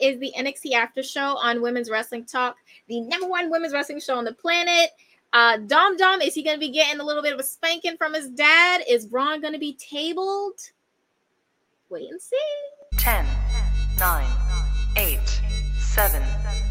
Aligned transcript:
is 0.00 0.18
the 0.18 0.32
NXT 0.36 0.72
After 0.72 1.02
Show 1.02 1.36
on 1.36 1.62
Women's 1.62 1.90
Wrestling 1.90 2.24
Talk, 2.24 2.56
the 2.88 3.00
number 3.00 3.26
one 3.26 3.50
women's 3.50 3.72
wrestling 3.72 4.00
show 4.00 4.16
on 4.16 4.24
the 4.24 4.34
planet. 4.34 4.90
Uh, 5.32 5.58
Dom 5.58 5.96
Dom, 5.96 6.20
is 6.20 6.34
he 6.34 6.42
going 6.42 6.56
to 6.56 6.60
be 6.60 6.70
getting 6.70 7.00
a 7.00 7.04
little 7.04 7.22
bit 7.22 7.32
of 7.32 7.38
a 7.38 7.42
spanking 7.42 7.96
from 7.96 8.14
his 8.14 8.28
dad? 8.30 8.82
Is 8.88 9.06
Bron 9.06 9.40
going 9.40 9.52
to 9.52 9.60
be 9.60 9.74
tabled? 9.74 10.58
Wait 11.88 12.10
and 12.10 12.20
see. 12.20 12.36
10, 12.98 13.24
9, 13.98 14.26
8, 14.96 15.18
7, 15.78 16.22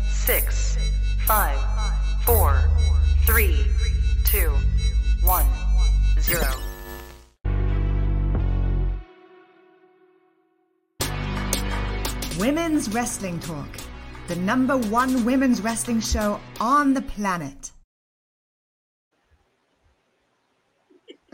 6, 0.10 0.78
5, 1.26 1.60
4, 2.26 2.70
3, 3.26 3.66
2, 4.26 4.50
1, 5.24 5.46
0. 6.20 6.79
Women's 12.40 12.90
Wrestling 12.94 13.38
Talk, 13.42 13.68
the 14.30 14.36
number 14.38 14.78
one 14.78 15.26
women's 15.26 15.62
wrestling 15.62 16.00
show 16.00 16.40
on 16.62 16.94
the 16.94 17.02
planet. 17.02 17.74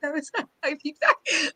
that 0.00 0.10
was 0.10 0.30
I 0.62 0.74
peeped 0.82 1.02
that. 1.02 1.16
hey, 1.26 1.52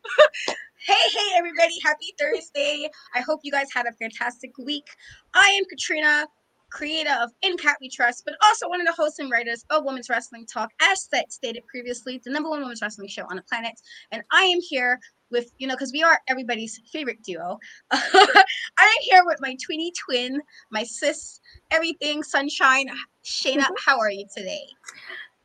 hey, 1.11 1.35
everybody! 1.35 1.73
Happy 1.83 2.13
Thursday! 2.19 2.87
I 3.15 3.21
hope 3.21 3.39
you 3.41 3.51
guys 3.51 3.65
had 3.73 3.87
a 3.87 3.93
fantastic 3.93 4.55
week. 4.59 4.85
I 5.33 5.57
am 5.57 5.65
Katrina, 5.65 6.27
creator 6.69 7.15
of 7.19 7.31
In 7.41 7.57
Cat 7.57 7.77
We 7.81 7.89
Trust, 7.89 8.23
but 8.25 8.35
also 8.43 8.69
one 8.69 8.79
of 8.79 8.85
the 8.85 8.93
hosts 8.93 9.17
and 9.17 9.31
writers 9.31 9.65
of 9.71 9.85
Women's 9.85 10.07
Wrestling 10.07 10.45
Talk, 10.45 10.69
as 10.83 11.07
stated 11.29 11.63
previously, 11.65 12.21
the 12.23 12.31
number 12.31 12.47
one 12.47 12.61
women's 12.61 12.83
wrestling 12.83 13.07
show 13.07 13.25
on 13.29 13.37
the 13.37 13.43
planet. 13.49 13.73
And 14.11 14.21
I 14.31 14.43
am 14.43 14.59
here 14.61 14.99
with, 15.33 15.51
you 15.57 15.67
know, 15.67 15.75
because 15.75 15.91
we 15.91 16.01
are 16.01 16.19
everybody's 16.29 16.79
favorite 16.91 17.21
duo. 17.23 17.59
I'm 17.91 18.99
here 19.01 19.23
with 19.25 19.39
my 19.41 19.57
tweeny 19.61 19.91
twin, 19.91 20.41
my 20.71 20.83
sis, 20.83 21.41
everything, 21.71 22.23
sunshine. 22.23 22.89
Shayna, 23.25 23.65
how 23.85 23.99
are 23.99 24.11
you 24.11 24.25
today? 24.35 24.63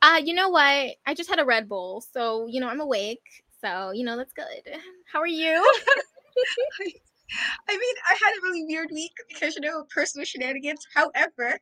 Uh, 0.02 0.20
you 0.24 0.34
know 0.34 0.48
what? 0.48 0.94
I 1.06 1.14
just 1.14 1.28
had 1.28 1.40
a 1.40 1.44
Red 1.44 1.68
Bull, 1.68 2.04
so 2.12 2.46
you 2.46 2.60
know 2.60 2.68
I'm 2.68 2.80
awake. 2.80 3.42
So 3.60 3.90
you 3.90 4.04
know 4.04 4.16
that's 4.16 4.32
good. 4.32 4.76
How 5.12 5.20
are 5.20 5.26
you? 5.26 5.74
I 7.68 7.72
mean, 7.72 7.94
I 8.08 8.12
had 8.12 8.32
a 8.36 8.42
really 8.42 8.64
weird 8.64 8.90
week 8.92 9.12
because 9.28 9.54
you 9.54 9.60
know 9.60 9.84
personal 9.94 10.24
shenanigans. 10.24 10.86
However, 10.94 11.58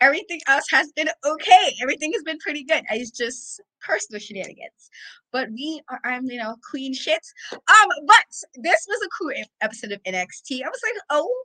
everything 0.00 0.40
else 0.46 0.64
has 0.70 0.92
been 0.92 1.08
okay. 1.24 1.74
Everything 1.82 2.12
has 2.12 2.22
been 2.22 2.38
pretty 2.38 2.64
good. 2.64 2.84
It's 2.90 3.10
just 3.10 3.60
personal 3.80 4.20
shenanigans. 4.20 4.90
But 5.32 5.50
we 5.50 5.82
are, 5.88 6.00
I'm 6.04 6.26
you 6.26 6.38
know 6.38 6.56
queen 6.70 6.94
shit. 6.94 7.22
Um, 7.52 7.88
but 8.06 8.26
this 8.56 8.86
was 8.88 9.00
a 9.04 9.08
cool 9.18 9.32
episode 9.60 9.92
of 9.92 10.02
NXT. 10.04 10.62
I 10.62 10.68
was 10.68 10.80
like, 10.84 11.02
oh, 11.10 11.42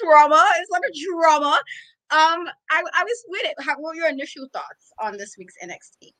drama. 0.00 0.44
It's 0.58 0.70
like 0.70 0.82
a 0.82 1.20
drama. 1.20 1.60
Um, 2.10 2.48
I, 2.70 2.82
I 2.94 3.04
was 3.04 3.24
with 3.28 3.44
it. 3.44 3.54
How, 3.60 3.74
what 3.78 3.90
were 3.90 3.96
your 3.96 4.08
initial 4.08 4.48
thoughts 4.52 4.92
on 4.98 5.18
this 5.18 5.36
week's 5.38 5.54
NXT? 5.62 6.12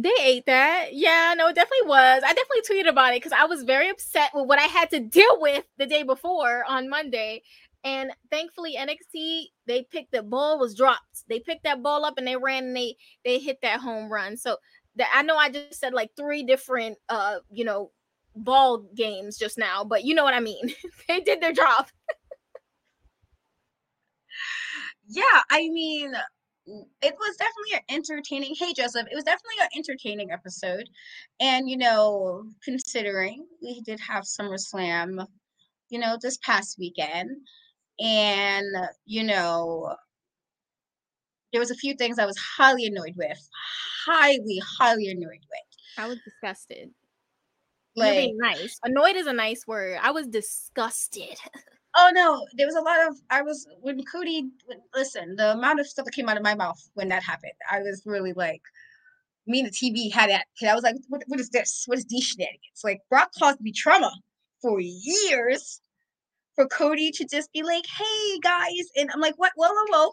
They 0.00 0.12
ate 0.22 0.46
that. 0.46 0.94
Yeah, 0.94 1.34
no, 1.36 1.48
it 1.48 1.56
definitely 1.56 1.88
was. 1.88 2.22
I 2.24 2.32
definitely 2.32 2.62
tweeted 2.84 2.88
about 2.88 3.12
it 3.14 3.16
because 3.22 3.32
I 3.32 3.46
was 3.46 3.64
very 3.64 3.88
upset 3.88 4.30
with 4.32 4.46
what 4.46 4.58
I 4.60 4.62
had 4.64 4.90
to 4.90 5.00
deal 5.00 5.40
with 5.40 5.64
the 5.76 5.86
day 5.86 6.02
before 6.04 6.64
on 6.68 6.88
Monday. 6.88 7.42
And 7.84 8.12
thankfully, 8.30 8.76
NXT 8.76 9.46
they 9.66 9.82
picked 9.82 10.12
the 10.12 10.22
ball 10.22 10.58
was 10.58 10.74
dropped. 10.76 11.24
They 11.28 11.40
picked 11.40 11.64
that 11.64 11.82
ball 11.82 12.04
up 12.04 12.14
and 12.18 12.26
they 12.26 12.36
ran 12.36 12.64
and 12.64 12.76
they 12.76 12.96
they 13.24 13.38
hit 13.38 13.58
that 13.62 13.80
home 13.80 14.10
run. 14.10 14.36
So 14.36 14.56
that 14.96 15.10
I 15.14 15.22
know 15.22 15.36
I 15.36 15.50
just 15.50 15.78
said 15.80 15.94
like 15.94 16.10
three 16.16 16.42
different 16.44 16.98
uh 17.08 17.38
you 17.50 17.64
know 17.64 17.90
ball 18.36 18.78
games 18.96 19.36
just 19.38 19.58
now, 19.58 19.84
but 19.84 20.04
you 20.04 20.14
know 20.14 20.24
what 20.24 20.34
I 20.34 20.40
mean. 20.40 20.72
they 21.08 21.20
did 21.20 21.40
their 21.40 21.52
job. 21.52 21.86
yeah, 25.08 25.42
I 25.50 25.68
mean, 25.68 26.12
it 27.02 27.14
was 27.18 27.36
definitely 27.36 27.74
an 27.74 27.96
entertaining. 27.96 28.54
Hey, 28.58 28.72
Joseph, 28.74 29.06
it 29.10 29.14
was 29.14 29.24
definitely 29.24 29.62
an 29.62 29.68
entertaining 29.76 30.30
episode, 30.30 30.88
and 31.40 31.68
you 31.68 31.76
know, 31.76 32.44
considering 32.62 33.46
we 33.62 33.80
did 33.82 34.00
have 34.00 34.24
SummerSlam, 34.24 35.26
you 35.90 35.98
know, 35.98 36.18
this 36.20 36.38
past 36.38 36.76
weekend, 36.78 37.30
and 38.00 38.66
you 39.06 39.24
know, 39.24 39.94
there 41.52 41.60
was 41.60 41.70
a 41.70 41.76
few 41.76 41.94
things 41.94 42.18
I 42.18 42.26
was 42.26 42.38
highly 42.38 42.86
annoyed 42.86 43.14
with, 43.16 43.48
highly, 44.06 44.60
highly 44.78 45.08
annoyed 45.08 45.40
with. 45.48 45.98
I 45.98 46.06
was 46.06 46.18
disgusted. 46.24 46.90
Like, 47.96 48.16
really 48.16 48.34
nice. 48.36 48.78
Annoyed 48.84 49.16
is 49.16 49.26
a 49.26 49.32
nice 49.32 49.66
word. 49.66 49.98
I 50.00 50.12
was 50.12 50.26
disgusted. 50.26 51.36
Oh 52.00 52.10
no, 52.14 52.46
there 52.54 52.66
was 52.66 52.76
a 52.76 52.80
lot 52.80 53.08
of 53.08 53.16
I 53.28 53.42
was 53.42 53.66
when 53.80 54.04
Cody 54.04 54.48
listen, 54.94 55.34
the 55.34 55.52
amount 55.52 55.80
of 55.80 55.86
stuff 55.88 56.04
that 56.04 56.12
came 56.12 56.28
out 56.28 56.36
of 56.36 56.44
my 56.44 56.54
mouth 56.54 56.80
when 56.94 57.08
that 57.08 57.24
happened, 57.24 57.54
I 57.68 57.80
was 57.80 58.02
really 58.06 58.32
like 58.32 58.62
me 59.48 59.60
and 59.60 59.68
the 59.68 59.72
TV 59.72 60.12
had 60.12 60.30
that. 60.30 60.46
I 60.62 60.74
was 60.74 60.84
like, 60.84 60.94
what, 61.08 61.24
what 61.26 61.40
is 61.40 61.48
this? 61.50 61.82
What 61.86 61.98
is 61.98 62.04
these 62.04 62.22
shenanigans? 62.22 62.82
Like 62.84 63.00
Brock 63.10 63.30
caused 63.36 63.60
me 63.60 63.72
trauma 63.72 64.12
for 64.62 64.78
years 64.80 65.80
for 66.54 66.68
Cody 66.68 67.10
to 67.10 67.26
just 67.26 67.52
be 67.52 67.64
like, 67.64 67.84
hey 67.86 68.38
guys, 68.44 68.86
and 68.96 69.10
I'm 69.12 69.20
like, 69.20 69.34
what? 69.36 69.50
Whoa, 69.56 69.68
whoa, 69.68 69.84
whoa. 69.88 70.12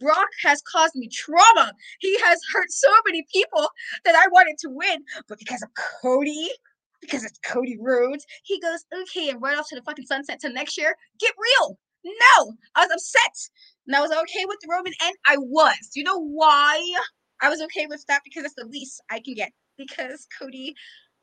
Brock 0.00 0.28
has 0.44 0.62
caused 0.62 0.94
me 0.94 1.08
trauma. 1.08 1.72
He 1.98 2.16
has 2.20 2.38
hurt 2.52 2.70
so 2.70 2.88
many 3.06 3.26
people 3.32 3.68
that 4.04 4.14
I 4.14 4.28
wanted 4.30 4.56
to 4.58 4.70
win, 4.70 5.02
but 5.28 5.40
because 5.40 5.62
of 5.62 5.70
Cody, 6.00 6.48
because 7.00 7.24
it's 7.24 7.38
Cody 7.44 7.76
Rhodes. 7.80 8.26
He 8.42 8.60
goes, 8.60 8.84
okay, 9.02 9.30
and 9.30 9.40
right 9.40 9.58
off 9.58 9.68
to 9.68 9.76
the 9.76 9.82
fucking 9.82 10.06
sunset 10.06 10.40
to 10.40 10.48
next 10.50 10.78
year. 10.78 10.96
Get 11.18 11.34
real. 11.38 11.78
No, 12.04 12.52
I 12.74 12.86
was 12.86 12.90
upset. 12.92 13.50
And 13.86 13.96
I 13.96 14.00
was 14.00 14.10
okay 14.10 14.44
with 14.46 14.58
the 14.60 14.68
Roman 14.70 14.92
and 15.02 15.16
I 15.26 15.36
was. 15.36 15.90
You 15.94 16.04
know 16.04 16.18
why 16.18 16.82
I 17.40 17.48
was 17.48 17.60
okay 17.62 17.86
with 17.86 18.04
that? 18.08 18.22
Because 18.24 18.44
it's 18.44 18.54
the 18.54 18.66
least 18.66 19.02
I 19.10 19.20
can 19.20 19.34
get. 19.34 19.52
Because 19.76 20.26
Cody 20.38 20.74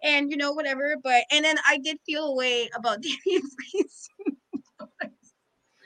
and 0.04 0.30
you 0.30 0.38
know, 0.38 0.52
whatever. 0.52 0.96
But 1.04 1.24
and 1.32 1.44
then 1.46 1.58
I 1.68 1.78
did 1.78 1.98
feel 2.06 2.26
a 2.28 2.36
way 2.36 2.70
about 2.76 3.02
Damian 3.26 3.44
Priest. 3.58 4.10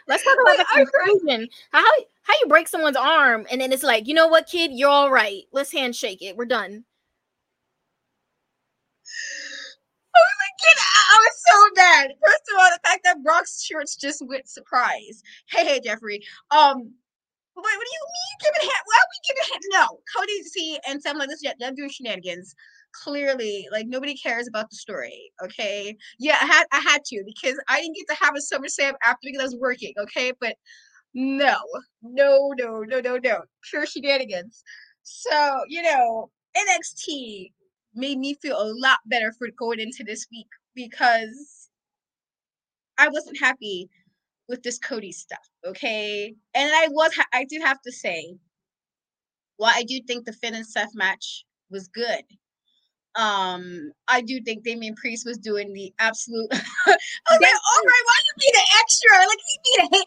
Let's 0.08 0.24
talk 0.24 0.38
about 0.42 0.58
the 0.58 0.66
conclusion. 0.76 1.48
How 1.72 1.84
how 2.24 2.34
you 2.42 2.48
break 2.48 2.68
someone's 2.68 2.98
arm 2.98 3.46
and 3.52 3.62
then 3.62 3.72
it's 3.72 3.84
like, 3.84 4.08
you 4.08 4.14
know 4.14 4.28
what, 4.28 4.48
kid, 4.48 4.72
you're 4.74 4.90
all 4.90 5.12
right. 5.12 5.44
Let's 5.52 5.72
handshake 5.72 6.22
it. 6.22 6.36
We're 6.36 6.46
done. 6.46 6.86
Get 10.60 10.78
out. 10.78 11.06
I 11.12 11.18
was 11.24 11.38
so 11.48 11.82
mad. 11.82 12.12
First 12.26 12.44
of 12.52 12.60
all, 12.60 12.70
the 12.72 12.90
fact 12.90 13.02
that 13.06 13.24
Brock's 13.24 13.64
shirts 13.64 13.96
just 13.96 14.26
went 14.28 14.50
surprise. 14.50 15.24
Hey, 15.50 15.66
hey, 15.66 15.80
Jeffrey. 15.84 16.22
Um, 16.52 16.78
wait, 17.64 17.78
what 17.78 17.86
do 17.86 17.94
you 17.94 18.06
mean 18.08 18.38
giving 18.42 18.70
hand? 18.70 18.84
Why 18.86 18.98
are 18.98 19.10
we 19.12 19.34
giving 19.34 19.52
hand? 19.52 19.64
No, 19.72 20.00
Cody 20.16 20.44
C 20.44 20.80
and 20.88 21.02
something 21.02 21.20
like 21.20 21.30
this. 21.30 21.42
Yeah, 21.42 21.54
they're 21.60 21.72
doing 21.72 21.90
shenanigans. 21.90 22.56
Clearly, 22.92 23.68
like 23.72 23.88
nobody 23.88 24.16
cares 24.16 24.48
about 24.48 24.70
the 24.70 24.76
story. 24.76 25.32
Okay, 25.44 25.96
yeah, 26.18 26.38
I 26.42 26.46
had 26.46 26.66
I 26.72 26.80
had 26.80 27.06
to 27.06 27.24
because 27.26 27.56
I 27.70 27.82
didn't 27.82 27.96
get 27.96 28.08
to 28.10 28.24
have 28.24 28.36
a 28.36 28.40
SummerSlam 28.40 28.94
after 29.04 29.20
because 29.24 29.42
I 29.42 29.46
was 29.46 29.58
working. 29.58 29.94
Okay, 30.00 30.34
but 30.42 30.56
no, 31.14 31.58
no, 32.02 32.52
no, 32.58 32.80
no, 32.82 33.00
no, 33.00 33.20
no, 33.24 33.42
pure 33.70 33.86
shenanigans. 33.86 34.64
So 35.04 35.62
you 35.68 35.84
know, 35.84 36.32
NXT 36.58 37.52
made 38.00 38.18
me 38.18 38.36
feel 38.42 38.58
a 38.60 38.74
lot 38.76 39.00
better 39.06 39.34
for 39.38 39.48
going 39.58 39.80
into 39.80 40.04
this 40.04 40.26
week 40.32 40.48
because 40.76 41.70
I 42.98 43.10
wasn't 43.10 43.40
happy 43.40 43.90
with 44.48 44.64
this 44.64 44.80
Cody 44.80 45.12
stuff. 45.12 45.48
Okay, 45.66 46.34
and 46.54 46.72
I 46.74 46.88
was 46.90 47.14
ha- 47.16 47.28
I 47.34 47.46
did 47.46 47.62
have 47.62 47.82
to 47.82 47.92
say, 47.92 48.36
while 49.58 49.74
I 49.76 49.84
do 49.84 50.00
think 50.08 50.26
the 50.26 50.34
Finn 50.34 50.56
and 50.56 50.66
Seth 50.66 50.96
match 50.96 51.46
was 51.70 51.88
good, 51.88 52.24
um, 53.16 53.92
I 54.08 54.22
do 54.22 54.42
think 54.42 54.64
Damian 54.64 54.96
Priest 54.96 55.26
was 55.26 55.38
doing 55.38 55.74
the 55.74 55.94
absolute. 56.00 56.48
I 56.52 56.56
was 56.56 57.40
like, 57.42 57.52
all 57.52 57.84
right, 57.86 58.04
why 58.06 58.18
you 58.26 58.34
be 58.40 58.52
the 58.54 58.66
extra? 58.80 59.18
Like 59.18 59.44
he 59.48 59.60
be 59.64 59.88
the 59.90 60.06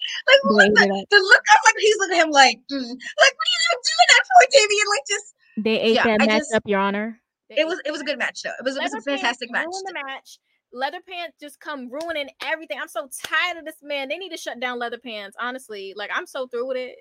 like 0.55 0.71
look, 0.71 0.75
the, 0.75 1.07
the 1.11 1.17
look. 1.17 1.43
I 1.51 1.57
was 1.57 1.65
like, 1.67 1.75
he's 1.79 1.97
looking 1.99 2.19
at 2.19 2.25
him 2.25 2.31
like, 2.31 2.57
mm. 2.71 2.81
like 2.81 3.35
what 3.37 3.49
are 3.49 3.63
you 3.63 3.75
doing 3.85 4.09
that 4.11 4.25
for, 4.27 4.43
Damian? 4.51 4.87
Like 4.91 5.07
just 5.09 5.35
they 5.59 5.81
ate 5.81 5.95
yeah, 5.95 6.05
that 6.05 6.23
I 6.23 6.27
match 6.27 6.39
just, 6.39 6.55
up, 6.55 6.63
Your 6.67 6.81
Honor. 6.81 7.21
It 7.57 7.67
was 7.67 7.81
it 7.85 7.91
was 7.91 8.01
a 8.01 8.05
good 8.05 8.19
match 8.19 8.43
though. 8.43 8.51
It 8.59 8.65
was, 8.65 8.77
it 8.77 8.83
was 8.83 8.95
a 8.95 9.01
fantastic 9.01 9.51
match. 9.51 9.67
the 9.67 9.95
match. 10.07 10.39
Leather 10.73 11.01
Pants 11.07 11.37
just 11.39 11.61
come 11.61 11.91
ruining 11.91 12.31
everything. 12.43 12.79
I'm 12.81 12.89
so 12.89 13.09
tired 13.23 13.59
of 13.59 13.65
this 13.65 13.77
man. 13.83 14.09
They 14.09 14.17
need 14.17 14.31
to 14.31 14.39
shut 14.39 14.59
down 14.59 14.79
Leather 14.79 14.99
Pants. 14.99 15.37
Honestly, 15.41 15.93
like 15.97 16.11
I'm 16.15 16.27
so 16.27 16.47
through 16.47 16.69
with 16.69 16.77
it. 16.79 16.97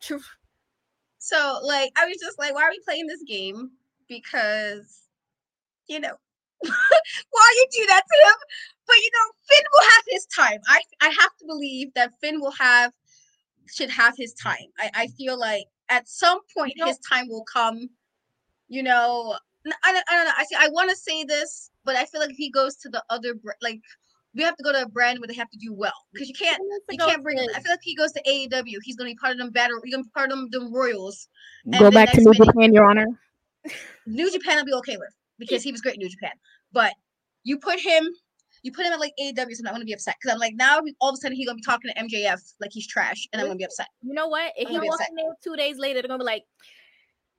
so 1.18 1.60
like 1.62 1.92
I 1.96 2.06
was 2.06 2.18
just 2.20 2.38
like, 2.38 2.54
why 2.54 2.64
are 2.64 2.70
we 2.70 2.80
playing 2.84 3.06
this 3.06 3.22
game? 3.26 3.70
Because 4.08 5.02
you 5.88 6.00
know 6.00 6.14
why 6.60 7.54
you 7.56 7.66
do 7.70 7.86
that 7.86 8.02
to 8.02 8.28
him. 8.28 8.34
But 8.86 8.96
you 8.96 9.10
know, 9.14 9.32
Finn 9.48 9.64
will 9.72 9.82
have 9.82 10.04
his 10.08 10.26
time. 10.26 10.60
I 10.68 10.80
I 11.00 11.08
have 11.08 11.36
to 11.38 11.46
believe 11.46 11.94
that 11.94 12.12
Finn 12.20 12.40
will 12.40 12.52
have 12.52 12.92
should 13.72 13.90
have 13.90 14.14
his 14.16 14.32
time. 14.34 14.66
I, 14.78 14.90
I 14.94 15.06
feel 15.08 15.38
like 15.38 15.66
at 15.88 16.08
some 16.08 16.40
point 16.56 16.72
you 16.76 16.84
know, 16.84 16.88
his 16.88 16.98
time 16.98 17.28
will 17.28 17.44
come. 17.44 17.88
You 18.68 18.82
know, 18.82 19.38
I 19.84 19.92
don't, 19.92 20.04
I 20.10 20.14
don't 20.16 20.24
know. 20.26 20.32
I 20.36 20.44
see. 20.44 20.56
I 20.58 20.68
want 20.68 20.90
to 20.90 20.96
say 20.96 21.24
this, 21.24 21.70
but 21.84 21.96
I 21.96 22.04
feel 22.04 22.20
like 22.20 22.30
if 22.30 22.36
he 22.36 22.50
goes 22.50 22.76
to 22.76 22.88
the 22.88 23.02
other 23.10 23.34
like 23.62 23.80
we 24.34 24.42
have 24.42 24.56
to 24.56 24.62
go 24.62 24.70
to 24.72 24.82
a 24.82 24.88
brand 24.88 25.18
where 25.18 25.26
they 25.28 25.34
have 25.34 25.48
to 25.50 25.58
do 25.58 25.72
well 25.72 25.94
because 26.12 26.28
you 26.28 26.34
can't 26.34 26.58
He 26.58 26.68
needs 26.68 26.84
to 26.88 26.94
you 26.94 26.98
can't 27.10 27.22
bring. 27.22 27.38
to- 27.38 27.56
I 27.56 27.60
feel 27.60 27.72
like 27.72 27.80
he 27.82 27.94
goes 27.96 28.12
to 28.12 28.22
AEW, 28.28 28.76
he's 28.82 28.96
gonna 28.96 29.10
be 29.10 29.14
part 29.16 29.32
of 29.32 29.38
them 29.38 29.50
battle. 29.50 29.78
He's 29.82 29.94
gonna 29.94 30.04
be 30.04 30.10
part 30.14 30.30
of 30.30 30.38
them, 30.38 30.48
them 30.50 30.72
Royals. 30.74 31.28
And 31.64 31.78
Go 31.78 31.90
back 31.90 32.12
to 32.12 32.18
New 32.20 32.30
minute- 32.32 32.44
Japan, 32.46 32.72
Your 32.72 32.88
Honor. 32.88 33.06
New 34.06 34.30
Japan 34.30 34.58
I'll 34.58 34.64
be 34.64 34.72
okay 34.74 34.96
with 34.96 35.12
because 35.38 35.62
he 35.62 35.72
was 35.72 35.80
great 35.80 35.94
in 35.96 36.00
New 36.00 36.08
Japan. 36.08 36.32
But 36.72 36.92
you 37.44 37.58
put 37.58 37.80
him, 37.80 38.08
you 38.62 38.72
put 38.72 38.84
him 38.86 38.92
at 38.92 39.00
like 39.00 39.12
AEW, 39.20 39.54
so 39.54 39.60
I'm 39.60 39.64
not 39.64 39.72
gonna 39.72 39.84
be 39.84 39.92
upset 39.94 40.16
because 40.20 40.34
I'm 40.34 40.38
like 40.40 40.54
now 40.54 40.80
all 41.00 41.10
of 41.10 41.14
a 41.14 41.16
sudden 41.16 41.36
he's 41.36 41.46
gonna 41.46 41.56
be 41.56 41.62
talking 41.62 41.90
to 41.92 41.98
MJF 42.00 42.40
like 42.60 42.70
he's 42.72 42.86
trash, 42.86 43.26
and 43.32 43.40
I'm 43.40 43.48
gonna 43.48 43.56
be 43.56 43.64
upset. 43.64 43.88
You 44.02 44.14
know 44.14 44.28
what? 44.28 44.52
If 44.56 44.68
I'm 44.68 44.80
he 44.82 44.88
walks 44.88 45.04
in 45.08 45.16
there 45.16 45.32
two 45.42 45.56
days 45.56 45.78
later, 45.78 46.00
they're 46.02 46.08
gonna 46.08 46.18
be 46.18 46.24
like, 46.24 46.44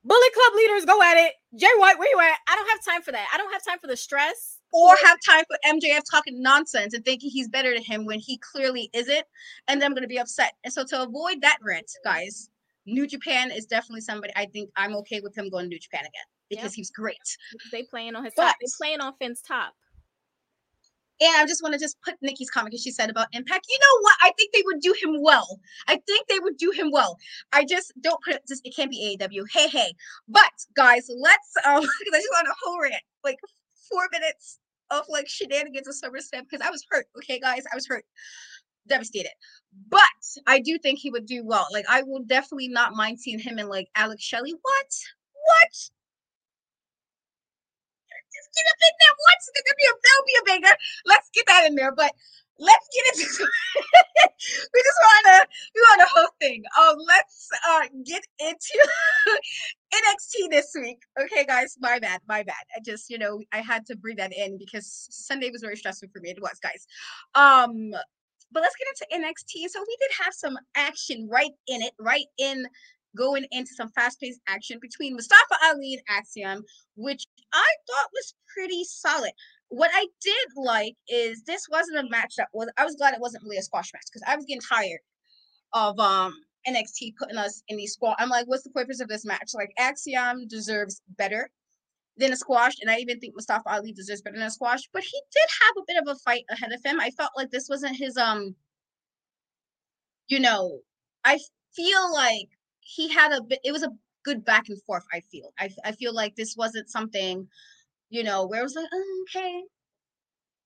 Bullet 0.08 0.32
Club 0.32 0.54
leaders, 0.56 0.84
go 0.86 1.02
at 1.02 1.16
it. 1.18 1.34
Jay 1.56 1.68
White, 1.76 1.98
where 1.98 2.08
you 2.10 2.18
at? 2.18 2.38
I 2.48 2.56
don't 2.56 2.68
have 2.70 2.82
time 2.84 3.02
for 3.02 3.12
that. 3.12 3.28
I 3.32 3.36
don't 3.36 3.52
have 3.52 3.62
time 3.62 3.78
for 3.78 3.86
the 3.86 3.96
stress. 3.96 4.58
Or 4.72 4.94
have 5.04 5.18
time 5.26 5.44
for 5.48 5.58
MJF 5.66 6.02
talking 6.10 6.42
nonsense 6.42 6.92
and 6.94 7.02
thinking 7.04 7.30
he's 7.30 7.48
better 7.48 7.72
than 7.72 7.82
him 7.82 8.04
when 8.04 8.18
he 8.20 8.38
clearly 8.38 8.90
isn't, 8.92 9.24
and 9.66 9.80
then 9.80 9.90
I'm 9.90 9.94
gonna 9.94 10.06
be 10.06 10.18
upset. 10.18 10.52
And 10.64 10.72
so 10.72 10.84
to 10.84 11.02
avoid 11.02 11.40
that 11.40 11.56
rant, 11.62 11.90
guys, 12.04 12.50
New 12.84 13.06
Japan 13.06 13.50
is 13.50 13.64
definitely 13.66 14.00
somebody 14.02 14.32
I 14.36 14.46
think 14.46 14.70
I'm 14.76 14.94
okay 14.96 15.20
with 15.20 15.36
him 15.36 15.48
going 15.50 15.64
to 15.64 15.68
New 15.68 15.78
Japan 15.78 16.00
again 16.00 16.24
because 16.50 16.72
Yep. 16.72 16.72
he's 16.72 16.90
great. 16.90 17.16
They 17.72 17.82
playing 17.82 18.14
on 18.14 18.24
his 18.24 18.34
top. 18.34 18.56
They 18.60 18.66
playing 18.78 19.00
on 19.00 19.14
Finn's 19.18 19.42
top. 19.42 19.74
And 21.20 21.36
I 21.36 21.46
just 21.46 21.62
want 21.62 21.72
to 21.72 21.80
just 21.80 22.00
put 22.02 22.14
Nikki's 22.22 22.50
comment 22.50 22.70
because 22.70 22.82
she 22.82 22.92
said 22.92 23.10
about 23.10 23.26
Impact. 23.32 23.66
You 23.68 23.78
know 23.80 24.02
what? 24.02 24.14
I 24.22 24.32
think 24.36 24.52
they 24.52 24.62
would 24.64 24.80
do 24.80 24.94
him 25.00 25.20
well. 25.20 25.58
I 25.88 26.00
think 26.06 26.28
they 26.28 26.38
would 26.38 26.56
do 26.56 26.70
him 26.70 26.90
well. 26.92 27.18
I 27.52 27.64
just 27.64 27.92
don't 28.00 28.22
put 28.22 28.34
it. 28.34 28.42
Just 28.48 28.64
it 28.64 28.74
can't 28.74 28.90
be 28.90 29.16
AEW. 29.20 29.44
Hey, 29.52 29.68
hey. 29.68 29.94
But 30.28 30.52
guys, 30.76 31.10
let's. 31.20 31.54
Um, 31.66 31.80
because 31.98 32.14
I 32.14 32.18
just 32.18 32.28
want 32.32 32.48
a 32.48 32.54
whole 32.64 32.80
rant, 32.80 33.02
like 33.24 33.38
four 33.90 34.08
minutes 34.12 34.58
of 34.90 35.04
like 35.08 35.28
shenanigans 35.28 35.88
of 35.88 35.94
SummerSlam 35.94 36.44
because 36.48 36.66
I 36.66 36.70
was 36.70 36.84
hurt. 36.90 37.06
Okay, 37.18 37.38
guys, 37.40 37.64
I 37.72 37.74
was 37.74 37.86
hurt, 37.86 38.04
devastated. 38.86 39.32
But 39.88 40.02
I 40.46 40.60
do 40.60 40.78
think 40.78 40.98
he 40.98 41.10
would 41.10 41.26
do 41.26 41.44
well. 41.44 41.66
Like 41.72 41.86
I 41.88 42.02
will 42.02 42.22
definitely 42.24 42.68
not 42.68 42.94
mind 42.94 43.20
seeing 43.20 43.38
him 43.38 43.58
and 43.58 43.68
like 43.68 43.88
Alex 43.96 44.22
Shelley. 44.22 44.52
What? 44.52 44.86
What? 45.32 45.97
Get 48.54 48.66
up 48.68 48.80
in 48.80 48.94
there. 48.98 49.14
What's 49.16 49.48
gonna 49.52 49.76
be 49.76 49.86
a 49.86 49.92
that'll 49.92 50.28
be 50.28 50.38
a 50.38 50.44
banger 50.46 50.76
let's 51.06 51.30
get 51.32 51.46
that 51.46 51.66
in 51.66 51.74
there. 51.74 51.92
But 51.94 52.12
let's 52.58 52.88
get 52.92 53.14
into 53.14 53.44
we 54.74 54.80
just 54.82 55.00
wanna 55.06 55.46
we 55.74 55.80
want 55.80 56.02
a 56.02 56.10
whole 56.10 56.30
thing. 56.40 56.62
Um 56.80 56.96
let's 57.06 57.48
uh 57.68 57.86
get 58.04 58.24
into 58.40 58.88
NXT 59.94 60.50
this 60.50 60.72
week. 60.74 61.02
Okay, 61.20 61.44
guys, 61.44 61.76
my 61.80 61.98
bad, 61.98 62.20
my 62.28 62.42
bad. 62.42 62.64
I 62.76 62.80
just, 62.84 63.10
you 63.10 63.18
know, 63.18 63.40
I 63.52 63.58
had 63.58 63.86
to 63.86 63.96
bring 63.96 64.16
that 64.16 64.32
in 64.36 64.58
because 64.58 65.08
Sunday 65.10 65.50
was 65.50 65.62
very 65.62 65.76
stressful 65.76 66.08
for 66.12 66.20
me. 66.20 66.30
It 66.30 66.42
was, 66.42 66.58
guys. 66.62 66.86
Um, 67.34 67.92
but 68.50 68.62
let's 68.62 68.76
get 68.76 68.88
into 68.88 69.26
NXT. 69.28 69.68
So 69.68 69.80
we 69.86 69.96
did 70.00 70.10
have 70.24 70.32
some 70.32 70.58
action 70.74 71.28
right 71.30 71.52
in 71.66 71.82
it, 71.82 71.92
right 71.98 72.26
in 72.38 72.66
going 73.16 73.46
into 73.50 73.74
some 73.74 73.90
fast-paced 73.90 74.40
action 74.46 74.78
between 74.80 75.14
Mustafa 75.14 75.56
Ali 75.64 75.94
and 75.94 76.02
Axiom, 76.08 76.62
which 76.96 77.26
I 77.52 77.70
thought 77.86 78.10
was 78.12 78.34
pretty 78.52 78.84
solid. 78.84 79.32
What 79.68 79.90
I 79.94 80.06
did 80.22 80.48
like 80.56 80.94
is 81.08 81.42
this 81.42 81.66
wasn't 81.70 81.98
a 81.98 82.08
match 82.08 82.34
that 82.36 82.48
was. 82.52 82.70
I 82.78 82.84
was 82.84 82.96
glad 82.96 83.14
it 83.14 83.20
wasn't 83.20 83.44
really 83.44 83.58
a 83.58 83.62
squash 83.62 83.92
match 83.92 84.04
because 84.10 84.22
I 84.26 84.36
was 84.36 84.44
getting 84.46 84.62
tired 84.62 85.00
of 85.74 85.98
um 85.98 86.34
NXT 86.66 87.14
putting 87.18 87.36
us 87.36 87.62
in 87.68 87.76
these 87.76 87.92
squash. 87.92 88.16
I'm 88.18 88.30
like, 88.30 88.46
what's 88.46 88.62
the 88.62 88.70
purpose 88.70 89.00
of 89.00 89.08
this 89.08 89.24
match? 89.24 89.52
Like 89.54 89.72
Axiom 89.78 90.46
deserves 90.48 91.02
better 91.16 91.50
than 92.16 92.32
a 92.32 92.36
squash, 92.36 92.74
and 92.80 92.90
I 92.90 92.98
even 92.98 93.20
think 93.20 93.34
Mustafa 93.34 93.68
Ali 93.68 93.92
deserves 93.92 94.22
better 94.22 94.36
than 94.36 94.46
a 94.46 94.50
squash. 94.50 94.88
But 94.92 95.02
he 95.02 95.20
did 95.32 95.48
have 95.62 95.82
a 95.82 95.84
bit 95.86 96.02
of 96.02 96.16
a 96.16 96.18
fight 96.20 96.44
ahead 96.50 96.72
of 96.72 96.80
him. 96.84 97.00
I 97.00 97.10
felt 97.10 97.30
like 97.36 97.50
this 97.50 97.68
wasn't 97.68 97.96
his 97.96 98.16
um. 98.16 98.54
You 100.28 100.40
know, 100.40 100.80
I 101.24 101.38
feel 101.74 102.12
like 102.12 102.48
he 102.88 103.08
had 103.12 103.32
a 103.32 103.42
bit. 103.42 103.60
It 103.64 103.72
was 103.72 103.82
a 103.82 103.92
good 104.24 104.44
back 104.44 104.64
and 104.68 104.82
forth. 104.84 105.04
I 105.12 105.20
feel. 105.30 105.52
I 105.58 105.70
I 105.84 105.92
feel 105.92 106.14
like 106.14 106.34
this 106.36 106.56
wasn't 106.56 106.90
something, 106.90 107.46
you 108.10 108.24
know, 108.24 108.46
where 108.46 108.60
it 108.60 108.64
was 108.64 108.76
like, 108.76 108.88
oh, 108.92 109.24
okay, 109.28 109.62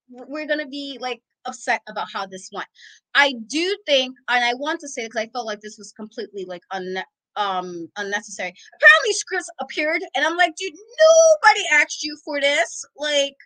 we're 0.09 0.47
gonna 0.47 0.67
be 0.69 0.99
like 1.01 1.21
upset 1.47 1.81
about 1.89 2.09
how 2.13 2.27
this 2.27 2.51
went. 2.53 2.69
I 3.15 3.35
do 3.47 3.77
think, 3.87 4.17
and 4.29 4.45
I 4.45 4.55
want 4.55 4.81
to 4.81 4.89
say 4.89 5.05
because 5.07 5.21
I 5.23 5.29
felt 5.29 5.47
like 5.47 5.61
this 5.61 5.79
was 5.79 5.93
completely 5.93 6.45
like 6.45 6.63
unne- 6.73 7.05
um 7.37 7.89
unnecessary. 7.97 8.55
Apparently, 8.77 9.13
Scrypts 9.13 9.49
appeared, 9.61 10.03
and 10.15 10.25
I'm 10.25 10.37
like, 10.37 10.55
dude, 10.57 10.75
nobody 10.75 11.63
asked 11.73 12.03
you 12.03 12.17
for 12.25 12.41
this. 12.41 12.85
Like, 12.97 13.37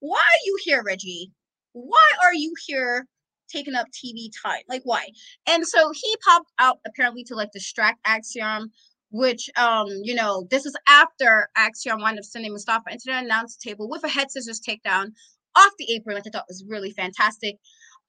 why 0.00 0.18
are 0.18 0.44
you 0.44 0.58
here, 0.64 0.82
Reggie? 0.84 1.32
Why 1.72 2.10
are 2.22 2.34
you 2.34 2.52
here? 2.66 3.06
Taking 3.48 3.74
up 3.74 3.86
TV 3.92 4.30
time, 4.44 4.62
like 4.68 4.82
why? 4.84 5.06
And 5.46 5.66
so 5.66 5.92
he 5.92 6.16
popped 6.24 6.50
out 6.58 6.78
apparently 6.86 7.24
to 7.24 7.34
like 7.34 7.52
distract 7.52 8.00
Axiom, 8.04 8.70
which 9.10 9.48
um, 9.56 9.86
you 10.02 10.14
know, 10.14 10.46
this 10.50 10.66
is 10.66 10.76
after 10.88 11.48
Axiom 11.56 12.00
wound 12.00 12.18
up 12.18 12.24
sending 12.24 12.52
Mustafa 12.52 12.90
into 12.90 13.04
the 13.06 13.18
announce 13.18 13.56
table 13.56 13.88
with 13.88 14.04
a 14.04 14.08
head 14.08 14.30
scissors 14.30 14.60
takedown 14.60 15.12
off 15.56 15.72
the 15.78 15.94
apron, 15.94 16.16
which 16.16 16.24
I 16.26 16.30
thought 16.30 16.46
was 16.48 16.64
really 16.68 16.90
fantastic. 16.92 17.56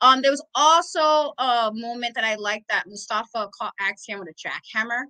Um, 0.02 0.22
there 0.22 0.32
was 0.32 0.44
also 0.54 1.34
a 1.40 1.72
moment 1.74 2.14
that 2.16 2.24
I 2.24 2.36
liked 2.36 2.68
that 2.70 2.84
Mustafa 2.88 3.50
caught 3.58 3.74
Axiom 3.80 4.20
with 4.20 4.30
a 4.30 4.34
jackhammer, 4.34 5.04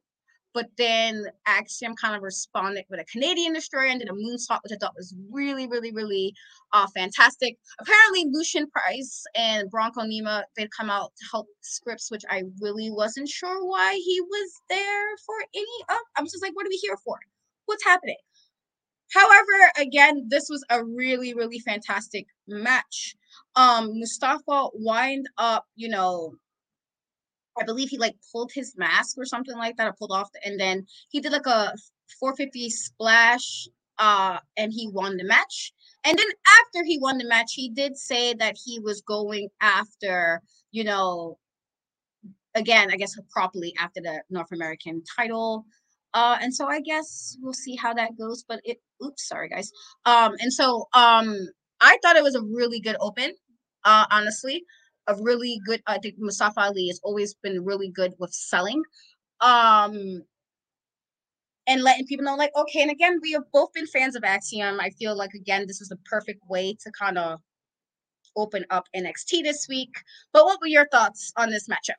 but 0.58 0.72
then 0.76 1.24
Axiom 1.46 1.94
kind 1.96 2.16
of 2.16 2.24
responded 2.24 2.86
with 2.90 3.00
a 3.00 3.04
Canadian 3.04 3.54
destroyer 3.54 3.90
and 3.90 4.00
did 4.00 4.10
a 4.10 4.14
moonsault, 4.14 4.64
which 4.64 4.72
I 4.72 4.78
thought 4.82 4.96
was 4.96 5.14
really, 5.30 5.68
really, 5.68 5.92
really 5.92 6.34
uh, 6.74 6.88
fantastic. 6.96 7.60
Apparently, 7.80 8.26
Lucien 8.32 8.68
Price 8.68 9.24
and 9.36 9.70
Bronco 9.70 10.02
Nima 10.02 10.46
did 10.58 10.72
come 10.76 10.90
out 10.90 11.12
to 11.16 11.26
help 11.32 11.46
Scrypts, 11.62 12.10
which 12.10 12.24
I 12.28 12.42
really 12.60 12.90
wasn't 12.90 13.30
sure 13.30 13.64
why 13.68 14.02
he 14.04 14.20
was 14.20 14.52
there 14.68 15.18
for 15.28 15.36
any 15.54 15.78
of. 15.92 16.00
I 16.18 16.24
was 16.24 16.32
just 16.32 16.44
like, 16.44 16.56
what 16.56 16.66
are 16.66 16.70
we 16.70 16.82
here 16.82 16.98
for? 17.06 17.20
What's 17.68 17.84
happening? 17.84 18.18
However, 19.14 19.72
again, 19.78 20.26
this 20.28 20.48
was 20.50 20.66
a 20.72 20.84
really, 20.84 21.36
really 21.36 21.60
fantastic 21.60 22.26
match. 22.48 23.16
Um, 23.56 23.92
Mustafa 24.00 24.70
wind 24.74 25.30
up, 25.38 25.66
you 25.76 25.90
know, 25.90 26.34
I 27.60 27.64
believe 27.64 27.90
he 27.90 27.98
like 27.98 28.16
pulled 28.32 28.52
his 28.54 28.76
mask 28.78 29.18
or 29.18 29.26
something 29.26 29.58
like 29.58 29.78
that, 29.78 29.88
or 29.88 29.94
pulled 29.94 30.12
off, 30.12 30.32
the, 30.34 30.46
and 30.46 30.60
then 30.60 30.86
he 31.10 31.20
did 31.20 31.32
like 31.32 31.46
a 31.46 31.74
450 32.20 32.70
splash, 32.70 33.68
uh, 34.00 34.40
and 34.58 34.72
he 34.72 34.88
won 34.88 35.18
the 35.18 35.24
match. 35.24 35.74
And 36.06 36.18
then 36.18 36.28
after 36.62 36.86
he 36.86 37.00
won 37.00 37.18
the 37.18 37.28
match, 37.28 37.54
he 37.54 37.70
did 37.70 37.98
say 37.98 38.34
that 38.36 38.58
he 38.64 38.80
was 38.80 39.02
going 39.02 39.50
after, 39.62 40.42
you 40.72 40.84
know, 40.84 41.38
again, 42.56 42.90
I 42.92 42.98
guess 42.98 43.18
properly 43.32 43.74
after 43.80 44.02
the 44.02 44.22
North 44.30 44.52
American 44.52 45.04
title. 45.18 45.66
Uh, 46.14 46.38
and 46.42 46.54
so 46.54 46.68
I 46.68 46.82
guess 46.82 47.38
we'll 47.42 47.54
see 47.54 47.76
how 47.76 47.94
that 47.94 48.18
goes. 48.18 48.44
But 48.48 48.62
it, 48.64 48.82
oops, 49.04 49.28
sorry 49.28 49.50
guys. 49.50 49.72
Um, 50.06 50.36
and 50.40 50.52
so 50.52 50.88
um, 50.94 51.36
I 51.82 51.98
thought 52.02 52.16
it 52.16 52.24
was 52.24 52.36
a 52.36 52.42
really 52.42 52.80
good 52.80 52.98
open. 53.00 53.34
Uh, 53.84 54.06
honestly, 54.12 54.64
a 55.08 55.16
really 55.22 55.60
good. 55.66 55.82
I 55.88 55.98
think 55.98 56.16
Mustafa 56.18 56.60
Ali 56.62 56.88
has 56.88 57.00
always 57.04 57.34
been 57.36 57.64
really 57.64 57.90
good 57.90 58.14
with 58.20 58.34
selling. 58.34 58.84
Um, 59.42 60.24
and 61.68 61.84
letting 61.84 62.06
people 62.08 62.24
know, 62.24 62.36
like, 62.36 62.56
okay, 62.56 62.82
and 62.82 62.92
again, 62.92 63.20
we 63.22 63.34
have 63.34 63.44
both 63.52 63.74
been 63.74 63.88
fans 63.88 64.16
of 64.16 64.24
Axiom. 64.24 64.80
I 64.80 64.90
feel 64.92 65.16
like 65.18 65.34
again, 65.34 65.68
this 65.68 65.80
was 65.80 65.90
the 65.90 65.98
perfect 66.06 66.42
way 66.48 66.76
to 66.82 66.92
kind 66.92 67.18
of 67.18 67.40
open 68.38 68.66
up 68.70 68.88
NXT 68.96 69.44
this 69.44 69.68
week. 69.68 69.94
But 70.32 70.46
what 70.46 70.60
were 70.62 70.68
your 70.68 70.88
thoughts 70.88 71.34
on 71.36 71.50
this 71.50 71.68
matchup? 71.68 71.96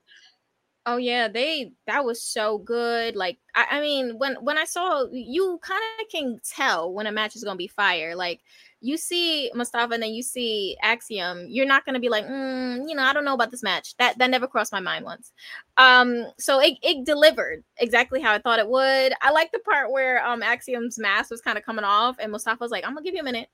Oh 0.90 0.96
yeah, 0.96 1.28
they 1.28 1.72
that 1.86 2.02
was 2.06 2.22
so 2.22 2.56
good. 2.58 3.14
Like 3.14 3.36
I, 3.54 3.66
I 3.72 3.80
mean, 3.82 4.18
when 4.18 4.36
when 4.36 4.56
I 4.56 4.64
saw 4.64 5.04
you 5.12 5.58
kind 5.62 5.82
of 6.00 6.08
can 6.08 6.40
tell 6.42 6.90
when 6.94 7.06
a 7.06 7.12
match 7.12 7.36
is 7.36 7.44
gonna 7.44 7.56
be 7.58 7.68
fire. 7.68 8.16
Like 8.16 8.40
you 8.80 8.96
see 8.96 9.50
Mustafa 9.54 9.92
and 9.92 10.02
then 10.02 10.14
you 10.14 10.22
see 10.22 10.78
Axiom, 10.82 11.44
you're 11.50 11.66
not 11.66 11.84
gonna 11.84 12.00
be 12.00 12.08
like, 12.08 12.24
mm, 12.26 12.88
you 12.88 12.94
know, 12.94 13.02
I 13.02 13.12
don't 13.12 13.26
know 13.26 13.34
about 13.34 13.50
this 13.50 13.62
match. 13.62 13.98
That 13.98 14.16
that 14.16 14.30
never 14.30 14.46
crossed 14.48 14.72
my 14.72 14.80
mind 14.80 15.04
once. 15.04 15.30
Um, 15.76 16.24
so 16.38 16.58
it, 16.58 16.78
it 16.82 17.04
delivered 17.04 17.64
exactly 17.76 18.22
how 18.22 18.32
I 18.32 18.38
thought 18.38 18.58
it 18.58 18.68
would. 18.68 19.12
I 19.20 19.30
like 19.30 19.52
the 19.52 19.58
part 19.58 19.92
where 19.92 20.26
um 20.26 20.42
Axiom's 20.42 20.98
mask 20.98 21.30
was 21.30 21.42
kind 21.42 21.58
of 21.58 21.66
coming 21.66 21.84
off, 21.84 22.16
and 22.18 22.32
Mustafa 22.32 22.64
was 22.64 22.70
like, 22.70 22.84
I'm 22.86 22.94
gonna 22.94 23.04
give 23.04 23.14
you 23.14 23.20
a 23.20 23.24
minute, 23.24 23.50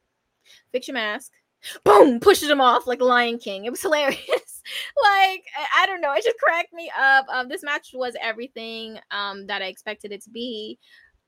fix 0.72 0.86
your 0.88 0.94
mask. 0.94 1.32
Boom, 1.84 2.20
pushes 2.20 2.50
him 2.50 2.60
off 2.60 2.86
like 2.86 3.00
Lion 3.00 3.38
King. 3.38 3.64
It 3.64 3.70
was 3.70 3.82
hilarious. 3.88 4.43
Like 5.02 5.44
I, 5.76 5.86
don't 5.86 6.00
know, 6.00 6.12
it 6.14 6.24
just 6.24 6.38
cracked 6.38 6.72
me 6.72 6.90
up. 6.98 7.26
Um, 7.28 7.48
this 7.48 7.62
match 7.62 7.90
was 7.94 8.16
everything 8.20 8.98
um 9.10 9.46
that 9.46 9.62
I 9.62 9.66
expected 9.66 10.12
it 10.12 10.22
to 10.22 10.30
be. 10.30 10.78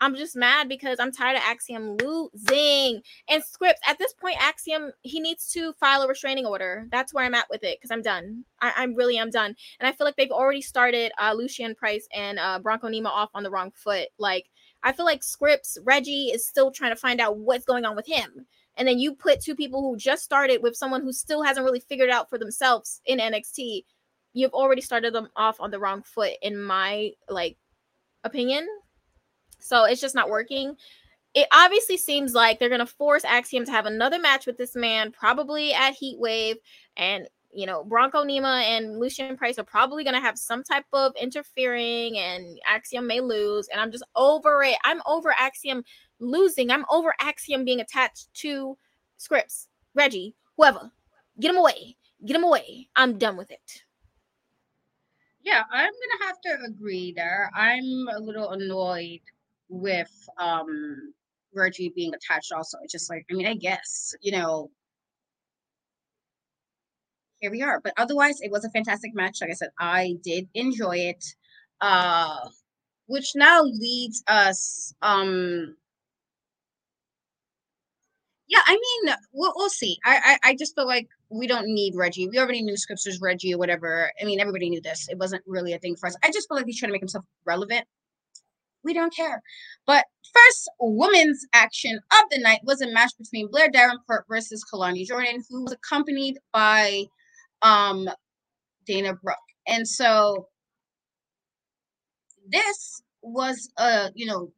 I'm 0.00 0.14
just 0.14 0.36
mad 0.36 0.68
because 0.68 0.98
I'm 1.00 1.10
tired 1.10 1.36
of 1.36 1.42
Axiom 1.44 1.96
losing 1.96 3.02
and 3.30 3.42
Scrypts. 3.42 3.80
At 3.86 3.98
this 3.98 4.12
point, 4.12 4.36
Axiom 4.40 4.92
he 5.02 5.20
needs 5.20 5.50
to 5.52 5.72
file 5.74 6.02
a 6.02 6.08
restraining 6.08 6.46
order. 6.46 6.86
That's 6.90 7.14
where 7.14 7.24
I'm 7.24 7.34
at 7.34 7.48
with 7.48 7.64
it 7.64 7.78
because 7.78 7.90
I'm 7.90 8.02
done. 8.02 8.44
I, 8.60 8.72
I'm 8.76 8.94
really 8.94 9.18
I'm 9.18 9.30
done, 9.30 9.54
and 9.80 9.88
I 9.88 9.92
feel 9.92 10.06
like 10.06 10.16
they've 10.16 10.30
already 10.30 10.62
started 10.62 11.12
uh, 11.20 11.32
Lucien 11.34 11.74
Price 11.74 12.06
and 12.14 12.38
uh, 12.38 12.58
Bronco 12.58 12.88
Nima 12.88 13.06
off 13.06 13.30
on 13.34 13.42
the 13.42 13.50
wrong 13.50 13.72
foot. 13.74 14.08
Like 14.18 14.50
I 14.82 14.92
feel 14.92 15.06
like 15.06 15.22
Scrypts 15.22 15.78
Reggie 15.84 16.26
is 16.26 16.46
still 16.46 16.70
trying 16.70 16.92
to 16.92 17.00
find 17.00 17.20
out 17.20 17.38
what's 17.38 17.64
going 17.64 17.84
on 17.84 17.96
with 17.96 18.06
him 18.06 18.46
and 18.76 18.86
then 18.86 18.98
you 18.98 19.14
put 19.14 19.40
two 19.40 19.54
people 19.54 19.82
who 19.82 19.96
just 19.96 20.24
started 20.24 20.62
with 20.62 20.76
someone 20.76 21.02
who 21.02 21.12
still 21.12 21.42
hasn't 21.42 21.64
really 21.64 21.80
figured 21.80 22.10
out 22.10 22.28
for 22.28 22.38
themselves 22.38 23.00
in 23.06 23.18
NXT, 23.18 23.84
you've 24.32 24.52
already 24.52 24.82
started 24.82 25.14
them 25.14 25.28
off 25.34 25.60
on 25.60 25.70
the 25.70 25.78
wrong 25.78 26.02
foot 26.02 26.32
in 26.42 26.62
my 26.62 27.12
like 27.28 27.56
opinion. 28.22 28.68
So 29.60 29.84
it's 29.84 30.00
just 30.00 30.14
not 30.14 30.28
working. 30.28 30.76
It 31.34 31.48
obviously 31.52 31.96
seems 31.96 32.34
like 32.34 32.58
they're 32.58 32.68
to 32.68 32.86
force 32.86 33.24
Axiom 33.24 33.64
to 33.66 33.70
have 33.70 33.86
another 33.86 34.18
match 34.18 34.46
with 34.46 34.56
this 34.56 34.74
man, 34.74 35.12
probably 35.12 35.72
at 35.72 35.94
Heat 35.94 36.18
Wave. 36.18 36.56
And, 36.96 37.28
you 37.52 37.66
know, 37.66 37.84
Bronco 37.84 38.24
Nima 38.24 38.62
and 38.62 38.98
Lucien 38.98 39.36
Price 39.36 39.58
are 39.58 39.64
probably 39.64 40.02
going 40.02 40.14
to 40.14 40.20
have 40.20 40.38
some 40.38 40.62
type 40.62 40.86
of 40.94 41.12
interfering, 41.20 42.16
and 42.16 42.58
Axiom 42.66 43.06
may 43.06 43.20
lose. 43.20 43.68
And 43.68 43.80
I'm 43.80 43.92
just 43.92 44.04
over 44.14 44.62
it. 44.62 44.76
I'm 44.84 45.02
over 45.06 45.34
Axiom 45.38 45.84
losing. 46.18 46.70
I'm 46.70 46.84
over 46.90 47.14
Axiom 47.20 47.64
being 47.64 47.80
attached 47.80 48.32
to 48.34 48.76
Scrypts, 49.18 49.66
Reggie, 49.94 50.34
whoever. 50.56 50.92
Get 51.40 51.50
him 51.50 51.56
away. 51.58 51.96
Get 52.24 52.36
him 52.36 52.44
away. 52.44 52.88
I'm 52.96 53.18
done 53.18 53.36
with 53.36 53.50
it. 53.50 53.82
Yeah, 55.42 55.62
I'm 55.70 55.90
gonna 55.92 56.26
have 56.26 56.40
to 56.40 56.64
agree 56.66 57.12
there. 57.14 57.50
I'm 57.54 58.08
a 58.14 58.18
little 58.18 58.50
annoyed 58.50 59.20
with 59.68 60.10
um 60.38 61.14
Reggie 61.54 61.92
being 61.94 62.12
attached 62.14 62.52
also. 62.52 62.78
It's 62.82 62.92
just 62.92 63.10
like, 63.10 63.24
I 63.30 63.34
mean, 63.34 63.46
I 63.46 63.54
guess, 63.54 64.14
you 64.20 64.32
know, 64.32 64.70
here 67.40 67.50
we 67.50 67.62
are. 67.62 67.80
But 67.80 67.94
otherwise, 67.96 68.40
it 68.40 68.50
was 68.50 68.64
a 68.64 68.70
fantastic 68.70 69.14
match. 69.14 69.38
Like 69.40 69.50
I 69.50 69.54
said, 69.54 69.70
I 69.78 70.16
did 70.22 70.48
enjoy 70.54 70.96
it. 70.96 71.24
Uh 71.80 72.48
which 73.06 73.32
now 73.36 73.62
leads 73.62 74.22
us 74.26 74.94
um 75.02 75.76
yeah, 78.48 78.60
I 78.64 78.72
mean, 78.74 79.14
we'll, 79.32 79.52
we'll 79.56 79.68
see. 79.68 79.98
I, 80.04 80.38
I 80.44 80.50
I 80.50 80.56
just 80.56 80.74
feel 80.74 80.86
like 80.86 81.08
we 81.30 81.46
don't 81.46 81.66
need 81.66 81.94
Reggie. 81.96 82.28
We 82.28 82.38
already 82.38 82.62
knew 82.62 82.74
Scrypts 82.74 83.06
was 83.06 83.20
Reggie 83.20 83.54
or 83.54 83.58
whatever. 83.58 84.10
I 84.20 84.24
mean, 84.24 84.40
everybody 84.40 84.70
knew 84.70 84.80
this. 84.80 85.08
It 85.08 85.18
wasn't 85.18 85.42
really 85.46 85.72
a 85.72 85.78
thing 85.78 85.96
for 85.96 86.06
us. 86.06 86.16
I 86.22 86.30
just 86.30 86.48
feel 86.48 86.56
like 86.56 86.66
he's 86.66 86.78
trying 86.78 86.90
to 86.90 86.92
make 86.92 87.02
himself 87.02 87.24
relevant. 87.44 87.86
We 88.84 88.94
don't 88.94 89.14
care. 89.14 89.42
But 89.84 90.04
first 90.32 90.70
women's 90.80 91.44
action 91.52 91.98
of 92.12 92.30
the 92.30 92.38
night 92.38 92.60
was 92.62 92.80
a 92.80 92.92
match 92.92 93.12
between 93.18 93.50
Blair 93.50 93.68
Davenport 93.68 94.26
versus 94.28 94.64
Kelani 94.72 95.04
Jordan, 95.04 95.42
who 95.50 95.64
was 95.64 95.72
accompanied 95.72 96.38
by 96.52 97.04
um 97.62 98.08
Dana 98.86 99.14
Brooke. 99.14 99.36
And 99.66 99.88
so 99.88 100.46
this 102.48 103.02
was 103.22 103.68
a 103.76 104.12
you 104.14 104.26
know 104.26 104.52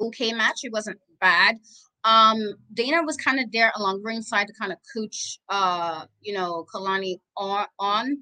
okay 0.00 0.32
match. 0.32 0.60
It 0.62 0.72
wasn't 0.72 1.00
bad. 1.20 1.56
Um, 2.04 2.54
Dana 2.72 3.02
was 3.02 3.16
kind 3.16 3.40
of 3.40 3.50
there 3.52 3.72
along 3.76 4.02
ringside 4.02 4.46
to 4.48 4.54
kind 4.54 4.72
of 4.72 4.78
coach, 4.94 5.38
uh, 5.48 6.04
you 6.20 6.34
know, 6.34 6.66
Kelani 6.72 7.16
on, 7.36 7.66
on. 7.78 8.18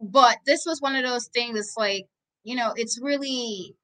But 0.00 0.38
this 0.46 0.64
was 0.66 0.80
one 0.80 0.96
of 0.96 1.04
those 1.04 1.28
things. 1.28 1.74
Like, 1.76 2.06
you 2.42 2.56
know, 2.56 2.72
it's 2.76 3.00
really 3.00 3.76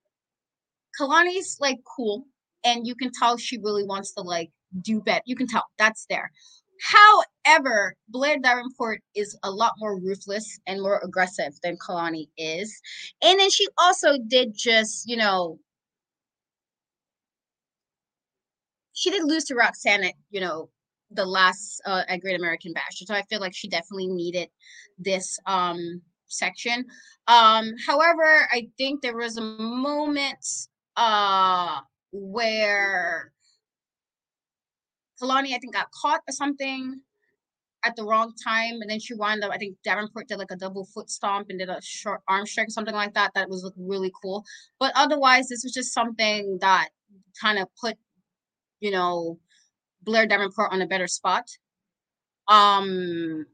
Kelani's 1.01 1.59
like 1.61 1.79
cool, 1.97 2.25
and 2.65 2.87
you 2.87 2.95
can 2.95 3.11
tell 3.13 3.37
she 3.37 3.59
really 3.59 3.85
wants 3.85 4.13
to 4.15 4.23
like 4.23 4.51
do 4.83 5.01
better. 5.01 5.23
You 5.27 5.37
can 5.37 5.47
tell 5.47 5.65
that's 5.79 6.07
there. 6.11 6.31
However, 6.81 7.95
Blair 8.09 8.39
Davenport 8.39 9.01
is 9.15 9.37
a 9.43 9.51
lot 9.51 9.73
more 9.79 9.99
ruthless 9.99 10.59
and 10.67 10.81
more 10.81 11.01
aggressive 11.05 11.55
than 11.63 11.77
Kelani 11.77 12.29
is. 12.37 12.81
And 13.23 13.39
then 13.41 13.51
she 13.51 13.67
also 13.79 14.19
did 14.29 14.53
just, 14.57 15.09
you 15.09 15.17
know, 15.17 15.59
she 18.99 19.11
did 19.11 19.25
lose 19.25 19.45
to 19.45 19.55
Roxanne 19.55 20.05
at, 20.05 20.15
you 20.31 20.41
know, 20.41 20.71
the 21.11 21.25
last 21.25 21.81
uh, 21.87 22.03
at 22.09 22.21
Great 22.21 22.39
American 22.39 22.73
Bash. 22.73 22.99
So 23.07 23.15
I 23.15 23.23
feel 23.31 23.41
like 23.41 23.55
she 23.55 23.69
definitely 23.69 24.09
needed 24.09 24.49
this 24.99 25.39
um 25.47 26.03
section. 26.27 26.85
Um, 27.29 27.73
however, 27.87 28.49
I 28.53 28.69
think 28.77 29.01
there 29.01 29.17
was 29.17 29.37
a 29.39 29.43
moment 29.43 30.45
uh 30.97 31.81
where 32.13 33.33
Kelani, 35.21 35.55
I 35.55 35.59
think, 35.59 35.75
got 35.75 35.91
caught 35.91 36.21
or 36.29 36.33
something 36.33 37.01
at 37.85 37.95
the 37.97 38.05
wrong 38.05 38.33
time, 38.43 38.81
and 38.81 38.91
then 38.91 39.01
she 39.01 39.15
wound 39.15 39.45
up. 39.45 39.53
I 39.53 39.59
think 39.59 39.77
Davenport 39.85 40.29
did 40.29 40.39
like 40.39 40.51
a 40.51 40.57
double 40.57 40.85
foot 40.93 41.11
stomp 41.11 41.47
and 41.49 41.59
did 41.59 41.69
a 41.69 41.81
short 41.81 42.21
arm 42.29 42.45
strike 42.47 42.69
or 42.69 42.71
something 42.71 42.95
like 42.95 43.15
that. 43.15 43.31
That 43.35 43.49
was 43.49 43.71
really 43.77 44.13
cool. 44.21 44.45
But 44.81 44.93
otherwise, 44.97 45.49
this 45.49 45.63
was 45.65 45.73
just 45.73 45.95
something 45.95 46.59
that 46.61 46.89
kind 47.41 47.59
of 47.59 47.69
put 47.81 47.97
you 48.81 48.91
know, 48.91 49.39
Blair 50.03 50.27
Davenport 50.27 50.73
on 50.73 50.83
a 50.83 50.87
better 50.87 51.07
spot. 51.07 51.49
Um, 52.49 53.47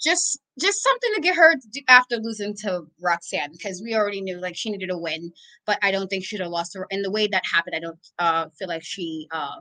just 0.00 0.40
just 0.60 0.82
something 0.82 1.10
to 1.14 1.20
get 1.20 1.36
her 1.36 1.54
to 1.54 1.82
after 1.88 2.16
losing 2.16 2.54
to 2.54 2.82
Roxanne 3.00 3.52
because 3.52 3.82
we 3.82 3.94
already 3.94 4.20
knew 4.20 4.38
like 4.40 4.56
she 4.56 4.70
needed 4.70 4.90
a 4.90 4.98
win, 4.98 5.32
but 5.66 5.78
I 5.82 5.90
don't 5.90 6.08
think 6.08 6.24
she'd 6.24 6.40
have 6.40 6.50
lost 6.50 6.74
her. 6.74 6.86
And 6.90 7.04
the 7.04 7.10
way 7.10 7.26
that 7.28 7.44
happened, 7.50 7.76
I 7.76 7.80
don't 7.80 7.98
uh 8.18 8.46
feel 8.58 8.68
like 8.68 8.84
she 8.84 9.26
uh 9.30 9.60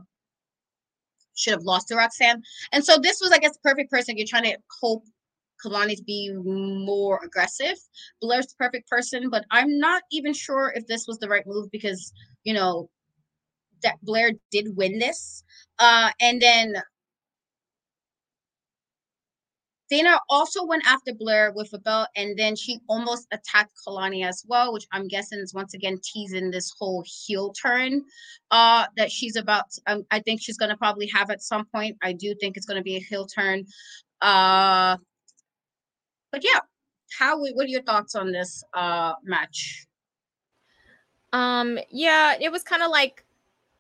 should 1.36 1.54
have 1.54 1.64
lost 1.64 1.88
to 1.90 1.96
Roxanne. 1.96 2.42
And 2.72 2.84
so 2.84 2.98
this 2.98 3.20
was, 3.22 3.32
I 3.32 3.40
guess, 3.40 3.54
the 3.54 3.60
perfect 3.70 3.92
person. 3.92 4.18
You're 4.18 4.28
trying 4.28 4.44
to 4.44 4.58
hope 4.82 5.06
Kelani 5.64 5.96
to 5.96 6.04
be 6.04 6.32
more 6.34 7.20
aggressive. 7.24 7.78
Blair's 8.22 8.48
the 8.48 8.56
perfect 8.58 8.90
person, 8.90 9.30
but 9.30 9.46
I'm 9.52 9.80
not 9.80 10.04
even 10.12 10.34
sure 10.34 10.74
if 10.76 10.88
this 10.88 11.08
was 11.08 11.18
the 11.20 11.30
right 11.30 11.46
move 11.46 11.70
because 11.72 12.14
you 12.44 12.54
know 12.54 12.90
that 13.84 13.98
Blair 14.04 14.32
did 14.52 14.76
win 14.76 15.00
this. 15.00 15.44
Uh, 15.80 16.12
and 16.22 16.42
then 16.42 16.76
Dana 19.90 20.18
also 20.30 20.66
went 20.66 20.84
after 20.88 21.14
Blair 21.14 21.52
with 21.56 21.72
a 21.74 21.78
belt, 21.78 22.08
and 22.16 22.38
then 22.38 22.56
she 22.56 22.80
almost 22.90 23.28
attacked 23.32 23.74
Kelani 23.86 24.26
as 24.26 24.44
well, 24.48 24.74
which 24.74 24.88
I'm 24.92 25.08
guessing 25.08 25.40
is 25.40 25.54
once 25.54 25.76
again 25.76 26.00
teasing 26.04 26.50
this 26.50 26.72
whole 26.80 27.04
heel 27.06 27.54
turn 27.54 28.04
uh, 28.50 28.86
that 28.98 29.12
she's 29.12 29.36
about. 29.36 29.66
Um, 29.86 30.04
I 30.10 30.20
think 30.22 30.42
she's 30.42 30.58
gonna 30.58 30.78
probably 30.78 31.08
have 31.08 31.30
at 31.30 31.44
some 31.44 31.66
point. 31.66 31.98
I 32.02 32.14
do 32.14 32.34
think 32.40 32.58
it's 32.58 32.66
gonna 32.66 32.82
be 32.82 32.96
a 32.96 33.00
heel 33.00 33.28
turn. 33.28 33.66
Uh, 34.22 34.98
but 36.32 36.44
yeah, 36.44 36.60
how? 37.20 37.40
What 37.40 37.66
are 37.66 37.68
your 37.68 37.84
thoughts 37.84 38.16
on 38.16 38.32
this 38.32 38.64
uh, 38.74 39.14
match? 39.24 39.86
Um, 41.32 41.78
yeah, 41.92 42.36
it 42.42 42.52
was 42.52 42.64
kind 42.64 42.82
of 42.82 42.90
like 42.90 43.24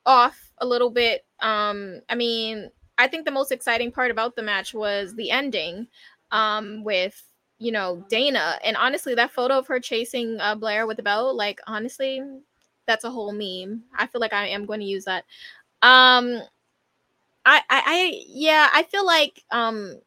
off 0.05 0.51
a 0.59 0.65
little 0.65 0.89
bit. 0.89 1.25
Um, 1.41 2.01
I 2.09 2.15
mean, 2.15 2.69
I 2.97 3.07
think 3.07 3.25
the 3.25 3.31
most 3.31 3.51
exciting 3.51 3.91
part 3.91 4.11
about 4.11 4.35
the 4.35 4.43
match 4.43 4.73
was 4.73 5.15
the 5.15 5.31
ending 5.31 5.87
um, 6.31 6.83
with 6.83 7.21
you 7.59 7.71
know 7.71 8.05
Dana, 8.09 8.59
and 8.63 8.77
honestly, 8.77 9.15
that 9.15 9.31
photo 9.31 9.57
of 9.57 9.67
her 9.67 9.79
chasing 9.79 10.39
uh, 10.39 10.55
Blair 10.55 10.87
with 10.87 10.97
the 10.97 11.03
belt, 11.03 11.35
like 11.35 11.59
honestly, 11.67 12.21
that's 12.87 13.03
a 13.03 13.11
whole 13.11 13.31
meme. 13.31 13.83
I 13.97 14.07
feel 14.07 14.21
like 14.21 14.33
I 14.33 14.47
am 14.47 14.65
going 14.65 14.79
to 14.79 14.85
use 14.85 15.05
that. 15.05 15.25
Um, 15.81 16.41
I, 17.45 17.57
I, 17.69 17.81
I, 17.85 18.23
yeah, 18.27 18.69
I 18.73 18.83
feel 18.83 19.05
like 19.05 19.43
um, 19.51 19.99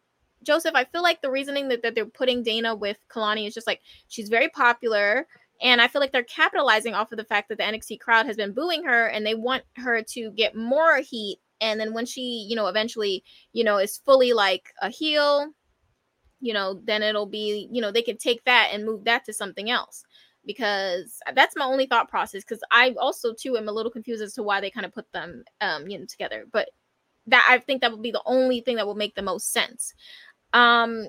Joseph. 0.42 0.74
I 0.74 0.84
feel 0.84 1.02
like 1.02 1.22
the 1.22 1.30
reasoning 1.30 1.68
that, 1.68 1.82
that 1.82 1.94
they're 1.94 2.06
putting 2.06 2.42
Dana 2.42 2.74
with 2.74 2.98
Kelani 3.08 3.46
is 3.46 3.54
just 3.54 3.66
like 3.66 3.80
she's 4.08 4.28
very 4.28 4.48
popular. 4.48 5.26
And 5.60 5.80
I 5.80 5.88
feel 5.88 6.00
like 6.00 6.12
they're 6.12 6.22
capitalizing 6.22 6.94
off 6.94 7.10
of 7.12 7.18
the 7.18 7.24
fact 7.24 7.48
that 7.48 7.58
the 7.58 7.64
NXT 7.64 8.00
crowd 8.00 8.26
has 8.26 8.36
been 8.36 8.52
booing 8.52 8.84
her 8.84 9.06
and 9.06 9.26
they 9.26 9.34
want 9.34 9.64
her 9.76 10.02
to 10.02 10.30
get 10.32 10.54
more 10.54 10.98
heat. 10.98 11.38
And 11.60 11.80
then 11.80 11.92
when 11.92 12.06
she, 12.06 12.46
you 12.48 12.54
know, 12.54 12.68
eventually, 12.68 13.24
you 13.52 13.64
know, 13.64 13.78
is 13.78 14.00
fully 14.04 14.32
like 14.32 14.72
a 14.80 14.88
heel, 14.88 15.48
you 16.40 16.52
know, 16.52 16.80
then 16.84 17.02
it'll 17.02 17.26
be, 17.26 17.68
you 17.72 17.82
know, 17.82 17.90
they 17.90 18.02
can 18.02 18.16
take 18.16 18.44
that 18.44 18.70
and 18.72 18.86
move 18.86 19.04
that 19.04 19.24
to 19.24 19.32
something 19.32 19.70
else. 19.70 20.04
Because 20.46 21.18
that's 21.34 21.56
my 21.56 21.64
only 21.64 21.86
thought 21.86 22.08
process. 22.08 22.44
Because 22.44 22.62
I 22.70 22.94
also 22.98 23.34
too 23.34 23.56
am 23.56 23.68
a 23.68 23.72
little 23.72 23.90
confused 23.90 24.22
as 24.22 24.34
to 24.34 24.42
why 24.42 24.60
they 24.60 24.70
kind 24.70 24.86
of 24.86 24.94
put 24.94 25.10
them, 25.12 25.42
um, 25.60 25.88
you 25.88 25.98
know, 25.98 26.06
together. 26.06 26.44
But 26.52 26.70
that 27.26 27.46
I 27.50 27.58
think 27.58 27.80
that 27.80 27.90
would 27.90 28.02
be 28.02 28.12
the 28.12 28.22
only 28.24 28.60
thing 28.60 28.76
that 28.76 28.86
will 28.86 28.94
make 28.94 29.14
the 29.14 29.22
most 29.22 29.52
sense. 29.52 29.92
Um, 30.52 31.08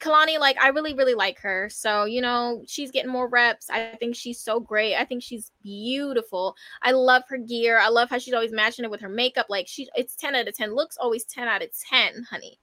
Kelani, 0.00 0.38
like 0.38 0.56
I 0.60 0.68
really, 0.68 0.94
really 0.94 1.14
like 1.14 1.40
her. 1.40 1.68
So, 1.70 2.04
you 2.04 2.20
know, 2.20 2.62
she's 2.66 2.90
getting 2.90 3.10
more 3.10 3.28
reps. 3.28 3.68
I 3.68 3.96
think 3.98 4.14
she's 4.14 4.40
so 4.40 4.60
great. 4.60 4.94
I 4.94 5.04
think 5.04 5.22
she's 5.22 5.50
beautiful. 5.62 6.54
I 6.82 6.92
love 6.92 7.24
her 7.28 7.38
gear. 7.38 7.78
I 7.78 7.88
love 7.88 8.08
how 8.08 8.18
she's 8.18 8.34
always 8.34 8.52
matching 8.52 8.84
it 8.84 8.90
with 8.90 9.00
her 9.00 9.08
makeup. 9.08 9.46
Like 9.48 9.66
she 9.66 9.88
it's 9.94 10.14
10 10.16 10.34
out 10.36 10.48
of 10.48 10.56
10. 10.56 10.74
Looks 10.74 10.96
always 10.96 11.24
10 11.24 11.48
out 11.48 11.62
of 11.62 11.70
10, 11.90 12.24
honey. 12.30 12.58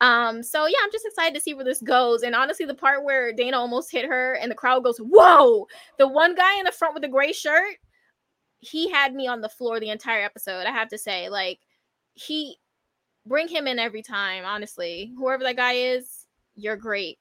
Um, 0.00 0.42
so 0.42 0.66
yeah, 0.66 0.76
I'm 0.82 0.92
just 0.92 1.06
excited 1.06 1.34
to 1.34 1.40
see 1.40 1.54
where 1.54 1.64
this 1.64 1.80
goes. 1.80 2.22
And 2.22 2.34
honestly, 2.34 2.66
the 2.66 2.74
part 2.74 3.04
where 3.04 3.32
Dana 3.32 3.58
almost 3.58 3.90
hit 3.90 4.04
her 4.04 4.34
and 4.34 4.50
the 4.50 4.54
crowd 4.56 4.84
goes, 4.84 4.98
Whoa! 4.98 5.66
The 5.98 6.06
one 6.08 6.34
guy 6.34 6.58
in 6.58 6.64
the 6.64 6.72
front 6.72 6.94
with 6.94 7.02
the 7.02 7.08
gray 7.08 7.32
shirt, 7.32 7.76
he 8.60 8.90
had 8.90 9.14
me 9.14 9.26
on 9.26 9.40
the 9.40 9.48
floor 9.48 9.80
the 9.80 9.90
entire 9.90 10.22
episode. 10.22 10.66
I 10.66 10.72
have 10.72 10.88
to 10.88 10.98
say, 10.98 11.28
like, 11.28 11.60
he 12.14 12.58
bring 13.26 13.48
him 13.48 13.66
in 13.66 13.78
every 13.78 14.02
time, 14.02 14.44
honestly. 14.44 15.12
Whoever 15.16 15.44
that 15.44 15.56
guy 15.56 15.72
is, 15.72 16.15
you're 16.56 16.76
great. 16.76 17.18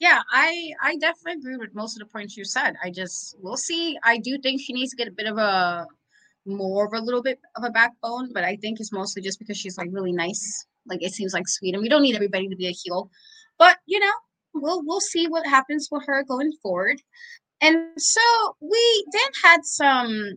yeah, 0.00 0.22
I 0.30 0.72
I 0.82 0.96
definitely 0.96 1.40
agree 1.40 1.56
with 1.56 1.74
most 1.74 1.96
of 1.96 2.00
the 2.00 2.12
points 2.12 2.36
you 2.36 2.44
said. 2.44 2.74
I 2.82 2.90
just 2.90 3.36
we'll 3.40 3.56
see. 3.56 3.96
I 4.04 4.18
do 4.18 4.38
think 4.38 4.60
she 4.60 4.72
needs 4.72 4.90
to 4.90 4.96
get 4.96 5.08
a 5.08 5.12
bit 5.12 5.26
of 5.26 5.38
a 5.38 5.86
more 6.46 6.86
of 6.86 6.92
a 6.92 7.00
little 7.00 7.22
bit 7.22 7.38
of 7.56 7.64
a 7.64 7.70
backbone, 7.70 8.32
but 8.32 8.44
I 8.44 8.56
think 8.56 8.80
it's 8.80 8.92
mostly 8.92 9.22
just 9.22 9.38
because 9.38 9.56
she's 9.56 9.78
like 9.78 9.88
really 9.92 10.12
nice. 10.12 10.66
Like 10.86 11.02
it 11.02 11.14
seems 11.14 11.32
like 11.32 11.48
sweet, 11.48 11.74
and 11.74 11.82
we 11.82 11.88
don't 11.88 12.02
need 12.02 12.16
everybody 12.16 12.48
to 12.48 12.56
be 12.56 12.66
a 12.68 12.72
heel. 12.72 13.10
But 13.58 13.78
you 13.86 14.00
know, 14.00 14.12
we'll 14.54 14.84
we'll 14.84 15.00
see 15.00 15.26
what 15.28 15.46
happens 15.46 15.88
with 15.90 16.04
her 16.06 16.24
going 16.24 16.52
forward. 16.62 17.00
And 17.60 17.88
so 17.96 18.20
we 18.60 19.06
then 19.12 19.32
had 19.42 19.64
some 19.64 20.34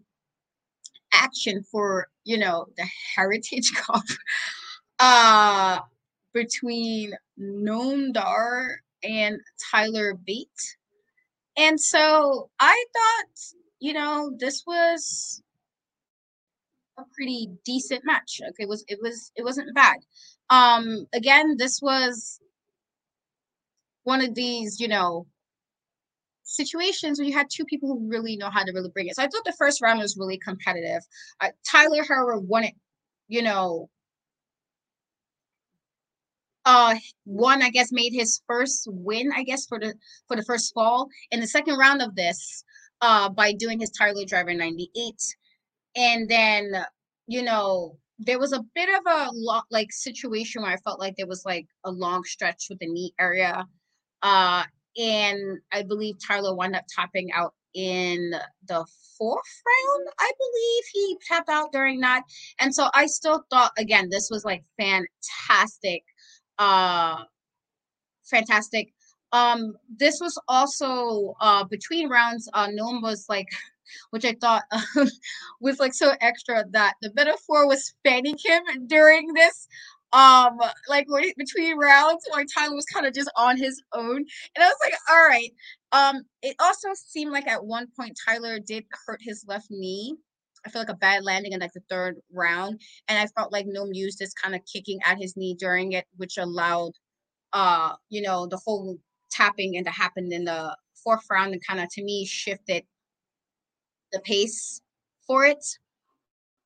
action 1.14 1.64
for 1.72 2.08
you 2.26 2.38
know 2.38 2.68
the 2.78 2.88
Heritage 3.16 3.74
Cup 3.76 4.04
uh 5.00 5.80
between 6.38 7.14
Noam 7.40 8.14
Dar 8.14 8.82
and 9.04 9.40
Tyler 9.72 10.14
Bate. 10.14 10.78
And 11.58 11.80
so 11.80 12.50
I 12.60 12.86
thought, 12.94 13.40
you 13.80 13.94
know, 13.94 14.32
this 14.38 14.64
was 14.68 15.42
a 17.00 17.04
pretty 17.16 17.50
decent 17.66 18.02
match. 18.06 18.40
Okay, 18.42 18.64
it 18.64 18.70
was 18.70 18.86
it 18.88 19.00
was 19.02 19.32
it 19.36 19.44
wasn't 19.44 19.74
bad. 19.74 19.98
Um 20.50 21.08
again, 21.14 21.58
this 21.58 21.82
was 21.82 22.40
one 24.04 24.22
of 24.22 24.36
these, 24.36 24.80
you 24.80 24.88
know, 24.88 25.26
situations 26.44 27.20
where 27.20 27.28
you 27.28 27.34
had 27.34 27.48
two 27.52 27.66
people 27.66 27.90
who 27.90 28.08
really 28.08 28.38
know 28.38 28.50
how 28.50 28.64
to 28.64 28.72
really 28.72 28.90
bring 28.90 29.08
it. 29.08 29.16
So 29.16 29.24
I 29.24 29.28
thought 29.28 29.44
the 29.44 29.56
first 29.58 29.82
round 29.82 30.00
was 30.00 30.18
really 30.18 30.38
competitive. 30.38 31.02
Uh, 31.42 31.50
Tyler 31.70 32.04
Herro 32.04 32.42
won 32.42 32.64
it, 32.64 32.76
you 33.28 33.42
know, 33.42 33.90
uh 36.68 36.96
one 37.24 37.62
I 37.62 37.70
guess 37.70 37.92
made 37.94 38.12
his 38.12 38.42
first 38.46 38.88
win 38.92 39.32
I 39.34 39.44
guess 39.44 39.66
for 39.66 39.80
the 39.80 39.94
for 40.28 40.36
the 40.36 40.44
first 40.44 40.74
fall. 40.74 41.08
In 41.32 41.40
the 41.40 41.48
second 41.48 41.78
round 41.78 42.02
of 42.02 42.14
this 42.16 42.64
uh 43.02 43.30
by 43.30 43.54
doing 43.54 43.80
his 43.80 43.92
Tyler 43.92 44.26
Driver 44.26 44.54
98 44.54 45.16
and 45.96 46.30
then 46.30 46.86
you 47.28 47.42
know 47.42 47.98
there 48.20 48.40
was 48.40 48.52
a 48.52 48.66
bit 48.76 48.90
of 48.90 49.02
a 49.08 49.30
lot 49.34 49.64
like 49.72 49.92
situation 49.92 50.62
where 50.62 50.72
I 50.72 50.78
felt 50.78 51.00
like 51.00 51.16
there 51.16 51.28
was 51.28 51.46
like 51.46 51.68
a 51.86 51.92
long 51.92 52.24
stretch 52.26 52.66
with 52.70 52.80
the 52.80 52.88
knee 52.88 53.14
area. 53.20 53.66
Uh 54.22 54.64
and 54.98 55.60
I 55.72 55.84
believe 55.84 56.16
Tyler 56.28 56.54
wound 56.54 56.76
up 56.76 56.86
tapping 56.94 57.32
out 57.32 57.54
in 57.76 58.32
the 58.68 58.86
fourth 59.18 59.62
round, 59.68 60.08
I 60.20 60.32
believe 60.38 60.84
he 60.94 61.18
tapped 61.28 61.50
out 61.50 61.72
during 61.72 62.00
that. 62.02 62.24
And 62.60 62.74
so 62.74 62.90
I 62.94 63.06
still 63.06 63.44
thought 63.52 63.72
again, 63.78 64.10
this 64.10 64.30
was 64.32 64.44
like 64.44 64.64
fantastic 64.78 66.04
uh 66.60 67.24
fantastic. 68.26 68.94
Um 69.32 69.76
this 69.90 70.20
was 70.22 70.40
also 70.48 71.36
uh 71.42 71.64
between 71.66 72.10
rounds 72.10 72.50
uh 72.54 72.68
Noam 72.68 73.02
was 73.02 73.26
like 73.30 73.48
which 74.12 74.26
I 74.26 74.36
thought 74.40 74.64
was 75.62 75.80
like 75.80 75.94
so 75.94 76.14
extra 76.22 76.66
that 76.72 76.96
the 77.02 77.12
Meta 77.16 77.38
Four 77.46 77.68
was 77.68 77.94
fanning 78.04 78.38
him 78.44 78.88
during 78.88 79.34
this. 79.34 79.68
Um 80.14 80.60
like 80.88 81.08
between 81.38 81.78
rounds 81.78 82.26
where 82.32 82.46
Tyler 82.46 82.76
was 82.76 82.86
kind 82.86 83.06
of 83.06 83.14
just 83.14 83.32
on 83.36 83.58
his 83.58 83.82
own. 83.94 84.18
And 84.18 84.64
I 84.64 84.68
was 84.68 84.78
like 84.82 84.94
all 85.10 85.28
right. 85.28 85.52
Um 85.92 86.24
it 86.42 86.56
also 86.60 86.90
seemed 86.96 87.32
like 87.32 87.48
at 87.48 87.66
one 87.66 87.88
point 87.98 88.18
Tyler 88.28 88.60
did 88.60 88.86
hurt 89.06 89.20
his 89.22 89.46
left 89.48 89.68
knee 89.70 90.16
I 90.68 90.70
feel 90.70 90.82
like 90.82 90.90
a 90.90 90.96
bad 90.96 91.24
landing 91.24 91.54
in 91.54 91.62
like 91.62 91.74
the 91.74 91.82
third 91.90 92.18
round. 92.32 92.82
And 93.08 93.18
I 93.18 93.28
felt 93.28 93.52
like 93.52 93.66
Noam 93.66 93.90
used 93.94 94.20
this 94.20 94.34
kind 94.34 94.54
of 94.54 94.62
kicking 94.72 95.00
at 95.06 95.18
his 95.18 95.38
knee 95.38 95.56
during 95.58 95.94
it, 95.94 96.06
which 96.18 96.38
allowed 96.38 96.92
uh, 97.54 97.94
you 98.10 98.22
know, 98.22 98.46
the 98.48 98.60
whole 98.64 98.98
tapping 99.32 99.78
and 99.78 99.86
to 99.86 99.92
happen 99.92 100.32
in 100.32 100.46
the 100.46 100.76
fourth 101.04 101.26
round 101.30 101.54
and 101.54 101.66
kind 101.66 101.80
of 101.80 101.90
to 101.90 102.04
me 102.04 102.26
shifted 102.26 102.84
the 104.12 104.20
pace 104.20 104.82
for 105.26 105.46
it. 105.46 105.64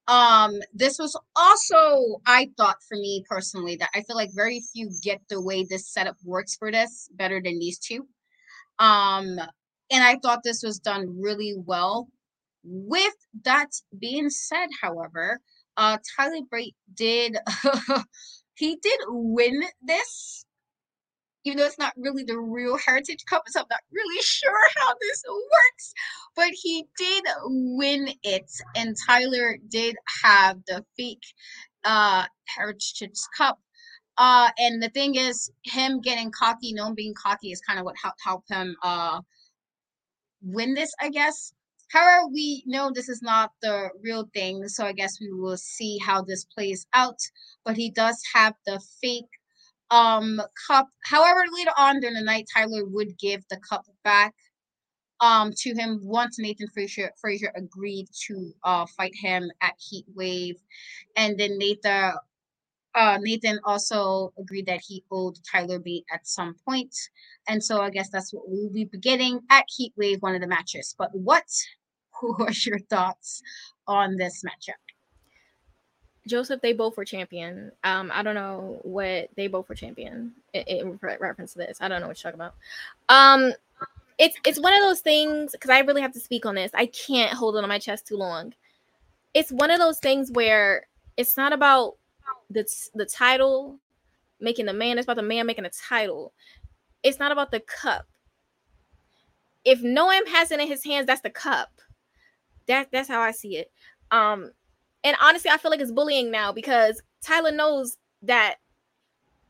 Um, 0.07 0.59
this 0.73 0.97
was 0.99 1.17
also, 1.35 2.21
I 2.25 2.49
thought 2.57 2.77
for 2.87 2.95
me 2.95 3.23
personally, 3.29 3.75
that 3.77 3.89
I 3.95 4.01
feel 4.01 4.15
like 4.15 4.31
very 4.33 4.61
few 4.73 4.91
get 5.01 5.21
the 5.29 5.41
way 5.41 5.63
this 5.63 5.87
setup 5.87 6.17
works 6.25 6.55
for 6.55 6.71
this 6.71 7.09
better 7.13 7.41
than 7.41 7.59
these 7.59 7.79
two. 7.79 8.07
Um, 8.79 9.39
and 9.91 10.03
I 10.03 10.17
thought 10.21 10.43
this 10.43 10.63
was 10.63 10.79
done 10.79 11.21
really 11.21 11.55
well. 11.57 12.09
With 12.63 13.15
that 13.43 13.69
being 13.97 14.29
said, 14.29 14.67
however, 14.81 15.39
uh, 15.77 15.97
Tyler 16.15 16.41
Bate 16.51 16.75
did 16.93 17.37
he 18.55 18.77
did 18.81 18.99
win 19.07 19.63
this, 19.81 20.45
even 21.43 21.57
though 21.57 21.65
it's 21.65 21.79
not 21.79 21.93
really 21.97 22.23
the 22.23 22.37
real 22.37 22.77
Heritage 22.77 23.25
Cup, 23.27 23.43
so 23.47 23.61
I'm 23.61 23.65
not 23.69 23.79
really 23.91 24.21
sure 24.23 24.69
how 24.77 24.93
this 24.99 25.23
works. 25.27 25.93
But 26.35 26.49
he 26.53 26.85
did 26.97 27.23
win 27.45 28.09
it, 28.23 28.51
and 28.75 28.95
Tyler 29.07 29.57
did 29.69 29.95
have 30.23 30.59
the 30.67 30.85
fake 30.97 31.23
uh, 31.83 32.25
Heritage 32.45 33.19
Cup. 33.37 33.59
Uh, 34.17 34.49
and 34.59 34.83
the 34.83 34.89
thing 34.89 35.15
is, 35.15 35.49
him 35.63 36.01
getting 36.01 36.31
cocky, 36.31 36.73
Noam 36.73 36.95
being 36.95 37.13
cocky, 37.15 37.51
is 37.51 37.61
kind 37.61 37.79
of 37.79 37.85
what 37.85 37.95
helped 38.01 38.19
help 38.23 38.43
him 38.49 38.75
uh, 38.83 39.19
win 40.43 40.73
this, 40.73 40.93
I 40.99 41.09
guess. 41.09 41.53
However, 41.91 42.27
we 42.27 42.63
know 42.65 42.91
this 42.91 43.09
is 43.09 43.21
not 43.21 43.51
the 43.61 43.89
real 44.01 44.29
thing, 44.33 44.67
so 44.67 44.85
I 44.85 44.93
guess 44.93 45.19
we 45.19 45.31
will 45.31 45.57
see 45.57 45.97
how 45.99 46.21
this 46.21 46.45
plays 46.45 46.85
out. 46.93 47.19
But 47.65 47.77
he 47.77 47.89
does 47.91 48.21
have 48.33 48.55
the 48.65 48.79
fake 49.01 49.29
um 49.91 50.41
cup. 50.67 50.87
However, 51.03 51.43
later 51.53 51.71
on 51.77 51.99
during 51.99 52.15
the 52.15 52.21
night, 52.21 52.47
Tyler 52.53 52.85
would 52.85 53.17
give 53.19 53.43
the 53.49 53.59
cup 53.69 53.85
back 54.03 54.33
um 55.21 55.51
to 55.57 55.73
him 55.75 55.99
once 56.03 56.39
Nathan 56.39 56.67
Frazer 56.73 57.11
Frazer 57.21 57.51
agreed 57.55 58.07
to 58.27 58.53
uh 58.63 58.85
fight 58.97 59.13
him 59.15 59.51
at 59.61 59.73
Heat 59.77 60.05
Wave, 60.15 60.57
and 61.17 61.37
then 61.39 61.57
Nathan 61.57 62.13
uh, 62.95 63.17
Nathan 63.21 63.59
also 63.63 64.33
agreed 64.37 64.65
that 64.65 64.81
he 64.85 65.03
owed 65.11 65.37
Tyler 65.49 65.79
Bate 65.79 66.05
at 66.13 66.27
some 66.27 66.55
point. 66.67 66.93
And 67.47 67.63
so 67.63 67.81
I 67.81 67.89
guess 67.89 68.09
that's 68.09 68.33
what 68.33 68.43
we'll 68.47 68.69
be 68.69 68.85
getting 68.99 69.39
at 69.49 69.65
Heat 69.75 69.93
Wave, 69.97 70.21
one 70.21 70.35
of 70.35 70.41
the 70.41 70.47
matches. 70.47 70.95
But 70.97 71.09
what 71.13 71.45
who 72.21 72.35
are 72.39 72.51
your 72.65 72.79
thoughts 72.79 73.41
on 73.87 74.15
this 74.15 74.43
matchup? 74.45 74.75
Joseph, 76.27 76.61
they 76.61 76.73
both 76.73 76.97
were 76.97 77.05
champion. 77.05 77.71
Um, 77.83 78.11
I 78.13 78.21
don't 78.21 78.35
know 78.35 78.79
what 78.83 79.29
they 79.35 79.47
both 79.47 79.67
were 79.67 79.75
champion 79.75 80.33
in, 80.53 80.61
in 80.61 80.99
reference 81.01 81.53
to 81.53 81.59
this. 81.59 81.79
I 81.81 81.87
don't 81.87 81.99
know 81.99 82.07
what 82.07 82.23
you're 82.23 82.31
talking 82.31 82.45
about. 82.45 82.55
Um, 83.09 83.53
it's 84.19 84.37
it's 84.45 84.59
one 84.59 84.73
of 84.73 84.81
those 84.81 84.99
things 84.99 85.53
because 85.53 85.71
I 85.71 85.79
really 85.79 86.01
have 86.01 86.13
to 86.13 86.19
speak 86.19 86.45
on 86.45 86.53
this. 86.53 86.71
I 86.75 86.85
can't 86.85 87.33
hold 87.33 87.55
it 87.55 87.63
on 87.63 87.69
my 87.69 87.79
chest 87.79 88.07
too 88.07 88.17
long. 88.17 88.53
It's 89.33 89.51
one 89.51 89.71
of 89.71 89.79
those 89.79 89.97
things 89.97 90.31
where 90.31 90.85
it's 91.17 91.37
not 91.37 91.53
about 91.53 91.95
the 92.51 92.71
the 92.93 93.05
title 93.05 93.79
making 94.39 94.67
the 94.67 94.73
man. 94.73 94.99
It's 94.99 95.05
about 95.05 95.15
the 95.15 95.23
man 95.23 95.47
making 95.47 95.63
the 95.63 95.71
title. 95.71 96.33
It's 97.01 97.17
not 97.17 97.31
about 97.31 97.49
the 97.49 97.61
cup. 97.61 98.05
If 99.65 99.81
Noam 99.81 100.27
has 100.27 100.51
it 100.51 100.59
in 100.59 100.67
his 100.67 100.83
hands, 100.83 101.07
that's 101.07 101.21
the 101.21 101.29
cup. 101.31 101.69
That 102.71 102.87
that's 102.91 103.09
how 103.09 103.19
I 103.19 103.31
see 103.31 103.57
it. 103.57 103.69
Um, 104.11 104.51
and 105.03 105.17
honestly, 105.21 105.51
I 105.51 105.57
feel 105.57 105.71
like 105.71 105.81
it's 105.81 105.91
bullying 105.91 106.31
now 106.31 106.53
because 106.53 107.01
Tyler 107.21 107.51
knows 107.51 107.97
that 108.21 108.55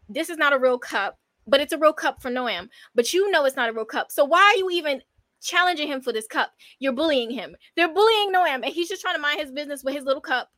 this 0.10 0.30
is 0.30 0.38
not 0.38 0.54
a 0.54 0.60
real 0.60 0.80
cup, 0.80 1.20
but 1.46 1.62
it's 1.62 1.72
a 1.72 1.78
real 1.78 1.94
cup 1.94 2.20
for 2.20 2.32
Noam. 2.32 2.68
But 2.96 3.14
you 3.14 3.30
know 3.30 3.46
it's 3.46 3.56
not 3.56 3.70
a 3.70 3.74
real 3.74 3.86
cup. 3.86 4.12
So 4.12 4.26
why 4.26 4.40
are 4.42 4.58
you 4.58 4.72
even 4.72 5.04
challenging 5.40 5.88
him 5.88 6.02
for 6.02 6.12
this 6.12 6.26
cup? 6.26 6.52
You're 6.80 6.94
bullying 6.94 7.30
him. 7.30 7.56
They're 7.76 7.94
bullying 7.94 8.34
Noam, 8.34 8.64
and 8.64 8.66
he's 8.66 8.90
just 8.90 9.04
trying 9.04 9.16
to 9.16 9.22
mind 9.22 9.40
his 9.40 9.52
business 9.52 9.84
with 9.84 9.94
his 9.94 10.04
little 10.04 10.22
cup. 10.22 10.50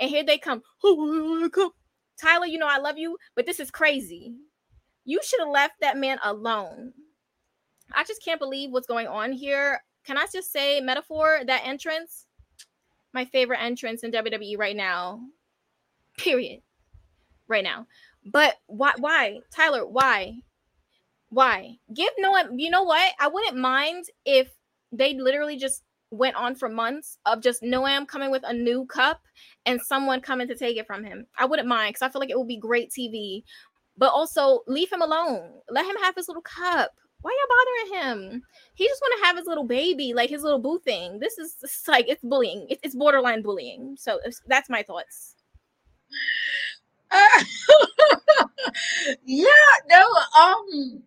And 0.00 0.10
here 0.10 0.24
they 0.24 0.38
come. 0.38 0.62
Oh. 0.84 1.72
Tyler, 2.20 2.46
you 2.46 2.58
know 2.58 2.68
I 2.68 2.78
love 2.78 2.98
you, 2.98 3.16
but 3.34 3.46
this 3.46 3.58
is 3.58 3.70
crazy. 3.70 4.34
You 5.04 5.20
should 5.22 5.40
have 5.40 5.48
left 5.48 5.74
that 5.80 5.96
man 5.96 6.18
alone. 6.22 6.92
I 7.92 8.04
just 8.04 8.24
can't 8.24 8.40
believe 8.40 8.70
what's 8.70 8.86
going 8.86 9.06
on 9.06 9.32
here 9.32 9.80
can 10.04 10.18
I 10.18 10.26
just 10.32 10.52
say, 10.52 10.80
Meta 10.80 11.02
Four, 11.02 11.40
that 11.46 11.62
entrance, 11.64 12.26
my 13.12 13.24
favorite 13.24 13.62
entrance 13.62 14.02
in 14.02 14.12
WWE 14.12 14.58
right 14.58 14.76
now. 14.76 15.20
Period. 16.16 16.60
Right 17.48 17.64
now. 17.64 17.86
But 18.24 18.56
why 18.66 18.92
why? 18.98 19.40
Tyler, 19.50 19.86
why? 19.86 20.38
Why? 21.30 21.76
Give 21.94 22.10
no 22.18 22.36
you 22.54 22.70
know 22.70 22.82
what? 22.82 23.12
I 23.20 23.28
wouldn't 23.28 23.56
mind 23.56 24.06
if 24.24 24.48
they 24.92 25.14
literally 25.14 25.56
just 25.56 25.82
went 26.10 26.36
on 26.36 26.54
for 26.54 26.68
months 26.68 27.18
of 27.24 27.42
just 27.42 27.62
Noam 27.62 28.06
coming 28.06 28.30
with 28.30 28.42
a 28.46 28.52
new 28.52 28.84
cup 28.86 29.22
and 29.64 29.80
someone 29.80 30.20
coming 30.20 30.46
to 30.46 30.54
take 30.54 30.76
it 30.76 30.86
from 30.86 31.04
him. 31.04 31.26
I 31.38 31.46
wouldn't 31.46 31.68
mind 31.68 31.94
because 31.94 32.02
I 32.06 32.12
feel 32.12 32.20
like 32.20 32.30
it 32.30 32.38
would 32.38 32.48
be 32.48 32.58
great 32.58 32.90
TV. 32.90 33.42
But 33.96 34.12
also 34.12 34.60
leave 34.66 34.90
him 34.92 35.02
alone. 35.02 35.52
Let 35.70 35.86
him 35.86 35.96
have 36.02 36.14
his 36.14 36.28
little 36.28 36.42
cup 36.42 36.92
why 37.22 37.36
y'all 37.38 37.48
bothering 37.56 38.32
him? 38.32 38.42
He 38.74 38.86
just 38.86 39.00
want 39.00 39.20
to 39.20 39.26
have 39.26 39.36
his 39.36 39.46
little 39.46 39.64
baby, 39.64 40.12
like 40.14 40.30
his 40.30 40.42
little 40.42 40.58
boo 40.58 40.80
thing. 40.84 41.18
This 41.18 41.38
is 41.38 41.56
like 41.88 42.06
it's 42.08 42.22
bullying. 42.22 42.66
It's, 42.68 42.80
it's 42.82 42.94
borderline 42.94 43.42
bullying. 43.42 43.96
So 43.98 44.20
that's 44.46 44.68
my 44.68 44.82
thoughts. 44.82 45.36
Uh, 47.10 47.44
yeah, 49.24 49.46
no, 49.88 50.02
um, 50.40 51.02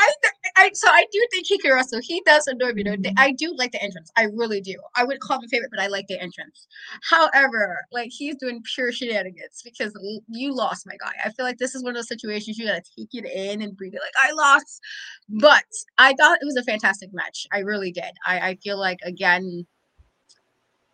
I, 0.00 0.12
I 0.56 0.70
so 0.72 0.88
I 0.88 1.04
do 1.12 1.26
think 1.30 1.46
he 1.46 1.58
can 1.58 1.72
wrestle. 1.72 2.00
He 2.02 2.22
does 2.24 2.46
annoy 2.46 2.72
me. 2.72 2.82
Though. 2.82 2.96
I 3.18 3.32
do 3.32 3.54
like 3.56 3.72
the 3.72 3.82
entrance. 3.82 4.10
I 4.16 4.24
really 4.34 4.60
do. 4.60 4.74
I 4.96 5.04
would 5.04 5.20
call 5.20 5.38
him 5.38 5.44
a 5.44 5.48
favorite, 5.48 5.70
but 5.70 5.80
I 5.80 5.88
like 5.88 6.06
the 6.08 6.18
entrance. 6.20 6.66
However, 7.08 7.76
like 7.92 8.10
he's 8.10 8.36
doing 8.36 8.62
pure 8.74 8.92
shenanigans 8.92 9.62
because 9.62 9.92
you 10.28 10.54
lost, 10.54 10.86
my 10.86 10.96
guy. 11.00 11.12
I 11.24 11.30
feel 11.30 11.44
like 11.44 11.58
this 11.58 11.74
is 11.74 11.82
one 11.82 11.90
of 11.90 11.96
those 11.96 12.08
situations 12.08 12.58
you 12.58 12.66
gotta 12.66 12.82
take 12.98 13.08
it 13.12 13.26
in 13.26 13.62
and 13.62 13.76
breathe 13.76 13.94
it. 13.94 14.00
Like 14.00 14.30
I 14.30 14.32
lost, 14.32 14.80
but 15.28 15.64
I 15.98 16.14
thought 16.14 16.38
it 16.40 16.46
was 16.46 16.56
a 16.56 16.64
fantastic 16.64 17.10
match. 17.12 17.46
I 17.52 17.58
really 17.58 17.92
did. 17.92 18.12
I 18.26 18.40
I 18.50 18.54
feel 18.56 18.78
like 18.78 18.98
again, 19.04 19.66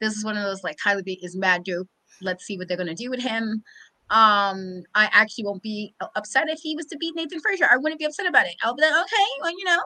this 0.01 0.15
is 0.17 0.25
one 0.25 0.37
of 0.37 0.43
those 0.43 0.65
like 0.65 0.77
Tyler 0.83 1.03
Bate 1.05 1.21
is 1.23 1.37
mad 1.37 1.63
dude. 1.65 1.87
Let's 2.23 2.45
see 2.45 2.59
what 2.59 2.67
they're 2.69 2.77
gonna 2.77 2.95
do 2.95 3.11
with 3.11 3.23
him. 3.23 3.63
Um, 4.11 4.85
I 4.95 5.09
actually 5.13 5.45
won't 5.45 5.63
be 5.63 5.95
upset 6.15 6.49
if 6.49 6.61
he 6.61 6.77
was 6.77 6.87
to 6.87 6.97
beat 6.97 7.15
Nathan 7.17 7.41
Frazer. 7.41 7.67
I 7.71 7.77
wouldn't 7.77 7.99
be 7.99 8.05
upset 8.05 8.27
about 8.27 8.47
it. 8.47 8.55
I'll 8.63 8.75
be 8.75 8.83
like, 8.83 8.93
okay, 8.93 9.25
well, 9.41 9.51
you 9.51 9.65
know. 9.65 9.83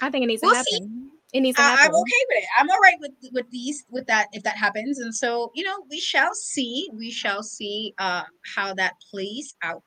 I 0.00 0.10
think 0.10 0.24
it 0.24 0.26
needs 0.26 0.42
We'll 0.42 0.54
to 0.54 0.62
see. 0.64 0.74
happen. 0.76 1.10
It 1.32 1.40
needs 1.40 1.56
to 1.56 1.62
I, 1.62 1.70
happen. 1.70 1.86
I'm 1.86 1.94
okay 1.96 2.24
with 2.28 2.38
it. 2.38 2.44
I'm 2.58 2.70
all 2.70 2.78
right 2.80 2.96
with 3.00 3.10
with 3.32 3.50
these 3.50 3.84
with 3.90 4.06
that 4.06 4.28
if 4.32 4.42
that 4.44 4.56
happens. 4.56 5.00
And 5.00 5.14
so, 5.14 5.50
you 5.54 5.64
know, 5.64 5.76
we 5.90 6.00
shall 6.00 6.32
see. 6.34 6.88
We 6.94 7.10
shall 7.10 7.42
see 7.42 7.94
uh 7.98 8.22
how 8.54 8.72
that 8.74 8.94
plays 9.10 9.54
out. 9.62 9.82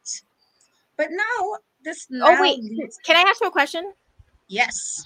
But 0.98 1.08
now 1.12 1.58
this 1.84 2.08
Oh 2.22 2.40
wait, 2.42 2.60
leads- 2.60 3.00
can 3.06 3.16
I 3.16 3.22
ask 3.22 3.42
you 3.42 3.48
a 3.48 3.52
question? 3.52 3.94
yes. 4.48 5.06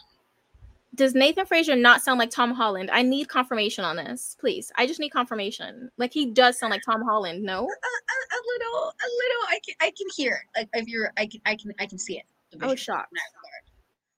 Does 0.95 1.15
Nathan 1.15 1.45
Frazer 1.47 1.75
not 1.75 2.01
sound 2.03 2.19
like 2.19 2.29
Tom 2.29 2.51
Holland? 2.53 2.91
I 2.91 3.01
need 3.01 3.27
confirmation 3.27 3.83
on 3.83 3.95
this, 3.95 4.35
please. 4.39 4.71
I 4.75 4.85
just 4.85 4.99
need 4.99 5.09
confirmation. 5.09 5.89
Like 5.97 6.13
he 6.13 6.27
does 6.27 6.59
sound 6.59 6.71
like 6.71 6.83
Tom 6.85 7.01
Holland. 7.03 7.43
No, 7.43 7.59
A, 7.59 7.61
a, 7.61 7.65
a 7.65 8.39
little, 8.47 8.79
a 8.89 9.09
little. 9.21 9.43
I 9.49 9.59
can, 9.65 9.75
I 9.81 9.85
can 9.97 10.07
hear 10.15 10.39
it. 10.43 10.59
Like 10.59 10.69
if 10.73 10.87
you're, 10.87 11.11
I 11.17 11.25
can, 11.25 11.41
I 11.45 11.55
can, 11.55 11.73
I 11.79 11.87
can 11.87 11.97
see 11.97 12.17
it. 12.17 12.25
the 12.51 12.59
oh, 12.63 12.67
I 12.67 12.71
was 12.71 12.79
shocked. 12.79 13.11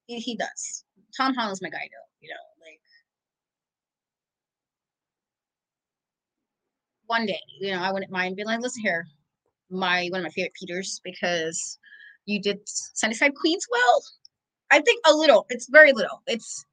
He, 0.07 0.19
he 0.19 0.35
does. 0.35 0.83
Tom 1.15 1.33
Holland's 1.33 1.61
my 1.61 1.69
guy, 1.69 1.77
though. 1.77 2.09
You 2.19 2.29
know, 2.29 2.65
like 2.65 2.79
one 7.05 7.25
day, 7.25 7.39
you 7.61 7.71
know, 7.71 7.81
I 7.81 7.91
wouldn't 7.91 8.11
mind 8.11 8.35
being 8.35 8.47
like, 8.47 8.59
listen 8.59 8.81
here, 8.81 9.07
my 9.69 10.07
one 10.11 10.19
of 10.19 10.23
my 10.25 10.29
favorite 10.29 10.53
Peters 10.59 10.99
because 11.05 11.79
you 12.25 12.41
did 12.41 12.59
Sunnyside 12.65 13.35
Queens 13.35 13.65
well. 13.71 14.03
I 14.71 14.81
think 14.81 15.01
a 15.07 15.13
little. 15.15 15.45
It's 15.49 15.67
very 15.69 15.93
little. 15.93 16.21
It's 16.27 16.65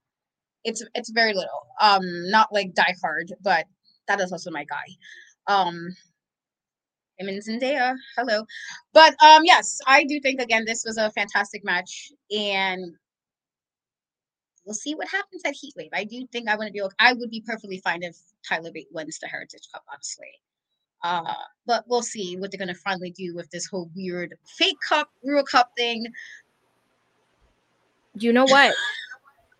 it's 0.65 0.85
it's 0.95 1.11
very 1.11 1.35
little. 1.35 1.67
Um, 1.81 2.03
not 2.31 2.53
like 2.53 2.75
Die 2.75 2.95
Hard, 3.03 3.33
but 3.43 3.67
that 4.09 4.21
is 4.21 4.33
also 4.33 4.51
my 4.51 4.65
guy. 4.65 4.85
Um, 5.47 5.89
him 7.19 7.29
and 7.29 7.43
Zendaya. 7.43 7.95
Hello, 8.17 8.45
but 8.93 9.15
um, 9.23 9.43
yes, 9.45 9.79
I 9.87 10.05
do 10.05 10.21
think 10.21 10.41
again 10.41 10.65
this 10.67 10.85
was 10.87 10.97
a 10.99 11.11
fantastic 11.13 11.65
match, 11.65 12.11
and 12.31 12.95
we'll 14.65 14.75
see 14.75 14.95
what 14.95 15.09
happens 15.09 15.43
at 15.45 15.55
Heatwave. 15.55 15.91
I 15.93 16.05
do 16.05 16.27
think 16.33 16.49
I 16.49 16.57
wouldn't 16.57 16.75
be. 16.75 16.83
okay- 16.83 16.95
I 16.99 17.13
would 17.13 17.31
be 17.31 17.43
perfectly 17.47 17.79
fine 17.79 18.03
if 18.03 18.17
Tyler 18.49 18.71
Bate 18.73 18.89
wins 18.93 19.19
the 19.21 19.29
Heritage 19.29 19.69
Cup, 19.73 19.85
honestly. 19.93 20.29
Uh, 21.05 21.35
but 21.67 21.85
we'll 21.89 22.03
see 22.03 22.37
what 22.37 22.51
they're 22.51 22.59
gonna 22.59 22.75
finally 22.75 23.11
do 23.11 23.35
with 23.35 23.51
this 23.51 23.67
whole 23.67 23.91
weird 23.97 24.35
fake 24.57 24.79
cup, 24.89 25.11
real 25.25 25.45
cup 25.45 25.71
thing. 25.77 26.07
You 28.15 28.33
know 28.33 28.45
what? 28.45 28.75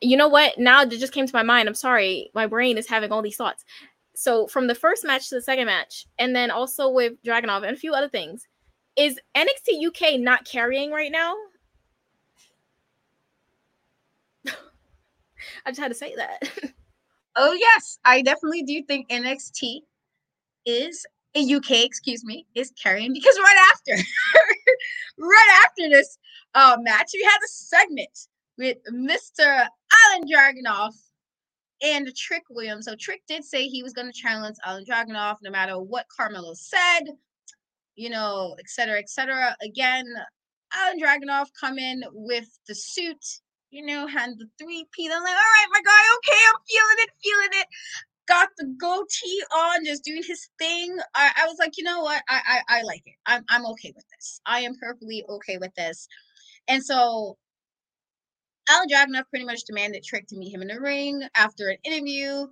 you 0.03 0.17
know 0.17 0.29
what? 0.29 0.59
Now 0.59 0.83
it 0.83 0.91
just 0.91 1.13
came 1.13 1.27
to 1.27 1.35
my 1.35 1.45
mind. 1.45 1.69
I'm 1.69 1.75
sorry, 1.75 2.31
my 2.35 2.47
brain 2.47 2.77
is 2.77 2.89
having 2.89 3.13
all 3.13 3.23
these 3.23 3.37
thoughts. 3.37 3.65
So 4.15 4.47
from 4.49 4.67
the 4.67 4.75
first 4.75 5.05
match 5.05 5.29
to 5.29 5.37
the 5.37 5.43
second 5.43 5.67
match, 5.67 6.07
and 6.19 6.35
then 6.37 6.51
also 6.51 6.91
with 6.91 7.15
Dragunov 7.25 7.63
and 7.63 7.77
a 7.77 7.81
few 7.81 7.95
other 7.95 8.09
things, 8.09 8.47
is 8.97 9.19
NXT 9.37 9.87
UK 9.87 10.21
not 10.21 10.45
carrying 10.45 10.91
right 10.91 11.11
now? 11.11 11.35
I 15.65 15.71
just 15.71 15.81
had 15.81 15.89
to 15.89 15.95
say 15.95 16.15
that. 16.17 16.43
Oh 17.35 17.53
yes, 17.55 17.99
I 18.05 18.21
definitely 18.21 18.63
do 18.63 18.83
think 18.83 19.09
NXT 19.09 19.81
is 20.67 21.07
a 21.35 21.55
UK, 21.55 21.83
excuse 21.83 22.25
me, 22.25 22.47
is 22.55 22.73
carrying 22.73 23.15
because 23.15 23.39
right 23.39 23.71
after, 23.73 23.93
right 25.19 25.65
after 25.65 25.89
this 25.89 26.19
uh, 26.55 26.77
match, 26.83 27.13
we 27.15 27.23
had 27.23 27.39
a 27.39 27.49
segment 27.49 28.29
with 28.59 28.79
Mr. 28.93 29.67
Alan 30.07 30.29
Dragunov 30.29 30.93
and 31.83 32.15
Trick 32.15 32.45
Williams. 32.51 32.87
So 32.87 32.95
Trick 32.95 33.23
did 33.27 33.45
say 33.45 33.67
he 33.67 33.83
was 33.83 33.93
going 33.93 34.11
to 34.11 34.19
challenge 34.19 34.57
Alan 34.65 34.85
Dragunov 34.85 35.37
no 35.43 35.51
matter 35.51 35.79
what 35.79 36.07
Carmelo 36.17 36.55
said, 36.55 37.11
you 37.97 38.11
know, 38.11 38.55
et 38.59 38.69
cetera, 38.69 38.99
et 38.99 39.11
cetera. 39.11 39.57
Again, 39.63 40.07
Alan 40.75 40.99
Dragunov 41.01 41.49
come 41.59 41.79
in 41.79 42.03
with 42.13 42.47
the 42.69 42.75
suit, 42.75 43.25
you 43.71 43.85
know, 43.85 44.07
had 44.07 44.31
the 44.39 44.47
three 44.59 44.87
P. 44.93 45.07
I'm 45.07 45.23
like, 45.23 45.31
all 45.31 45.35
right, 45.35 45.67
my 45.73 45.81
guy, 45.81 46.17
okay, 46.17 46.41
I'm 46.49 46.61
feeling 46.69 46.99
it, 46.99 47.11
feeling 47.23 47.61
it. 47.63 47.67
Got 48.29 48.51
the 48.57 48.67
goatee 48.79 49.43
on, 49.53 49.85
just 49.85 50.05
doing 50.05 50.23
his 50.25 50.49
thing. 50.57 50.97
I, 51.15 51.33
I 51.43 51.47
was 51.47 51.57
like, 51.59 51.77
you 51.77 51.83
know 51.83 52.03
what? 52.03 52.23
I, 52.29 52.63
I 52.69 52.79
I 52.79 52.83
like 52.83 53.03
it. 53.05 53.15
I'm 53.27 53.45
I'm 53.49 53.67
okay 53.67 53.93
with 53.97 54.05
this. 54.17 54.41
I 54.47 54.61
am 54.61 54.77
perfectly 54.81 55.25
okay 55.29 55.59
with 55.59 55.75
this. 55.75 56.07
And 56.69 56.85
so 56.85 57.37
Alan 58.69 58.89
Dragunov 58.89 59.29
pretty 59.29 59.45
much 59.45 59.65
demanded 59.65 60.05
Trick 60.05 60.27
to 60.29 60.37
meet 60.37 60.55
him 60.55 60.63
in 60.63 60.69
the 60.69 60.81
ring 60.81 61.23
after 61.35 61.69
an 61.69 61.79
interview. 61.85 62.47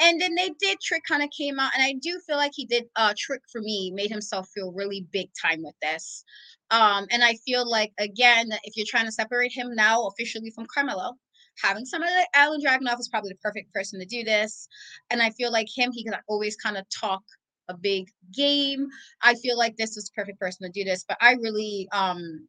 And 0.00 0.20
then 0.20 0.34
they 0.34 0.50
did. 0.60 0.80
Trick 0.80 1.02
kind 1.08 1.22
of 1.22 1.30
came 1.36 1.58
out, 1.58 1.72
and 1.74 1.82
I 1.82 1.94
do 2.00 2.20
feel 2.26 2.36
like 2.36 2.52
he 2.54 2.66
did 2.66 2.84
uh 2.96 3.14
Trick 3.16 3.42
for 3.50 3.60
me, 3.60 3.90
made 3.94 4.10
himself 4.10 4.48
feel 4.54 4.72
really 4.72 5.06
big 5.12 5.28
time 5.40 5.62
with 5.62 5.74
this. 5.82 6.24
Um, 6.70 7.06
and 7.10 7.22
I 7.24 7.34
feel 7.46 7.68
like 7.68 7.92
again, 7.98 8.50
if 8.64 8.76
you're 8.76 8.86
trying 8.88 9.06
to 9.06 9.12
separate 9.12 9.52
him 9.52 9.74
now 9.74 10.06
officially 10.06 10.50
from 10.54 10.66
Carmelo, 10.72 11.14
having 11.62 11.84
somebody 11.84 12.12
like 12.14 12.28
Alan 12.34 12.60
Dragunov 12.60 13.00
is 13.00 13.08
probably 13.08 13.30
the 13.30 13.38
perfect 13.42 13.72
person 13.72 14.00
to 14.00 14.06
do 14.06 14.24
this. 14.24 14.68
And 15.10 15.22
I 15.22 15.30
feel 15.30 15.50
like 15.52 15.68
him, 15.74 15.90
he 15.92 16.04
could 16.04 16.14
always 16.28 16.56
kind 16.56 16.76
of 16.76 16.84
talk 16.90 17.22
a 17.68 17.76
big 17.76 18.08
game. 18.32 18.86
I 19.22 19.34
feel 19.34 19.58
like 19.58 19.76
this 19.76 19.94
the 19.94 20.08
perfect 20.14 20.38
person 20.38 20.66
to 20.66 20.72
do 20.72 20.84
this. 20.84 21.04
But 21.06 21.18
I 21.20 21.32
really 21.34 21.88
um 21.92 22.48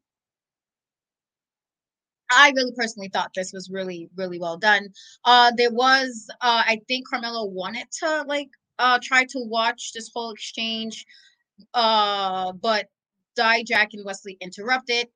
I 2.32 2.52
really 2.56 2.74
personally 2.76 3.10
thought 3.13 3.32
this 3.36 3.54
was 3.54 3.70
really, 3.72 4.10
really 4.16 4.40
well 4.40 4.58
done. 4.58 4.90
Uh 5.26 5.52
there 5.58 5.72
was 5.72 6.28
uh 6.42 6.63
I 6.66 6.82
think 6.88 7.08
Carmelo 7.10 7.46
wanted 7.46 7.88
to 8.00 8.24
like 8.28 8.50
uh 8.80 9.00
try 9.02 9.24
to 9.26 9.40
watch 9.40 9.92
this 9.94 10.12
whole 10.13 10.32
exchange. 10.32 11.06
Uh 11.74 12.54
but 12.54 12.88
Dijak 13.38 13.90
and 13.94 14.06
Wes 14.06 14.26
Lee 14.26 14.38
interrupted. 14.42 15.08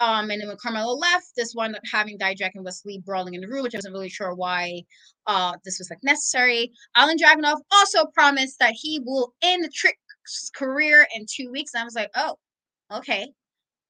Um, 0.00 0.30
and 0.30 0.40
then 0.40 0.48
when 0.48 0.56
Carmelo 0.62 0.94
left, 0.94 1.28
this 1.36 1.54
wound 1.56 1.74
up 1.76 1.82
having 1.92 2.18
Dijak 2.18 2.52
and 2.54 2.64
Wes 2.64 2.84
Lee 2.84 3.02
brawling 3.04 3.34
in 3.34 3.40
the 3.40 3.48
room, 3.48 3.64
which 3.64 3.74
I 3.74 3.78
wasn't 3.78 3.94
really 3.94 4.08
sure 4.10 4.34
why 4.34 4.82
uh 5.26 5.54
this 5.64 5.78
was 5.78 5.90
like 5.90 6.02
necessary. 6.04 6.72
Alan 6.96 7.16
Dragunov 7.18 7.58
also 7.72 8.06
promised 8.14 8.58
that 8.60 8.74
he 8.74 9.00
will 9.04 9.34
end 9.42 9.64
the 9.64 9.70
Trick's 9.70 10.50
career 10.54 11.06
in 11.16 11.26
two 11.30 11.50
weeks. 11.50 11.74
And 11.74 11.82
I 11.82 11.84
was 11.84 11.94
like, 11.96 12.10
oh, 12.16 12.36
okay, 12.92 13.32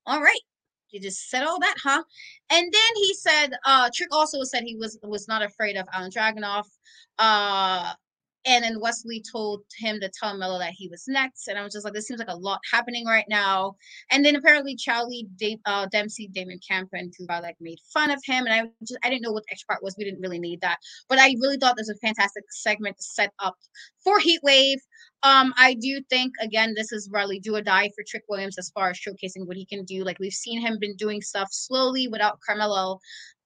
all 0.06 0.22
right. 0.22 0.40
You 0.90 1.00
just 1.00 1.28
said 1.30 1.44
all 1.44 1.58
that, 1.60 1.76
huh? 1.82 2.02
And 2.50 2.64
then 2.64 2.92
he 2.96 3.14
said, 3.14 3.50
uh, 3.64 3.90
Trick 3.94 4.08
also 4.12 4.42
said 4.42 4.62
he 4.64 4.76
was 4.76 4.98
was 5.02 5.28
not 5.28 5.42
afraid 5.42 5.76
of 5.76 5.86
Alan 5.92 6.10
Dragunov. 6.10 6.64
Uh, 7.18 7.92
and 8.46 8.64
then 8.64 8.80
Wes 8.80 9.04
Lee 9.04 9.22
told 9.30 9.62
him 9.78 10.00
to 10.00 10.08
tell 10.08 10.36
Melo 10.36 10.58
that 10.58 10.72
he 10.72 10.88
was 10.88 11.04
next. 11.08 11.48
And 11.48 11.58
I 11.58 11.64
was 11.64 11.72
just 11.72 11.84
like, 11.84 11.94
this 11.94 12.06
seems 12.06 12.20
like 12.20 12.30
a 12.30 12.36
lot 12.36 12.60
happening 12.72 13.04
right 13.04 13.24
now. 13.28 13.76
And 14.10 14.24
then 14.24 14.36
apparently 14.36 14.76
Charlie, 14.76 15.26
Dave, 15.36 15.58
uh, 15.66 15.86
Dempsey, 15.86 16.28
Damon 16.28 16.60
Kemp, 16.66 16.90
and 16.92 17.14
Kuba 17.16 17.40
like 17.42 17.56
made 17.60 17.78
fun 17.92 18.10
of 18.10 18.20
him. 18.24 18.46
And 18.46 18.54
I 18.54 18.70
just 18.80 18.98
I 19.04 19.10
didn't 19.10 19.22
know 19.22 19.32
what 19.32 19.44
the 19.44 19.52
extra 19.52 19.66
part 19.74 19.82
was. 19.82 19.96
We 19.98 20.04
didn't 20.04 20.20
really 20.20 20.38
need 20.38 20.60
that. 20.60 20.78
But 21.08 21.18
I 21.18 21.34
really 21.40 21.56
thought 21.56 21.76
this 21.76 21.88
was 21.88 21.98
a 22.02 22.06
fantastic 22.06 22.44
segment 22.50 22.96
set 23.02 23.32
up 23.40 23.56
for 24.02 24.18
Heat 24.18 24.40
Wave. 24.42 24.78
Um, 25.24 25.52
I 25.58 25.74
do 25.74 26.00
think 26.08 26.32
again 26.40 26.74
this 26.76 26.92
is 26.92 27.10
really 27.12 27.40
do 27.40 27.56
or 27.56 27.62
die 27.62 27.90
for 27.94 28.04
Trick 28.06 28.22
Williams 28.28 28.56
as 28.56 28.70
far 28.70 28.90
as 28.90 28.98
showcasing 28.98 29.46
what 29.46 29.56
he 29.56 29.66
can 29.66 29.84
do. 29.84 30.04
Like 30.04 30.18
we've 30.20 30.32
seen 30.32 30.60
him 30.60 30.78
been 30.80 30.96
doing 30.96 31.20
stuff 31.20 31.48
slowly 31.50 32.06
without 32.06 32.38
Carmelo, 32.46 33.00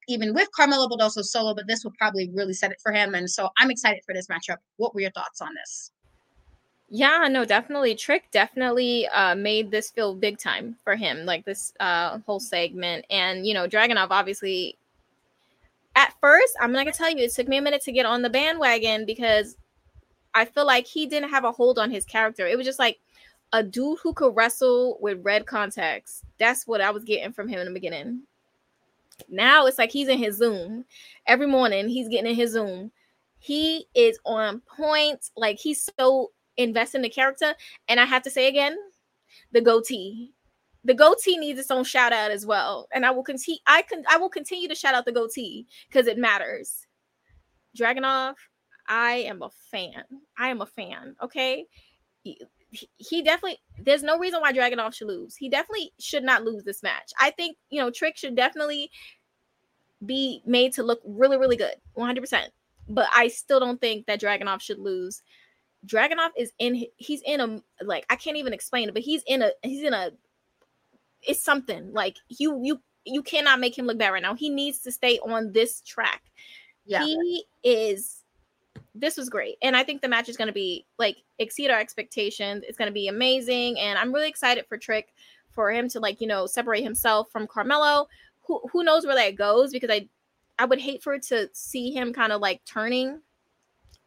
even 0.09 0.35
with 0.35 0.49
Carmelo, 0.53 0.89
also 1.01 1.23
solo. 1.23 1.55
But 1.55 1.67
this 1.67 1.85
will 1.85 1.95
probably 1.99 2.31
really 2.35 2.55
set 2.55 2.73
it 2.73 2.81
for 2.83 2.93
him. 2.93 3.15
And 3.15 3.29
so 3.31 3.51
I'm 3.59 3.71
excited 3.71 4.03
for 4.05 4.15
this 4.15 4.27
matchup. 4.29 4.57
What 4.77 4.95
were 4.95 5.01
your 5.01 5.11
thoughts 5.13 5.41
on 5.41 5.55
this? 5.55 5.93
Yeah, 6.95 7.27
no, 7.31 7.47
definitely. 7.47 7.95
Trick 7.95 8.25
definitely 8.33 9.09
uh, 9.09 9.35
made 9.35 9.71
this 9.71 9.91
feel 9.91 10.15
big 10.15 10.39
time 10.39 10.77
for 10.85 10.95
him, 10.95 11.25
like 11.25 11.43
this 11.47 11.73
uh, 11.81 12.19
whole 12.27 12.39
segment. 12.39 13.07
And, 13.09 13.47
you 13.47 13.55
know, 13.55 13.67
Dragunov 13.67 14.09
obviously, 14.11 14.77
at 15.97 16.13
first, 16.21 16.55
I'm 16.61 16.71
not 16.71 16.85
going 16.85 16.93
to 16.93 16.99
tell 16.99 17.11
you, 17.11 17.25
it 17.25 17.33
took 17.33 17.49
me 17.49 17.57
a 17.57 17.63
minute 17.63 17.81
to 17.85 17.93
get 17.93 18.05
on 18.05 18.21
the 18.21 18.29
bandwagon 18.29 19.07
because 19.07 19.57
I 20.35 20.45
feel 20.45 20.67
like 20.67 20.87
he 20.87 21.07
didn't 21.07 21.31
have 21.31 21.45
a 21.45 21.53
hold 21.53 21.79
on 21.79 21.91
his 21.91 22.05
character. 22.05 22.47
It 22.47 22.59
was 22.59 22.67
just 22.67 22.79
like 22.79 22.99
a 23.55 23.63
dude 23.63 23.99
who 24.03 24.13
could 24.13 24.37
wrestle 24.37 24.99
with 25.01 25.25
red 25.25 25.47
contacts. 25.47 26.23
That's 26.39 26.67
what 26.67 26.83
I 26.83 26.91
was 26.91 27.05
getting 27.05 27.33
from 27.33 27.49
him 27.49 27.61
in 27.61 27.67
the 27.67 27.73
beginning. 27.73 28.23
Now 29.29 29.67
it's 29.67 29.79
like 29.79 29.91
he's 29.93 30.09
in 30.09 30.19
his 30.19 30.37
Zoom. 30.37 30.85
Every 31.27 31.47
morning, 31.47 31.89
he's 31.89 32.09
getting 32.09 32.31
in 32.31 32.37
his 32.37 32.53
Zoom. 32.53 32.93
He 33.39 33.87
is 33.95 34.19
on 34.25 34.61
point. 34.77 35.31
Like 35.37 35.59
he's 35.59 35.89
so 35.99 36.31
invested 36.57 36.99
in 36.99 37.03
the 37.03 37.09
character. 37.11 37.55
And 37.89 37.99
I 38.01 38.05
have 38.05 38.23
to 38.23 38.31
say 38.31 38.49
again, 38.49 38.77
the 39.53 39.61
goatee. 39.61 40.33
the 40.85 40.95
goatee 40.95 41.39
needs 41.39 41.59
its 41.61 41.71
own 41.71 41.85
shout 41.85 42.13
out 42.13 42.31
as 42.31 42.45
well. 42.47 42.89
And 42.93 43.07
I 43.07 43.11
will 43.11 43.23
continue 43.23 43.61
I 43.67 43.83
can 43.83 44.05
I 44.09 44.19
will 44.19 44.29
continue 44.29 44.69
to 44.69 44.75
shout 44.75 44.95
out 44.95 45.05
the 45.05 45.13
goatee 45.13 45.67
because 45.89 46.07
it 46.07 46.19
matters. 46.19 46.87
Dragunov, 47.79 48.35
I 48.89 49.13
am 49.15 49.43
a 49.43 49.51
fan. 49.71 50.05
I 50.39 50.49
am 50.49 50.61
a 50.61 50.67
fan. 50.67 51.17
Okay. 51.23 51.67
He, 52.97 53.23
definitely 53.23 53.59
there's 53.79 54.03
no 54.03 54.19
reason 54.19 54.41
why 54.41 54.53
Dragunov 54.53 54.95
should 54.95 55.09
lose. 55.09 55.37
He 55.37 55.49
definitely 55.51 55.93
should 55.99 56.25
not 56.25 56.43
lose 56.43 56.65
this 56.65 56.83
match. 56.83 57.13
I 57.21 57.31
think, 57.31 57.57
you 57.71 57.81
know, 57.81 57.91
Trick 57.91 58.17
should 58.17 58.35
definitely 58.35 58.91
be 60.05 60.43
made 60.47 60.73
to 60.75 60.83
look 60.83 61.01
really, 61.05 61.37
really 61.37 61.57
good. 61.57 61.75
100%. 61.97 62.47
But 62.89 63.09
I 63.15 63.29
still 63.29 63.61
don't 63.61 63.81
think 63.81 64.07
that 64.07 64.21
Dragunov 64.21 64.61
should 64.61 64.79
lose. 64.79 65.23
Dragunov 65.87 66.31
is 66.37 66.53
in 66.59 66.85
he's 66.97 67.23
in 67.27 67.41
a 67.41 67.61
like 67.85 68.07
I 68.09 68.17
can't 68.17 68.37
even 68.37 68.53
explain 68.53 68.89
it, 68.89 68.95
but 68.95 69.03
he's 69.03 69.23
in 69.27 69.43
a 69.43 69.51
he's 69.63 69.83
in 69.83 69.93
a 69.93 70.13
it's 71.23 71.43
something 71.43 71.93
like 71.93 72.17
you 72.29 72.61
you 72.63 72.81
you 73.05 73.23
cannot 73.23 73.61
make 73.61 73.77
him 73.77 73.87
look 73.87 73.99
bad 73.99 74.11
right 74.11 74.23
now. 74.23 74.35
He 74.35 74.49
needs 74.49 74.79
to 74.81 74.93
stay 74.93 75.19
on 75.19 75.53
this 75.53 75.81
track. 75.81 76.23
Yeah. 76.85 77.05
He 77.05 77.45
is 77.65 78.22
this 78.95 79.17
was 79.17 79.31
great. 79.31 79.57
And 79.63 79.77
I 79.77 79.85
think 79.85 80.03
the 80.03 80.09
match 80.09 80.29
is 80.29 80.37
going 80.37 80.49
to 80.49 80.53
be 80.53 80.87
like 80.99 81.17
exceed 81.39 81.71
our 81.71 81.79
expectations. 81.79 82.65
It's 82.67 82.79
going 82.79 82.91
to 82.91 82.95
be 82.95 83.09
amazing 83.09 83.79
and 83.79 83.99
I'm 83.99 84.13
really 84.13 84.29
excited 84.29 84.67
for 84.69 84.77
Trick 84.77 85.13
for 85.51 85.71
him 85.71 85.89
to 85.91 86.01
like, 86.01 86.21
you 86.21 86.27
know, 86.27 86.47
separate 86.47 86.83
himself 86.83 87.31
from 87.31 87.47
Carmelo. 87.47 88.09
Who 88.47 88.61
who 88.73 88.83
knows 88.83 89.07
where 89.07 89.15
that 89.15 89.37
goes 89.37 89.73
because 89.73 89.91
I 89.91 90.09
I 90.59 90.65
would 90.65 90.81
hate 90.81 91.03
for 91.03 91.15
it 91.15 91.23
to 91.25 91.49
see 91.53 91.91
him 91.93 92.13
kind 92.13 92.33
of 92.33 92.41
like 92.41 92.65
turning 92.65 93.21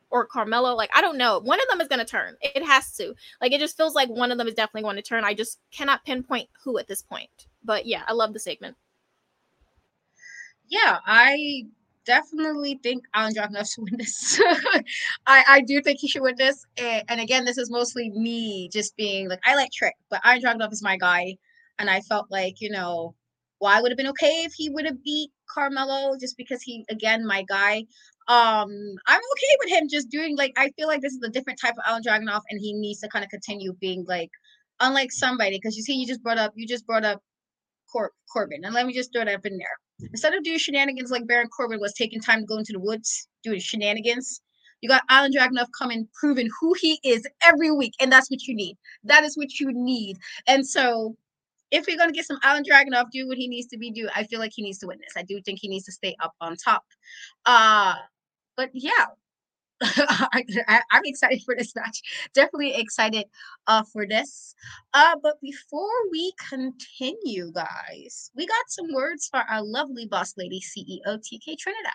or 0.09 0.25
Carmelo. 0.25 0.75
Like, 0.75 0.91
I 0.95 1.01
don't 1.01 1.17
know. 1.17 1.39
One 1.39 1.59
of 1.59 1.67
them 1.67 1.81
is 1.81 1.87
going 1.87 1.99
to 1.99 2.05
turn. 2.05 2.37
It 2.41 2.63
has 2.63 2.95
to. 2.97 3.13
Like, 3.41 3.51
it 3.51 3.59
just 3.59 3.75
feels 3.75 3.95
like 3.95 4.09
one 4.09 4.31
of 4.31 4.37
them 4.37 4.47
is 4.47 4.53
definitely 4.53 4.83
going 4.83 4.95
to 4.95 5.01
turn. 5.01 5.25
I 5.25 5.33
just 5.33 5.59
cannot 5.71 6.05
pinpoint 6.05 6.47
who 6.63 6.77
at 6.77 6.87
this 6.87 7.01
point. 7.01 7.47
But 7.63 7.85
yeah, 7.85 8.03
I 8.07 8.13
love 8.13 8.33
the 8.33 8.39
segment. 8.39 8.77
Yeah, 10.69 10.99
I 11.05 11.65
definitely 12.05 12.79
think 12.83 13.03
Alan 13.13 13.33
Dragunov 13.33 13.73
should 13.73 13.83
win 13.83 13.97
this. 13.97 14.39
I, 15.27 15.43
I 15.47 15.61
do 15.61 15.81
think 15.81 15.99
he 15.99 16.07
should 16.07 16.21
win 16.21 16.35
this. 16.37 16.65
And, 16.77 17.03
and, 17.09 17.21
again, 17.21 17.45
this 17.45 17.57
is 17.57 17.69
mostly 17.69 18.09
me 18.11 18.69
just 18.71 18.95
being 18.95 19.29
like, 19.29 19.41
I 19.45 19.55
like 19.55 19.71
Trick, 19.71 19.95
but 20.09 20.21
Alan 20.23 20.41
Dragunov 20.41 20.71
is 20.71 20.83
my 20.83 20.97
guy. 20.97 21.37
And 21.79 21.89
I 21.89 22.01
felt 22.01 22.27
like, 22.31 22.61
you 22.61 22.69
know, 22.69 23.15
why 23.59 23.81
would 23.81 23.91
have 23.91 23.97
been 23.97 24.07
okay 24.07 24.43
if 24.45 24.53
he 24.53 24.69
would 24.69 24.85
have 24.85 25.03
beat 25.03 25.31
Carmelo 25.49 26.17
just 26.19 26.37
because 26.37 26.61
he 26.61 26.85
again 26.89 27.25
my 27.25 27.43
guy. 27.43 27.85
Um, 28.27 28.69
I'm 29.07 29.21
okay 29.33 29.57
with 29.59 29.69
him 29.69 29.87
just 29.89 30.09
doing 30.09 30.35
like 30.37 30.53
I 30.57 30.71
feel 30.77 30.87
like 30.87 31.01
this 31.01 31.13
is 31.13 31.23
a 31.23 31.29
different 31.29 31.59
type 31.59 31.73
of 31.73 31.83
Alan 31.87 32.03
Dragunov, 32.03 32.41
and 32.49 32.59
he 32.59 32.73
needs 32.73 32.99
to 33.01 33.07
kind 33.09 33.23
of 33.23 33.29
continue 33.29 33.73
being 33.79 34.05
like 34.07 34.29
unlike 34.81 35.11
somebody 35.11 35.57
because 35.57 35.77
you 35.77 35.83
see 35.83 35.95
you 35.95 36.07
just 36.07 36.23
brought 36.23 36.37
up 36.37 36.53
you 36.55 36.67
just 36.67 36.85
brought 36.85 37.05
up 37.05 37.21
Cor- 37.91 38.13
Corbin, 38.31 38.65
and 38.65 38.73
let 38.73 38.85
me 38.85 38.93
just 38.93 39.11
throw 39.13 39.25
that 39.25 39.35
up 39.35 39.45
in 39.45 39.57
there. 39.57 39.77
Instead 39.99 40.33
of 40.33 40.43
doing 40.43 40.57
shenanigans 40.57 41.11
like 41.11 41.27
Baron 41.27 41.47
Corbin 41.47 41.79
was 41.79 41.93
taking 41.93 42.19
time 42.19 42.39
to 42.39 42.45
go 42.45 42.57
into 42.57 42.73
the 42.73 42.79
woods 42.79 43.27
doing 43.43 43.59
shenanigans, 43.59 44.41
you 44.81 44.89
got 44.89 45.03
Alan 45.09 45.31
Dragunov 45.31 45.67
coming, 45.77 46.07
proving 46.19 46.49
who 46.59 46.73
he 46.79 46.99
is 47.03 47.25
every 47.43 47.71
week, 47.71 47.93
and 47.99 48.11
that's 48.11 48.29
what 48.29 48.43
you 48.43 48.55
need. 48.55 48.77
That 49.03 49.23
is 49.23 49.37
what 49.37 49.59
you 49.59 49.71
need. 49.71 50.17
And 50.47 50.67
so 50.67 51.15
if 51.71 51.87
we're 51.87 51.97
gonna 51.97 52.11
get 52.11 52.25
some 52.25 52.39
Alan 52.43 52.63
Dragunov 52.63 53.05
do 53.11 53.27
what 53.27 53.37
he 53.37 53.47
needs 53.47 53.67
to 53.67 53.77
be 53.77 53.91
do, 53.91 54.09
I 54.15 54.25
feel 54.25 54.39
like 54.39 54.51
he 54.53 54.63
needs 54.63 54.79
to 54.79 54.87
this. 54.87 55.13
I 55.17 55.23
do 55.23 55.41
think 55.41 55.59
he 55.61 55.67
needs 55.67 55.85
to 55.85 55.91
stay 55.91 56.15
up 56.19 56.33
on 56.41 56.55
top. 56.57 56.83
Uh 57.45 57.95
but 58.57 58.69
yeah. 58.73 59.05
I, 59.81 60.81
am 60.93 61.01
excited 61.03 61.41
for 61.43 61.55
this 61.57 61.75
match. 61.75 62.01
Definitely 62.33 62.75
excited 62.75 63.25
uh, 63.67 63.83
for 63.83 64.07
this. 64.07 64.55
Uh, 64.93 65.15
but 65.21 65.41
before 65.41 65.89
we 66.11 66.33
continue, 66.49 67.51
guys, 67.51 68.31
we 68.35 68.47
got 68.47 68.69
some 68.69 68.93
words 68.93 69.27
for 69.27 69.39
our 69.39 69.61
lovely 69.63 70.05
boss 70.05 70.33
lady 70.37 70.61
CEO 70.61 71.01
TK 71.05 71.57
Trinidad. 71.57 71.91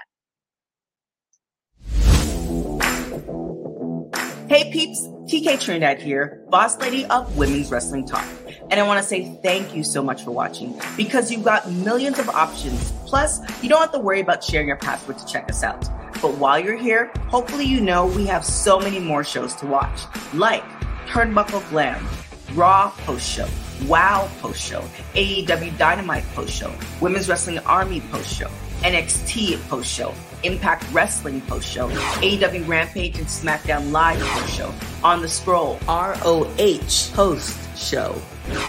Hey 4.51 4.71
peeps, 4.73 5.07
TK 5.27 5.61
Trinidad 5.61 6.03
here, 6.03 6.45
boss 6.51 6.77
lady 6.81 7.07
of 7.07 7.37
Women's 7.37 7.71
Wrestling 7.71 8.05
Talk. 8.05 8.27
And 8.69 8.81
I 8.81 8.83
want 8.83 9.01
to 9.01 9.07
say 9.09 9.39
thank 9.43 9.75
you 9.75 9.85
so 9.85 10.03
much 10.03 10.25
for 10.25 10.33
watching 10.33 10.79
because 10.97 11.31
you've 11.31 11.45
got 11.45 11.71
millions 11.71 12.19
of 12.19 12.29
options. 12.29 12.93
Plus, 13.07 13.41
you 13.63 13.69
don't 13.69 13.81
have 13.81 13.93
to 13.93 14.01
worry 14.01 14.21
about 14.21 14.43
sharing 14.43 14.67
your 14.67 14.77
password 14.77 15.19
to 15.19 15.27
check 15.27 15.49
us 15.49 15.63
out. 15.63 15.89
But 16.21 16.37
while 16.37 16.59
you're 16.59 16.77
here, 16.77 17.11
hopefully 17.29 17.65
you 17.65 17.81
know 17.81 18.07
we 18.07 18.27
have 18.27 18.45
so 18.45 18.79
many 18.79 18.99
more 18.99 19.25
shows 19.25 19.55
to 19.57 19.67
watch, 19.67 20.03
like 20.35 20.63
Turnbuckle 21.07 21.69
Glam, 21.71 22.07
Raw 22.55 22.91
Post 22.99 23.27
Show, 23.27 23.49
WoW 23.87 24.29
Post 24.41 24.61
Show, 24.61 24.83
AEW 25.15 25.77
Dynamite 25.79 26.25
Post 26.35 26.53
Show, 26.53 26.73
Women's 27.01 27.29
Wrestling 27.29 27.59
Army 27.61 28.01
Post 28.13 28.35
Show, 28.35 28.49
NXT 28.83 29.61
Post 29.69 29.91
Show, 29.91 30.15
Impact 30.43 30.85
Wrestling 30.93 31.41
post 31.43 31.69
show, 31.69 31.89
AEW 31.89 32.67
Rampage 32.67 33.19
and 33.19 33.27
SmackDown 33.27 33.91
Live 33.93 34.21
post 34.21 34.57
show, 34.57 34.73
On 35.05 35.21
the 35.21 35.29
Scroll, 35.29 35.79
ROH 35.87 37.13
post 37.15 37.79
show, 37.79 38.15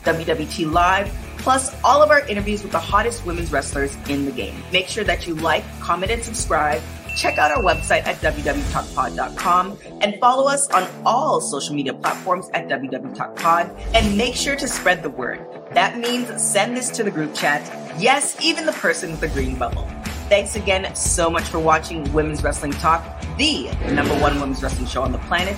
WWT 0.03 0.71
Live, 0.71 1.09
plus 1.37 1.75
all 1.83 2.01
of 2.01 2.11
our 2.11 2.27
interviews 2.27 2.61
with 2.61 2.71
the 2.71 2.79
hottest 2.79 3.25
women's 3.25 3.51
wrestlers 3.51 3.95
in 4.09 4.25
the 4.25 4.31
game. 4.31 4.55
Make 4.71 4.87
sure 4.87 5.03
that 5.05 5.27
you 5.27 5.35
like, 5.35 5.63
comment, 5.79 6.11
and 6.11 6.23
subscribe. 6.23 6.81
Check 7.15 7.37
out 7.37 7.51
our 7.51 7.63
website 7.63 8.05
at 8.05 8.17
www.talkpod.com 8.17 9.77
and 10.01 10.19
follow 10.19 10.47
us 10.47 10.69
on 10.69 10.87
all 11.05 11.41
social 11.41 11.75
media 11.75 11.93
platforms 11.93 12.49
at 12.53 12.67
www.talkpod 12.67 13.93
and 13.93 14.17
make 14.17 14.35
sure 14.35 14.55
to 14.55 14.67
spread 14.67 15.03
the 15.03 15.09
word. 15.09 15.45
That 15.73 15.97
means 15.97 16.41
send 16.41 16.75
this 16.75 16.89
to 16.91 17.03
the 17.03 17.11
group 17.11 17.33
chat. 17.33 17.61
Yes, 17.99 18.37
even 18.41 18.65
the 18.65 18.73
person 18.73 19.11
with 19.11 19.19
the 19.19 19.29
green 19.29 19.57
bubble. 19.57 19.87
Thanks 20.29 20.55
again 20.55 20.95
so 20.95 21.29
much 21.29 21.43
for 21.43 21.59
watching 21.59 22.11
Women's 22.13 22.41
Wrestling 22.41 22.71
Talk, 22.71 23.03
the 23.37 23.69
number 23.91 24.13
one 24.21 24.39
women's 24.39 24.63
wrestling 24.63 24.87
show 24.87 25.03
on 25.03 25.11
the 25.11 25.17
planet. 25.19 25.57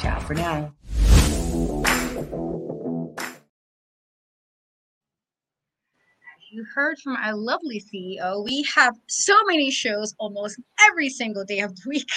Ciao 0.00 0.18
for 0.20 0.34
now. 0.34 0.75
You 6.56 6.64
heard 6.74 6.98
from 6.98 7.16
our 7.16 7.36
lovely 7.36 7.80
CEO, 7.80 8.42
we 8.42 8.66
have 8.74 8.96
so 9.08 9.36
many 9.44 9.70
shows 9.70 10.14
almost 10.18 10.58
every 10.88 11.10
single 11.10 11.44
day 11.44 11.60
of 11.60 11.76
the 11.76 11.82
week. 11.86 12.08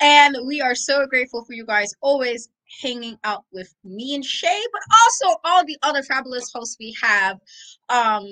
And 0.00 0.36
we 0.46 0.60
are 0.60 0.74
so 0.74 1.06
grateful 1.06 1.44
for 1.44 1.52
you 1.52 1.66
guys 1.66 1.94
always 2.00 2.48
hanging 2.82 3.18
out 3.24 3.44
with 3.52 3.72
me 3.84 4.14
and 4.14 4.24
Shay, 4.24 4.60
but 4.72 4.80
also 5.02 5.40
all 5.44 5.64
the 5.64 5.76
other 5.82 6.02
fabulous 6.02 6.50
hosts 6.52 6.76
we 6.80 6.96
have. 7.00 7.38
Um, 7.90 8.24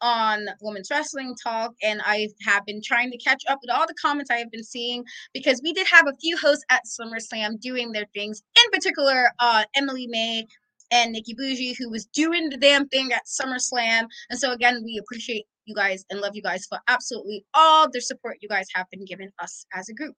on 0.00 0.46
Women's 0.60 0.92
Wrestling 0.92 1.34
Talk, 1.42 1.74
and 1.82 2.00
I 2.04 2.28
have 2.46 2.64
been 2.64 2.80
trying 2.80 3.10
to 3.10 3.18
catch 3.18 3.42
up 3.48 3.58
with 3.60 3.74
all 3.74 3.84
the 3.84 3.96
comments 4.00 4.30
I 4.30 4.36
have 4.36 4.50
been 4.52 4.62
seeing 4.62 5.04
because 5.34 5.60
we 5.64 5.72
did 5.72 5.88
have 5.88 6.06
a 6.06 6.14
few 6.20 6.36
hosts 6.36 6.64
at 6.70 6.84
SummerSlam 6.86 7.60
doing 7.60 7.90
their 7.90 8.06
things. 8.14 8.40
In 8.64 8.70
particular, 8.70 9.28
uh, 9.40 9.64
Emily 9.74 10.06
May 10.06 10.46
and 10.90 11.12
Nikki 11.12 11.34
Bougie, 11.34 11.74
who 11.78 11.90
was 11.90 12.06
doing 12.06 12.48
the 12.48 12.56
damn 12.56 12.88
thing 12.88 13.12
at 13.12 13.26
SummerSlam. 13.26 14.06
And 14.30 14.38
so 14.38 14.52
again, 14.52 14.82
we 14.84 14.98
appreciate 14.98 15.46
you 15.68 15.74
guys 15.74 16.04
and 16.10 16.20
love 16.20 16.34
you 16.34 16.42
guys 16.42 16.66
for 16.66 16.78
absolutely 16.88 17.44
all 17.54 17.88
the 17.90 18.00
support 18.00 18.38
you 18.40 18.48
guys 18.48 18.66
have 18.74 18.86
been 18.90 19.04
giving 19.04 19.28
us 19.38 19.66
as 19.74 19.88
a 19.88 19.94
group. 19.94 20.16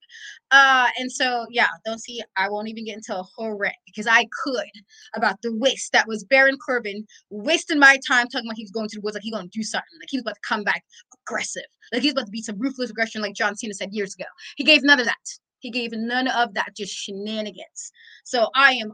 Uh, 0.50 0.86
and 0.98 1.10
so 1.10 1.46
yeah, 1.50 1.66
don't 1.84 2.00
see 2.00 2.22
I 2.36 2.48
won't 2.48 2.68
even 2.68 2.84
get 2.84 2.96
into 2.96 3.18
a 3.18 3.22
whole 3.22 3.58
rant 3.58 3.74
because 3.84 4.06
I 4.06 4.28
could 4.44 4.70
about 5.14 5.42
the 5.42 5.54
waste 5.56 5.92
that 5.92 6.06
was 6.06 6.24
Baron 6.24 6.56
Corbin 6.64 7.04
wasting 7.30 7.78
my 7.78 7.98
time 8.06 8.28
talking 8.28 8.46
about 8.46 8.56
he 8.56 8.64
was 8.64 8.70
going 8.70 8.88
to 8.88 8.96
the 8.96 9.02
woods 9.02 9.14
like 9.14 9.24
he's 9.24 9.34
gonna 9.34 9.48
do 9.48 9.62
something, 9.62 9.98
like 10.00 10.08
he 10.08 10.18
was 10.18 10.22
about 10.22 10.36
to 10.36 10.48
come 10.48 10.62
back 10.62 10.84
aggressive, 11.26 11.64
like 11.92 12.02
he's 12.02 12.12
about 12.12 12.26
to 12.26 12.32
be 12.32 12.42
some 12.42 12.58
ruthless 12.58 12.90
aggression 12.90 13.20
like 13.20 13.34
John 13.34 13.56
Cena 13.56 13.74
said 13.74 13.92
years 13.92 14.14
ago. 14.14 14.26
He 14.56 14.64
gave 14.64 14.82
none 14.84 15.00
of 15.00 15.06
that. 15.06 15.16
He 15.58 15.70
gave 15.70 15.92
none 15.92 16.28
of 16.28 16.54
that, 16.54 16.74
just 16.74 16.94
shenanigans. 16.94 17.92
So 18.24 18.48
I 18.54 18.72
am 18.72 18.92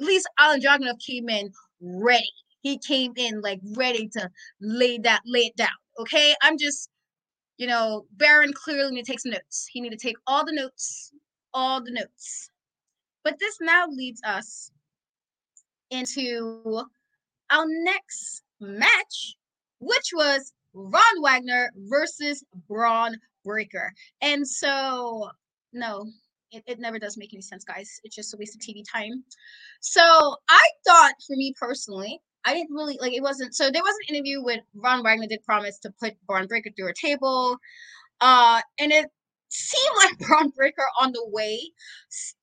at 0.00 0.06
least 0.06 0.28
Alan 0.38 0.60
Dragunov 0.60 0.98
came 1.04 1.28
in 1.28 1.52
ready. 1.80 2.30
He 2.62 2.78
came 2.78 3.12
in 3.16 3.40
like 3.40 3.60
ready 3.76 4.08
to 4.08 4.30
lay 4.60 4.98
that 4.98 5.20
lay 5.26 5.46
it 5.46 5.56
down. 5.56 5.68
Okay, 5.98 6.34
I'm 6.42 6.58
just, 6.58 6.88
you 7.58 7.66
know, 7.66 8.06
Baron 8.12 8.52
clearly 8.52 8.92
need 8.92 9.04
to 9.04 9.12
take 9.12 9.20
some 9.20 9.32
notes. 9.32 9.66
He 9.70 9.80
need 9.80 9.90
to 9.90 9.96
take 9.96 10.16
all 10.26 10.44
the 10.44 10.52
notes, 10.52 11.12
all 11.52 11.82
the 11.82 11.92
notes. 11.92 12.50
But 13.22 13.38
this 13.38 13.58
now 13.60 13.86
leads 13.88 14.20
us 14.24 14.70
into 15.90 16.82
our 17.50 17.64
next 17.66 18.42
match, 18.60 19.36
which 19.78 20.10
was 20.12 20.52
Von 20.74 21.22
Wagner 21.22 21.70
versus 21.76 22.42
Bron 22.68 23.14
Breakker. 23.44 23.92
And 24.20 24.46
so, 24.46 25.30
no, 25.72 26.06
it, 26.54 26.62
it 26.66 26.80
never 26.80 26.98
does 26.98 27.16
make 27.16 27.34
any 27.34 27.42
sense, 27.42 27.64
guys. 27.64 28.00
It's 28.04 28.14
just 28.14 28.34
a 28.34 28.36
waste 28.38 28.54
of 28.54 28.60
TV 28.60 28.82
time. 28.90 29.24
So 29.80 30.36
I 30.48 30.66
thought, 30.86 31.14
for 31.26 31.36
me 31.36 31.54
personally, 31.60 32.20
I 32.44 32.54
didn't 32.54 32.74
really 32.74 32.98
like 33.00 33.12
it 33.12 33.22
wasn't 33.22 33.54
so 33.54 33.70
there 33.70 33.82
was 33.82 33.94
an 34.02 34.14
interview 34.14 34.42
with 34.42 34.60
Von 34.74 35.02
Wagner 35.02 35.26
did 35.26 35.42
promise 35.44 35.78
to 35.80 35.92
put 36.00 36.14
Bron 36.26 36.46
Breakker 36.46 36.70
through 36.76 36.90
a 36.90 36.94
table. 36.94 37.56
Uh 38.20 38.60
and 38.78 38.92
it 38.92 39.06
seemed 39.48 39.96
like 39.96 40.18
Bron 40.28 40.50
Breakker 40.50 40.86
on 41.00 41.12
the 41.12 41.26
way 41.32 41.58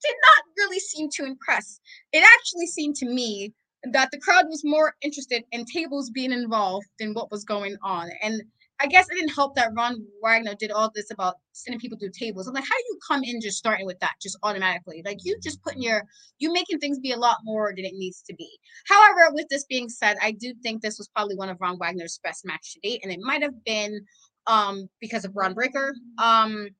did 0.02 0.14
not 0.26 0.44
really 0.58 0.80
seem 0.80 1.08
to 1.16 1.24
impress. 1.24 1.80
It 2.12 2.24
actually 2.36 2.66
seemed 2.66 2.96
to 2.96 3.06
me 3.06 3.54
that 3.92 4.10
the 4.10 4.18
crowd 4.18 4.46
was 4.48 4.62
more 4.64 4.94
interested 5.02 5.44
in 5.52 5.64
tables 5.64 6.10
being 6.10 6.32
involved 6.32 6.86
than 6.98 7.14
what 7.14 7.30
was 7.30 7.44
going 7.44 7.76
on. 7.82 8.10
And 8.22 8.42
I 8.82 8.86
guess 8.86 9.06
it 9.08 9.14
didn't 9.14 9.34
help 9.34 9.54
that 9.54 9.74
Von 9.74 10.04
Wagner 10.22 10.54
did 10.58 10.72
all 10.72 10.90
this 10.92 11.10
about 11.12 11.36
sending 11.52 11.78
people 11.78 11.96
through 11.98 12.10
tables. 12.18 12.48
I'm 12.48 12.54
like, 12.54 12.64
how 12.64 12.76
do 12.76 12.84
you 12.88 12.98
come 13.06 13.22
in 13.22 13.40
just 13.40 13.56
starting 13.56 13.86
with 13.86 14.00
that 14.00 14.14
just 14.20 14.36
automatically? 14.42 15.02
Like 15.04 15.18
you 15.22 15.38
just 15.40 15.62
putting 15.62 15.82
your 15.82 16.04
you 16.38 16.52
making 16.52 16.80
things 16.80 16.98
be 16.98 17.12
a 17.12 17.16
lot 17.16 17.38
more 17.44 17.72
than 17.76 17.84
it 17.84 17.94
needs 17.94 18.22
to 18.22 18.34
be. 18.34 18.48
However, 18.88 19.32
with 19.32 19.46
this 19.48 19.64
being 19.66 19.88
said, 19.88 20.16
I 20.20 20.32
do 20.32 20.52
think 20.62 20.82
this 20.82 20.98
was 20.98 21.08
probably 21.14 21.36
one 21.36 21.48
of 21.48 21.58
Von 21.58 21.78
Wagner's 21.78 22.18
best 22.24 22.44
match 22.44 22.72
to 22.74 22.80
date, 22.80 23.00
and 23.04 23.12
it 23.12 23.20
might 23.22 23.42
have 23.42 23.64
been 23.64 24.00
um 24.48 24.88
because 25.00 25.24
of 25.24 25.32
Bron 25.32 25.54
Breakker. 25.54 25.94
Um 26.18 26.70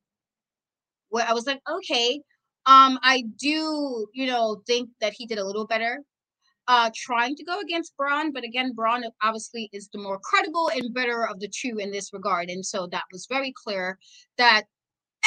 where 1.09 1.25
I 1.27 1.33
was 1.33 1.45
like, 1.45 1.61
okay. 1.69 2.21
Um, 2.65 2.97
I 3.03 3.25
do, 3.39 4.07
you 4.13 4.25
know, 4.25 4.61
think 4.65 4.89
that 4.99 5.13
he 5.15 5.27
did 5.27 5.37
a 5.37 5.45
little 5.45 5.67
better 5.67 5.99
uh 6.67 6.89
trying 6.95 7.35
to 7.35 7.43
go 7.43 7.59
against 7.59 7.95
Bron, 7.97 8.31
but 8.31 8.43
again, 8.43 8.73
Bron 8.73 9.03
obviously 9.21 9.69
is 9.73 9.89
the 9.91 9.99
more 9.99 10.19
credible 10.23 10.69
and 10.69 10.93
better 10.93 11.27
of 11.27 11.39
the 11.39 11.49
two 11.49 11.77
in 11.79 11.91
this 11.91 12.13
regard. 12.13 12.49
And 12.49 12.65
so 12.65 12.87
that 12.87 13.03
was 13.11 13.27
very 13.29 13.53
clear 13.63 13.97
that 14.37 14.63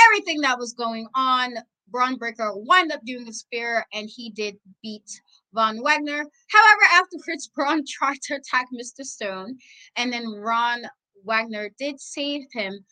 everything 0.06 0.40
that 0.42 0.58
was 0.58 0.72
going 0.72 1.06
on, 1.14 1.54
Bron 1.88 2.16
Breakker 2.16 2.52
wound 2.54 2.92
up 2.92 3.00
doing 3.04 3.24
the 3.24 3.32
spear 3.32 3.84
and 3.92 4.08
he 4.08 4.30
did 4.30 4.56
beat 4.82 5.08
Von 5.52 5.82
Wagner. 5.82 6.24
However, 6.48 6.82
after 6.92 7.16
afterwards, 7.16 7.48
Bron 7.54 7.84
tried 7.88 8.20
to 8.22 8.34
attack 8.34 8.66
Mr. 8.74 9.04
Stone, 9.04 9.58
and 9.96 10.12
then 10.12 10.24
Von 10.42 10.82
Wagner 11.24 11.70
did 11.78 12.00
save 12.00 12.42
him 12.52 12.84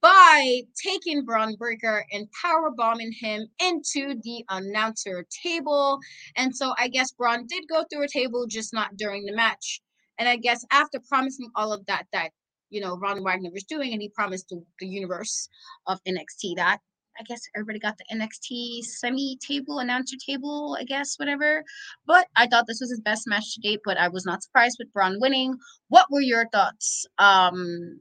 by 0.00 0.62
taking 0.82 1.24
Bron 1.24 1.54
Breakker 1.56 2.04
and 2.12 2.28
power 2.42 2.70
bombing 2.76 3.12
him 3.12 3.46
into 3.60 4.20
the 4.22 4.44
announcer 4.50 5.26
table. 5.42 5.98
And 6.36 6.54
so 6.54 6.74
I 6.78 6.88
guess 6.88 7.12
Bron 7.12 7.46
did 7.46 7.64
go 7.68 7.84
through 7.90 8.04
a 8.04 8.08
table, 8.08 8.46
just 8.48 8.72
not 8.72 8.96
during 8.96 9.24
the 9.24 9.34
match. 9.34 9.80
And 10.18 10.28
I 10.28 10.36
guess 10.36 10.64
after 10.72 11.00
promising 11.08 11.50
all 11.54 11.72
of 11.72 11.84
that, 11.86 12.04
that 12.12 12.30
you 12.70 12.80
know 12.80 12.96
Von 12.96 13.22
Wagner 13.22 13.50
was 13.52 13.64
doing, 13.64 13.92
and 13.92 14.02
he 14.02 14.08
promised 14.08 14.48
the, 14.48 14.62
the 14.80 14.86
universe 14.86 15.48
of 15.86 16.00
NXT 16.04 16.56
that 16.56 16.78
I 17.18 17.22
guess 17.22 17.40
everybody 17.54 17.78
got 17.78 17.96
the 17.98 18.16
NXT 18.16 18.84
semi 18.84 19.38
table, 19.40 19.78
announcer 19.78 20.16
table, 20.24 20.76
I 20.78 20.84
guess, 20.84 21.16
whatever. 21.16 21.64
But 22.06 22.26
I 22.36 22.46
thought 22.46 22.66
this 22.66 22.80
was 22.80 22.90
his 22.90 23.00
best 23.00 23.26
match 23.26 23.54
to 23.54 23.60
date, 23.60 23.80
but 23.84 23.96
I 23.98 24.08
was 24.08 24.26
not 24.26 24.42
surprised 24.42 24.76
with 24.78 24.92
Bron 24.92 25.18
winning. 25.20 25.56
What 25.88 26.10
were 26.10 26.20
your 26.20 26.48
thoughts 26.50 27.06
um 27.18 28.00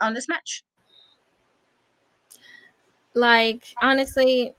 on 0.00 0.14
this 0.14 0.28
match? 0.28 0.64
Like 3.16 3.74
honestly, 3.80 4.54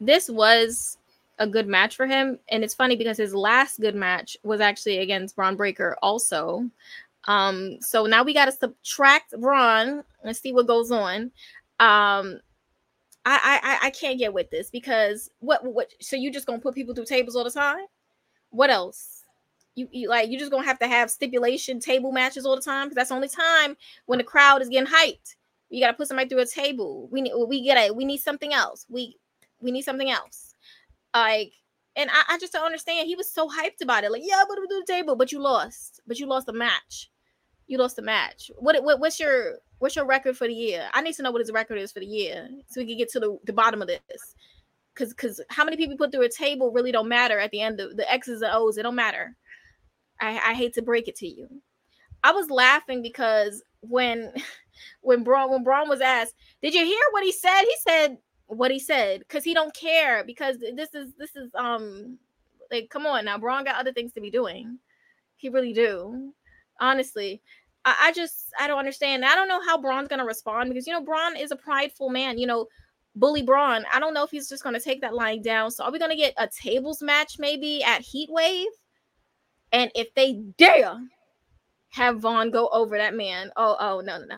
this 0.00 0.28
was 0.28 0.98
a 1.38 1.46
good 1.46 1.68
match 1.68 1.96
for 1.96 2.06
him, 2.06 2.38
and 2.48 2.64
it's 2.64 2.74
funny 2.74 2.96
because 2.96 3.16
his 3.16 3.34
last 3.34 3.80
good 3.80 3.94
match 3.94 4.36
was 4.42 4.60
actually 4.60 4.98
against 4.98 5.36
Bron 5.36 5.56
Breakker, 5.56 5.96
also. 6.02 6.68
Um, 7.28 7.78
so 7.80 8.04
now 8.06 8.24
we 8.24 8.34
got 8.34 8.46
to 8.46 8.52
subtract 8.52 9.40
Bron 9.40 10.02
and 10.24 10.36
see 10.36 10.52
what 10.52 10.66
goes 10.66 10.90
on. 10.90 11.30
Um, 11.78 12.40
I, 13.24 13.60
I 13.62 13.86
I 13.86 13.90
can't 13.90 14.18
get 14.18 14.34
with 14.34 14.50
this 14.50 14.68
because 14.68 15.30
what 15.38 15.64
what 15.64 15.92
so 16.00 16.16
you 16.16 16.32
just 16.32 16.46
gonna 16.46 16.58
put 16.58 16.74
people 16.74 16.94
through 16.94 17.04
tables 17.04 17.36
all 17.36 17.44
the 17.44 17.50
time? 17.50 17.86
What 18.50 18.70
else? 18.70 19.22
You, 19.76 19.88
you 19.92 20.08
like 20.08 20.28
you 20.28 20.38
just 20.38 20.50
gonna 20.50 20.66
have 20.66 20.80
to 20.80 20.88
have 20.88 21.12
stipulation 21.12 21.78
table 21.78 22.10
matches 22.10 22.44
all 22.44 22.56
the 22.56 22.62
time 22.62 22.86
because 22.86 22.96
that's 22.96 23.10
the 23.10 23.14
only 23.14 23.28
time 23.28 23.76
when 24.06 24.18
the 24.18 24.24
crowd 24.24 24.62
is 24.62 24.68
getting 24.68 24.92
hyped. 24.92 25.36
You 25.72 25.80
got 25.80 25.92
to 25.92 25.96
put 25.96 26.06
somebody 26.06 26.28
through 26.28 26.40
a 26.40 26.46
table. 26.46 27.08
We 27.10 27.22
need 27.22 27.32
we 27.48 27.62
get 27.62 27.78
it. 27.78 27.96
We 27.96 28.04
need 28.04 28.18
something 28.18 28.52
else. 28.52 28.84
We 28.90 29.16
we 29.62 29.70
need 29.70 29.82
something 29.82 30.10
else. 30.10 30.54
Like, 31.14 31.54
and 31.96 32.10
I, 32.10 32.34
I 32.34 32.38
just 32.38 32.52
don't 32.52 32.66
understand. 32.66 33.06
He 33.06 33.16
was 33.16 33.32
so 33.32 33.48
hyped 33.48 33.80
about 33.82 34.04
it. 34.04 34.12
Like, 34.12 34.20
yeah, 34.22 34.44
but 34.46 34.58
we 34.60 34.66
do 34.66 34.84
the 34.86 34.92
table, 34.92 35.16
but 35.16 35.32
you 35.32 35.40
lost. 35.40 36.02
But 36.06 36.18
you 36.18 36.26
lost 36.26 36.46
the 36.46 36.52
match. 36.52 37.10
You 37.68 37.78
lost 37.78 37.96
the 37.96 38.02
match. 38.02 38.50
What, 38.58 38.84
what 38.84 39.00
what's 39.00 39.18
your 39.18 39.60
what's 39.78 39.96
your 39.96 40.04
record 40.04 40.36
for 40.36 40.46
the 40.46 40.52
year? 40.52 40.88
I 40.92 41.00
need 41.00 41.14
to 41.14 41.22
know 41.22 41.30
what 41.30 41.40
his 41.40 41.50
record 41.50 41.78
is 41.78 41.90
for 41.90 42.00
the 42.00 42.06
year 42.06 42.50
so 42.68 42.82
we 42.82 42.86
can 42.86 42.98
get 42.98 43.10
to 43.12 43.20
the, 43.20 43.38
the 43.44 43.54
bottom 43.54 43.80
of 43.80 43.88
this. 43.88 44.02
Cause 44.94 45.14
cause 45.14 45.40
how 45.48 45.64
many 45.64 45.78
people 45.78 45.96
put 45.96 46.12
through 46.12 46.24
a 46.24 46.28
table 46.28 46.70
really 46.70 46.92
don't 46.92 47.08
matter 47.08 47.38
at 47.38 47.50
the 47.50 47.62
end 47.62 47.80
of 47.80 47.96
the 47.96 48.10
X's 48.12 48.42
and 48.42 48.52
O's. 48.54 48.76
It 48.76 48.82
don't 48.82 48.94
matter. 48.94 49.34
I, 50.20 50.38
I 50.50 50.54
hate 50.54 50.74
to 50.74 50.82
break 50.82 51.08
it 51.08 51.16
to 51.16 51.26
you. 51.26 51.48
I 52.22 52.32
was 52.32 52.50
laughing 52.50 53.00
because 53.00 53.62
when 53.82 54.32
when 55.02 55.22
Bron 55.22 55.50
when 55.50 55.64
Bron 55.64 55.88
was 55.88 56.00
asked, 56.00 56.34
"Did 56.62 56.74
you 56.74 56.84
hear 56.84 57.04
what 57.12 57.24
he 57.24 57.32
said?" 57.32 57.62
He 57.62 57.76
said 57.86 58.18
what 58.46 58.70
he 58.70 58.78
said 58.78 59.20
because 59.20 59.44
he 59.44 59.54
don't 59.54 59.74
care 59.74 60.24
because 60.24 60.58
this 60.58 60.94
is 60.94 61.14
this 61.18 61.36
is 61.36 61.50
um 61.54 62.18
like 62.70 62.88
come 62.90 63.06
on 63.06 63.24
now 63.24 63.38
Bron 63.38 63.64
got 63.64 63.76
other 63.76 63.92
things 63.92 64.12
to 64.12 64.20
be 64.20 64.30
doing. 64.30 64.78
He 65.36 65.48
really 65.48 65.72
do. 65.72 66.32
Honestly, 66.80 67.42
I, 67.84 67.96
I 68.00 68.12
just 68.12 68.52
I 68.58 68.66
don't 68.66 68.78
understand. 68.78 69.24
I 69.24 69.34
don't 69.34 69.48
know 69.48 69.60
how 69.62 69.80
Bron's 69.80 70.08
gonna 70.08 70.24
respond 70.24 70.70
because 70.70 70.86
you 70.86 70.92
know 70.92 71.02
Bron 71.02 71.36
is 71.36 71.50
a 71.50 71.56
prideful 71.56 72.10
man. 72.10 72.38
You 72.38 72.46
know, 72.46 72.66
bully 73.16 73.42
Bron. 73.42 73.84
I 73.92 74.00
don't 74.00 74.14
know 74.14 74.24
if 74.24 74.30
he's 74.30 74.48
just 74.48 74.62
gonna 74.62 74.80
take 74.80 75.00
that 75.00 75.14
line 75.14 75.42
down. 75.42 75.70
So 75.70 75.84
are 75.84 75.92
we 75.92 75.98
gonna 75.98 76.16
get 76.16 76.34
a 76.36 76.48
tables 76.48 77.02
match 77.02 77.38
maybe 77.38 77.82
at 77.82 78.02
Heat 78.02 78.30
Wave? 78.30 78.68
And 79.72 79.90
if 79.94 80.12
they 80.14 80.34
dare 80.58 81.00
have 81.92 82.20
Von 82.20 82.50
go 82.50 82.68
over 82.68 82.96
that 82.98 83.14
man, 83.14 83.50
oh 83.56 83.76
oh 83.78 84.00
no 84.00 84.18
no 84.18 84.24
no. 84.24 84.36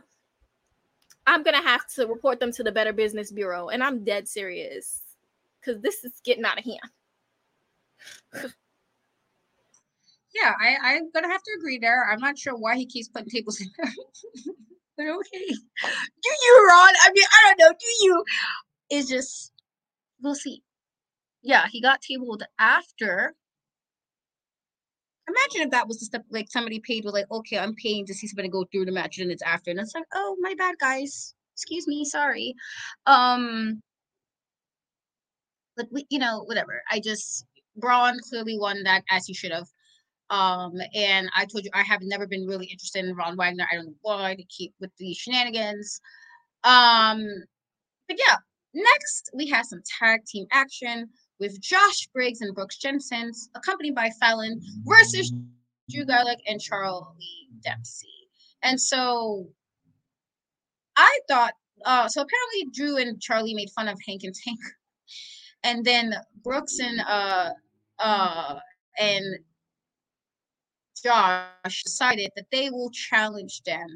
I'm 1.26 1.42
gonna 1.42 1.62
have 1.62 1.86
to 1.94 2.06
report 2.06 2.38
them 2.40 2.52
to 2.52 2.62
the 2.62 2.72
Better 2.72 2.92
Business 2.92 3.32
Bureau, 3.32 3.68
and 3.68 3.82
I'm 3.82 4.04
dead 4.04 4.28
serious 4.28 5.00
because 5.60 5.80
this 5.80 6.04
is 6.04 6.20
getting 6.24 6.44
out 6.44 6.58
of 6.58 6.64
hand. 6.64 6.80
yeah, 10.34 10.52
I, 10.60 10.76
I'm 10.82 11.10
gonna 11.12 11.28
have 11.28 11.42
to 11.42 11.56
agree 11.58 11.78
there. 11.78 12.10
I'm 12.10 12.20
not 12.20 12.36
sure 12.38 12.56
why 12.56 12.76
he 12.76 12.86
keeps 12.86 13.08
putting 13.08 13.30
tables 13.30 13.60
in 13.60 13.68
there. 13.78 13.92
but 14.96 15.06
okay. 15.06 15.46
Do 15.48 16.30
you, 16.42 16.66
Ron? 16.68 16.94
I 17.04 17.10
mean, 17.14 17.24
I 17.32 17.42
don't 17.46 17.58
know. 17.60 17.72
Do 17.72 18.04
you? 18.04 18.24
It's 18.90 19.08
just 19.08 19.52
we'll 20.20 20.34
see. 20.34 20.62
Yeah, 21.42 21.66
he 21.70 21.80
got 21.80 22.02
tabled 22.02 22.42
after 22.58 23.34
imagine 25.28 25.62
if 25.62 25.70
that 25.70 25.88
was 25.88 25.98
the 25.98 26.06
step 26.06 26.24
like 26.30 26.50
somebody 26.50 26.80
paid 26.80 27.04
with 27.04 27.14
like, 27.14 27.30
okay, 27.30 27.58
I'm 27.58 27.74
paying 27.74 28.06
to 28.06 28.14
see 28.14 28.26
somebody 28.26 28.48
go 28.48 28.64
through 28.70 28.86
the 28.86 28.92
match 28.92 29.18
and 29.18 29.30
it's 29.30 29.42
after, 29.42 29.70
and 29.70 29.80
it's 29.80 29.94
like, 29.94 30.04
oh 30.14 30.36
my 30.40 30.54
bad, 30.56 30.76
guys. 30.78 31.34
Excuse 31.54 31.86
me, 31.86 32.04
sorry. 32.04 32.54
Um 33.06 33.82
but 35.76 35.86
we, 35.90 36.06
you 36.10 36.18
know, 36.18 36.42
whatever. 36.44 36.82
I 36.90 37.00
just 37.00 37.46
Bron 37.76 38.18
clearly 38.28 38.58
won 38.58 38.82
that 38.84 39.02
as 39.10 39.26
he 39.26 39.34
should 39.34 39.52
have. 39.52 39.66
Um, 40.30 40.72
and 40.94 41.28
I 41.36 41.44
told 41.44 41.64
you 41.64 41.70
I 41.74 41.82
have 41.82 42.00
never 42.02 42.26
been 42.26 42.46
really 42.46 42.66
interested 42.66 43.04
in 43.04 43.16
Von 43.16 43.36
Wagner. 43.36 43.66
I 43.70 43.74
don't 43.76 43.86
know 43.86 43.94
why 44.02 44.34
to 44.34 44.44
keep 44.44 44.72
with 44.80 44.90
the 44.98 45.12
shenanigans. 45.14 46.00
Um, 46.64 47.26
but 48.08 48.16
yeah, 48.18 48.36
next 48.72 49.30
we 49.34 49.48
have 49.48 49.66
some 49.66 49.82
tag 49.98 50.24
team 50.24 50.46
action 50.50 51.08
with 51.40 51.60
Josh 51.60 52.06
Briggs 52.12 52.40
and 52.40 52.54
Brooks 52.54 52.76
Jensen, 52.76 53.32
accompanied 53.54 53.94
by 53.94 54.10
Fallon 54.20 54.60
versus 54.84 55.32
Drew 55.90 56.04
Gulak 56.04 56.38
and 56.46 56.60
Charlie 56.60 57.48
Dempsey. 57.62 58.08
And 58.62 58.80
so 58.80 59.48
I 60.96 61.18
thought, 61.28 61.52
uh, 61.84 62.08
so 62.08 62.22
apparently 62.22 62.70
Drew 62.72 62.96
and 62.96 63.20
Charlie 63.20 63.54
made 63.54 63.70
fun 63.70 63.88
of 63.88 63.98
Hank 64.06 64.22
and 64.24 64.34
Tank. 64.34 64.58
And 65.66 65.82
then 65.82 66.14
Brooks 66.42 66.78
and 66.78 67.00
uh 67.00 67.48
uh 67.98 68.58
and 68.98 69.24
Josh 71.02 71.82
decided 71.84 72.30
that 72.36 72.44
they 72.52 72.68
will 72.68 72.90
challenge 72.90 73.62
them. 73.62 73.88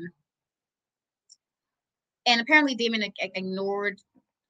And 2.24 2.40
apparently 2.40 2.74
Damon 2.74 3.04
ignored 3.20 4.00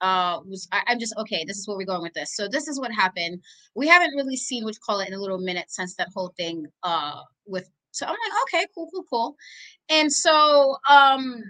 uh 0.01 0.41
was 0.47 0.69
I, 0.73 0.83
am 0.89 0.99
just 0.99 1.15
okay 1.19 1.45
this 1.47 1.59
is 1.59 1.69
where 1.69 1.77
we're 1.77 1.87
going 1.87 2.03
with 2.03 2.15
this. 2.15 2.35
So 2.35 2.49
this 2.49 2.69
is 2.69 2.79
what 2.81 2.93
happened. 2.93 3.43
We 3.75 3.89
haven't 3.89 4.15
really 4.15 4.37
seen 4.37 4.65
what 4.65 4.79
call 4.81 5.01
it 5.01 5.09
in 5.09 5.15
a 5.15 5.21
little 5.21 5.39
minute 5.39 5.67
since 5.69 5.95
that 5.97 6.09
whole 6.15 6.33
thing 6.37 6.67
uh 6.83 7.21
with 7.47 7.69
so 7.91 8.07
i'm 8.07 8.13
like 8.13 8.43
okay 8.45 8.67
cool 8.75 8.89
cool 8.93 9.05
cool. 9.11 9.37
And 9.91 10.13
so 10.13 10.77
um 10.89 11.43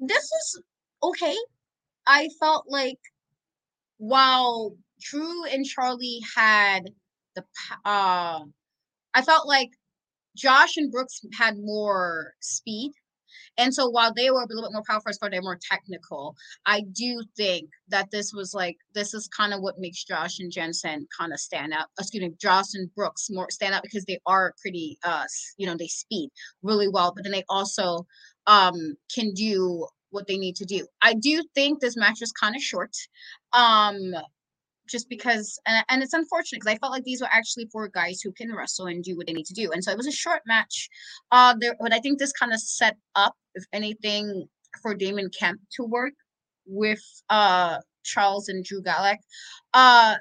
this 0.00 0.24
is 0.24 0.62
okay. 1.02 1.36
I 2.06 2.28
felt 2.40 2.66
like 2.68 2.98
while 3.98 4.76
drew 5.00 5.44
and 5.46 5.64
charlie 5.64 6.20
had 6.36 6.90
the 7.34 7.42
uh 7.84 8.40
i 9.14 9.22
felt 9.22 9.46
like 9.46 9.70
josh 10.36 10.76
and 10.76 10.90
brooks 10.90 11.20
had 11.38 11.56
more 11.58 12.34
speed 12.40 12.92
and 13.58 13.74
so 13.74 13.88
while 13.88 14.12
they 14.14 14.30
were 14.30 14.42
a 14.42 14.46
little 14.46 14.62
bit 14.62 14.72
more 14.72 14.82
powerful 14.88 15.10
as 15.10 15.18
far 15.18 15.30
they're 15.30 15.42
more 15.42 15.58
technical, 15.60 16.36
I 16.66 16.82
do 16.92 17.22
think 17.36 17.70
that 17.88 18.10
this 18.10 18.32
was 18.32 18.54
like 18.54 18.76
this 18.94 19.14
is 19.14 19.28
kind 19.28 19.52
of 19.54 19.60
what 19.60 19.78
makes 19.78 20.04
Josh 20.04 20.38
and 20.38 20.52
Jensen 20.52 21.06
kind 21.18 21.32
of 21.32 21.40
stand 21.40 21.72
out. 21.72 21.86
Excuse 21.98 22.22
me, 22.22 22.34
Josh 22.40 22.74
and 22.74 22.94
Brooks 22.94 23.28
more 23.30 23.50
stand 23.50 23.74
out 23.74 23.82
because 23.82 24.04
they 24.04 24.18
are 24.26 24.54
pretty 24.60 24.98
uh 25.04 25.24
you 25.56 25.66
know, 25.66 25.76
they 25.76 25.88
speed 25.88 26.30
really 26.62 26.88
well, 26.88 27.12
but 27.14 27.24
then 27.24 27.32
they 27.32 27.44
also 27.48 28.06
um 28.46 28.96
can 29.14 29.32
do 29.34 29.86
what 30.10 30.26
they 30.26 30.38
need 30.38 30.56
to 30.56 30.64
do. 30.64 30.86
I 31.02 31.14
do 31.14 31.42
think 31.54 31.80
this 31.80 31.96
match 31.96 32.18
was 32.20 32.32
kind 32.32 32.54
of 32.56 32.62
short. 32.62 32.94
Um 33.52 34.14
just 34.88 35.08
because 35.08 35.58
and, 35.66 35.84
and 35.88 36.02
it's 36.02 36.12
unfortunate 36.12 36.60
because 36.60 36.74
I 36.74 36.78
felt 36.78 36.92
like 36.92 37.04
these 37.04 37.20
were 37.20 37.28
actually 37.32 37.66
four 37.72 37.88
guys 37.88 38.20
who 38.20 38.32
can 38.32 38.54
wrestle 38.54 38.86
and 38.86 39.02
do 39.02 39.16
what 39.16 39.26
they 39.26 39.32
need 39.32 39.46
to 39.46 39.54
do. 39.54 39.70
And 39.72 39.82
so 39.82 39.90
it 39.90 39.96
was 39.96 40.06
a 40.06 40.12
short 40.12 40.42
match. 40.46 40.88
Uh 41.30 41.54
there 41.60 41.74
but 41.80 41.92
I 41.92 42.00
think 42.00 42.18
this 42.18 42.32
kind 42.32 42.52
of 42.52 42.60
set 42.60 42.96
up, 43.14 43.34
if 43.54 43.64
anything, 43.72 44.46
for 44.82 44.94
Damon 44.94 45.30
Kemp 45.38 45.60
to 45.76 45.84
work 45.84 46.14
with 46.66 47.02
uh 47.30 47.78
Charles 48.04 48.48
and 48.48 48.64
Drew 48.64 48.82
Gulak. 48.82 49.18
Uh 49.74 50.16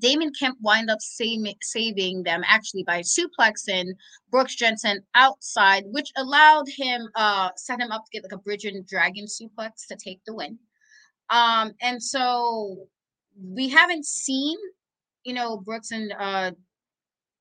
Damon 0.00 0.32
Kemp 0.38 0.58
wind 0.60 0.90
up 0.90 1.00
saving, 1.00 1.54
saving 1.62 2.24
them 2.24 2.42
actually 2.46 2.82
by 2.82 3.00
suplexing 3.00 3.92
Brooks 4.30 4.56
Jensen 4.56 5.00
outside, 5.14 5.84
which 5.86 6.10
allowed 6.16 6.66
him 6.68 7.08
uh 7.14 7.50
set 7.56 7.80
him 7.80 7.92
up 7.92 8.04
to 8.04 8.10
get 8.12 8.22
like 8.22 8.32
a 8.32 8.42
bridge 8.42 8.64
and 8.64 8.86
dragon 8.86 9.26
suplex 9.26 9.86
to 9.88 9.96
take 9.96 10.20
the 10.26 10.34
win. 10.34 10.58
Um, 11.34 11.72
and 11.82 12.00
so 12.02 12.86
we 13.42 13.68
haven't 13.68 14.06
seen, 14.06 14.56
you 15.24 15.34
know, 15.34 15.58
Brooks 15.58 15.90
and 15.90 16.12
uh 16.18 16.52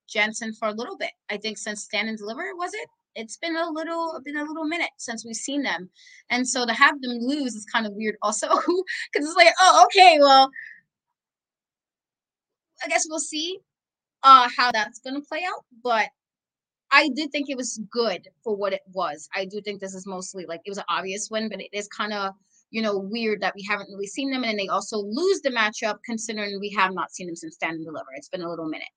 Jensen 0.08 0.54
for 0.54 0.68
a 0.70 0.74
little 0.74 0.98
bit. 0.98 1.12
I 1.30 1.38
think 1.38 1.58
since 1.58 1.84
Stand 1.84 2.10
and 2.10 2.18
Deliver, 2.18 2.56
was 2.56 2.74
it? 2.74 2.88
It's 3.16 3.38
been 3.38 3.56
a 3.56 3.70
little 3.70 4.20
been 4.26 4.38
a 4.38 4.44
little 4.44 4.66
minute 4.66 4.90
since 4.98 5.26
we've 5.26 5.36
seen 5.36 5.62
them. 5.64 5.90
And 6.30 6.48
so 6.48 6.66
to 6.66 6.74
have 6.74 7.02
them 7.02 7.20
lose 7.20 7.54
is 7.56 7.66
kind 7.72 7.86
of 7.86 7.94
weird 7.94 8.16
also 8.24 8.48
because 9.14 9.28
it's 9.28 9.36
like, 9.36 9.54
oh, 9.60 9.84
okay, 9.86 10.18
well, 10.20 10.50
I 12.84 12.88
guess 12.88 13.06
we'll 13.10 13.20
see 13.20 13.60
uh 14.24 14.50
how 14.58 14.72
that's 14.72 15.00
gonna 15.00 15.22
play 15.22 15.44
out. 15.48 15.66
But 15.84 16.10
I 16.92 17.10
did 17.16 17.32
think 17.32 17.50
it 17.50 17.58
was 17.58 17.82
good 17.92 18.30
for 18.44 18.56
what 18.56 18.74
it 18.74 18.84
was. 18.94 19.30
I 19.36 19.46
do 19.46 19.62
think 19.62 19.82
this 19.82 19.96
is 19.96 20.08
mostly 20.08 20.46
like 20.46 20.62
it 20.66 20.72
was 20.72 20.80
an 20.80 20.86
obvious 20.90 21.30
win, 21.32 21.50
but 21.50 21.62
it 21.62 21.70
is 21.74 21.88
kind 21.90 22.14
of 22.14 22.34
you 22.74 22.82
know 22.82 22.98
weird 22.98 23.40
that 23.42 23.54
we 23.56 23.64
haven't 23.70 23.90
really 23.90 24.08
seen 24.08 24.32
them, 24.32 24.44
and 24.44 24.58
they 24.58 24.68
also 24.68 24.98
lose 24.98 25.42
the 25.42 25.52
matchup 25.52 25.98
considering 26.04 26.60
we 26.60 26.72
have 26.72 26.94
not 26.94 27.12
seen 27.14 27.28
them 27.28 27.36
since 27.36 27.54
Stand 27.54 27.76
and 27.76 27.86
Deliver. 27.86 28.08
It's 28.16 28.30
been 28.30 28.42
a 28.42 28.50
little 28.50 28.68
minute, 28.68 28.88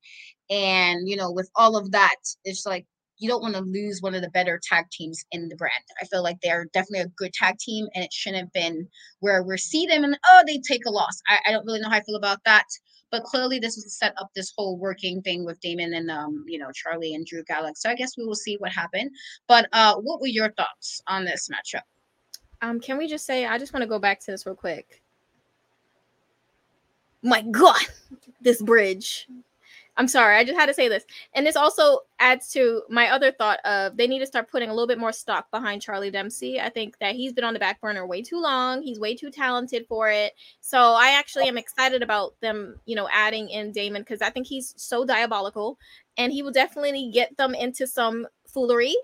and 0.51 1.07
you 1.09 1.15
know 1.15 1.31
with 1.31 1.51
all 1.55 1.77
of 1.77 1.93
that, 1.93 2.17
it's 2.45 2.65
like 2.65 2.87
you 3.19 3.29
don't 3.29 3.43
want 3.43 3.55
to 3.55 3.61
lose 3.61 4.01
one 4.01 4.15
of 4.15 4.23
the 4.23 4.31
better 4.31 4.59
tag 4.63 4.87
teams 4.91 5.25
in 5.31 5.49
the 5.49 5.57
brand. 5.57 5.73
I 6.01 6.07
feel 6.07 6.23
like 6.23 6.39
they're 6.43 6.67
definitely 6.73 7.01
a 7.01 7.09
good 7.19 7.35
tag 7.35 7.59
team, 7.59 7.87
and 7.95 8.03
it 8.03 8.13
shouldn't 8.13 8.45
have 8.45 8.53
been 8.53 8.89
where 9.21 9.43
we 9.43 9.59
see 9.59 9.87
them 9.87 10.05
and 10.05 10.19
oh 10.25 10.43
they 10.47 10.59
take 10.59 10.87
a 10.87 10.91
loss. 10.91 11.21
I, 11.29 11.39
I 11.47 11.53
don't 11.53 11.67
really 11.67 11.81
know 11.81 11.91
how 11.91 11.97
I 11.97 12.03
feel 12.03 12.17
about 12.17 12.41
that. 12.47 12.65
But 13.13 13.23
clearly, 13.25 13.59
this 13.59 13.77
was 13.77 13.97
set 13.97 14.15
up 14.19 14.31
this 14.35 14.53
whole 14.57 14.79
working 14.79 15.23
thing 15.23 15.45
with 15.45 15.61
Damon 15.61 15.95
and 15.95 16.11
um, 16.11 16.45
you 16.49 16.59
know, 16.59 16.73
Charlie 16.75 17.15
and 17.15 17.25
Drew 17.25 17.45
Gulak. 17.45 17.77
So 17.77 17.89
I 17.89 17.95
guess 17.95 18.17
we 18.17 18.25
will 18.25 18.35
see 18.35 18.57
what 18.57 18.73
happened. 18.73 19.11
But 19.47 19.69
uh, 19.73 19.95
what 19.97 20.21
were 20.21 20.27
your 20.27 20.51
thoughts 20.53 21.01
on 21.07 21.25
this 21.25 21.49
matchup? 21.49 21.83
Um, 22.63 22.81
can 22.81 22.99
we 22.99 23.07
just 23.07 23.27
say 23.27 23.47
I 23.47 23.59
just 23.59 23.73
want 23.73 23.83
to 23.83 23.89
go 23.89 23.99
back 23.99 24.21
to 24.21 24.31
this 24.31 24.47
real 24.47 24.55
quick. 24.55 25.03
My 27.23 27.43
God, 27.43 27.77
this 28.41 28.63
bridge. 28.63 29.29
I'm 29.99 30.09
sorry, 30.09 30.37
I 30.37 30.45
just 30.45 30.59
had 30.59 30.67
to 30.67 30.75
say 30.75 30.89
this. 30.89 31.05
And 31.33 31.47
this 31.47 31.57
also 31.57 32.01
adds 32.19 32.51
to 32.53 32.83
my 32.91 33.09
other 33.09 33.33
thought 33.33 33.61
of 33.65 33.97
they 33.97 34.07
need 34.07 34.19
to 34.19 34.27
start 34.27 34.51
putting 34.51 34.69
a 34.69 34.75
little 34.75 34.87
bit 34.87 34.99
more 34.99 35.13
stock 35.13 35.51
behind 35.51 35.81
Charlie 35.81 36.11
Dempsey. 36.11 36.61
I 36.61 36.69
think 36.69 36.99
that 36.99 37.15
he's 37.15 37.33
been 37.33 37.45
on 37.45 37.55
the 37.55 37.61
back 37.61 37.81
burner 37.81 38.07
way 38.07 38.21
too 38.21 38.39
long. 38.39 38.83
He's 38.83 39.01
way 39.01 39.15
too 39.15 39.31
talented 39.31 39.87
for 39.89 40.11
it. 40.11 40.35
So 40.61 40.79
I 40.79 41.13
actually 41.19 41.49
am 41.49 41.57
excited 41.57 42.03
about 42.03 42.39
them, 42.43 42.79
you 42.85 42.95
know, 42.95 43.09
adding 43.11 43.49
in 43.49 43.73
Damon 43.73 44.03
because 44.03 44.21
I 44.21 44.29
think 44.29 44.47
he's 44.47 44.75
so 44.77 45.07
diabolical 45.07 45.79
and 46.19 46.31
he 46.31 46.43
will 46.43 46.53
definitely 46.53 47.11
get 47.11 47.35
them 47.39 47.55
into 47.55 47.87
some 47.87 48.27
foolery. 48.47 48.95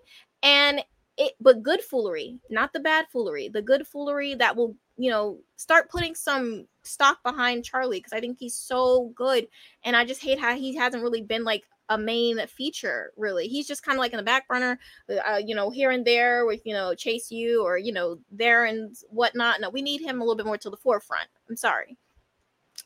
And 0.42 0.84
it 1.16 1.32
but 1.40 1.62
good 1.62 1.82
foolery, 1.82 2.38
not 2.50 2.72
the 2.72 2.80
bad 2.80 3.06
foolery, 3.12 3.48
the 3.48 3.62
good 3.62 3.86
foolery 3.86 4.34
that 4.34 4.56
will, 4.56 4.76
you 4.96 5.10
know, 5.10 5.38
start 5.56 5.90
putting 5.90 6.14
some 6.14 6.66
stock 6.82 7.22
behind 7.22 7.64
Charlie 7.64 7.98
because 7.98 8.12
I 8.12 8.20
think 8.20 8.38
he's 8.38 8.54
so 8.54 9.12
good. 9.14 9.46
And 9.84 9.96
I 9.96 10.04
just 10.04 10.22
hate 10.22 10.38
how 10.38 10.54
he 10.54 10.74
hasn't 10.74 11.02
really 11.02 11.22
been 11.22 11.44
like 11.44 11.64
a 11.88 11.98
main 11.98 12.44
feature, 12.46 13.12
really. 13.16 13.48
He's 13.48 13.66
just 13.66 13.82
kind 13.82 13.96
of 13.96 14.00
like 14.00 14.12
in 14.12 14.16
the 14.16 14.22
back 14.22 14.48
burner, 14.48 14.78
uh, 15.10 15.40
you 15.44 15.54
know, 15.54 15.70
here 15.70 15.90
and 15.90 16.04
there 16.04 16.46
with, 16.46 16.62
you 16.64 16.72
know, 16.72 16.94
Chase 16.94 17.30
U 17.30 17.62
or, 17.62 17.76
you 17.76 17.92
know, 17.92 18.18
there 18.30 18.64
and 18.64 18.96
whatnot. 19.10 19.60
No, 19.60 19.68
we 19.68 19.82
need 19.82 20.00
him 20.00 20.20
a 20.20 20.24
little 20.24 20.36
bit 20.36 20.46
more 20.46 20.58
to 20.58 20.70
the 20.70 20.76
forefront. 20.76 21.28
I'm 21.48 21.56
sorry 21.56 21.98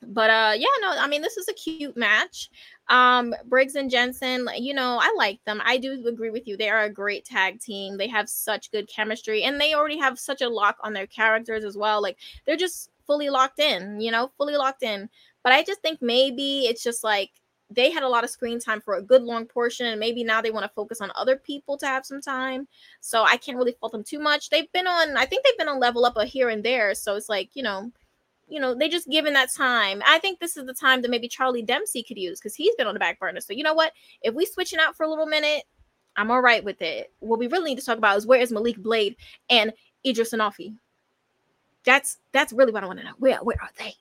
but 0.02 0.30
uh 0.30 0.52
yeah 0.56 0.66
no 0.80 0.90
i 0.98 1.06
mean 1.06 1.22
this 1.22 1.36
is 1.36 1.48
a 1.48 1.54
cute 1.54 1.96
match. 1.96 2.50
Um 2.88 3.34
briggs 3.46 3.74
and 3.74 3.90
jensen 3.90 4.48
you 4.56 4.74
know 4.74 4.98
i 5.00 5.12
like 5.16 5.40
them. 5.44 5.60
I 5.64 5.76
do 5.78 6.06
agree 6.06 6.30
with 6.30 6.46
you. 6.46 6.56
They 6.56 6.70
are 6.70 6.82
a 6.82 6.90
great 6.90 7.24
tag 7.24 7.60
team. 7.60 7.96
They 7.96 8.08
have 8.08 8.28
such 8.28 8.70
good 8.70 8.88
chemistry 8.88 9.42
and 9.42 9.60
they 9.60 9.74
already 9.74 9.98
have 9.98 10.18
such 10.18 10.42
a 10.42 10.48
lock 10.48 10.76
on 10.82 10.92
their 10.92 11.06
characters 11.06 11.64
as 11.64 11.76
well. 11.76 12.00
Like 12.02 12.18
they're 12.44 12.56
just 12.56 12.90
fully 13.06 13.30
locked 13.30 13.60
in 13.60 14.00
you 14.00 14.10
know 14.10 14.30
fully 14.36 14.56
locked 14.56 14.82
in. 14.82 15.08
But 15.42 15.52
i 15.52 15.62
just 15.62 15.80
think 15.80 16.00
maybe 16.02 16.66
it's 16.66 16.82
just 16.82 17.04
like 17.04 17.30
they 17.68 17.90
had 17.90 18.04
a 18.04 18.08
lot 18.08 18.22
of 18.22 18.30
screen 18.30 18.60
time 18.60 18.80
for 18.80 18.94
a 18.94 19.02
good 19.02 19.22
long 19.22 19.44
portion 19.44 19.86
and 19.86 19.98
maybe 19.98 20.22
now 20.22 20.40
they 20.40 20.52
want 20.52 20.62
to 20.64 20.74
focus 20.74 21.00
on 21.00 21.10
other 21.16 21.36
people 21.36 21.76
to 21.76 21.86
have 21.86 22.06
some 22.06 22.20
time. 22.20 22.68
So 23.00 23.24
i 23.24 23.36
can't 23.36 23.58
really 23.58 23.76
fault 23.80 23.92
them 23.92 24.04
too 24.04 24.20
much. 24.20 24.50
They've 24.50 24.70
been 24.72 24.86
on 24.86 25.16
i 25.16 25.26
think 25.26 25.44
they've 25.44 25.58
been 25.58 25.68
on 25.68 25.80
level 25.80 26.04
up 26.04 26.16
a 26.16 26.24
here 26.24 26.50
and 26.50 26.62
there. 26.62 26.94
So 26.94 27.16
it's 27.16 27.28
like 27.28 27.50
you 27.54 27.62
know 27.62 27.90
you 28.48 28.60
know, 28.60 28.74
they 28.74 28.88
just 28.88 29.08
given 29.08 29.32
that 29.34 29.52
time. 29.52 30.02
I 30.06 30.18
think 30.18 30.38
this 30.38 30.56
is 30.56 30.66
the 30.66 30.74
time 30.74 31.02
that 31.02 31.10
maybe 31.10 31.28
Charlie 31.28 31.62
Dempsey 31.62 32.02
could 32.02 32.18
use 32.18 32.38
because 32.38 32.54
he's 32.54 32.74
been 32.76 32.86
on 32.86 32.94
the 32.94 33.00
back 33.00 33.18
burner. 33.18 33.40
So 33.40 33.52
you 33.52 33.64
know 33.64 33.74
what? 33.74 33.92
If 34.22 34.34
we 34.34 34.46
switching 34.46 34.78
out 34.78 34.96
for 34.96 35.04
a 35.04 35.08
little 35.08 35.26
minute, 35.26 35.64
I'm 36.16 36.30
all 36.30 36.40
right 36.40 36.62
with 36.62 36.80
it. 36.80 37.12
What 37.18 37.38
we 37.38 37.48
really 37.48 37.70
need 37.70 37.80
to 37.80 37.84
talk 37.84 37.98
about 37.98 38.16
is 38.16 38.26
where 38.26 38.40
is 38.40 38.52
Malik 38.52 38.78
Blade 38.78 39.16
and 39.50 39.72
Idris 40.06 40.32
Enofe? 40.32 40.74
That's 41.84 42.18
that's 42.32 42.52
really 42.52 42.72
what 42.72 42.84
I 42.84 42.86
want 42.86 43.00
to 43.00 43.04
know. 43.04 43.14
Where 43.18 43.38
where 43.38 43.60
are 43.60 43.70
they? 43.78 43.94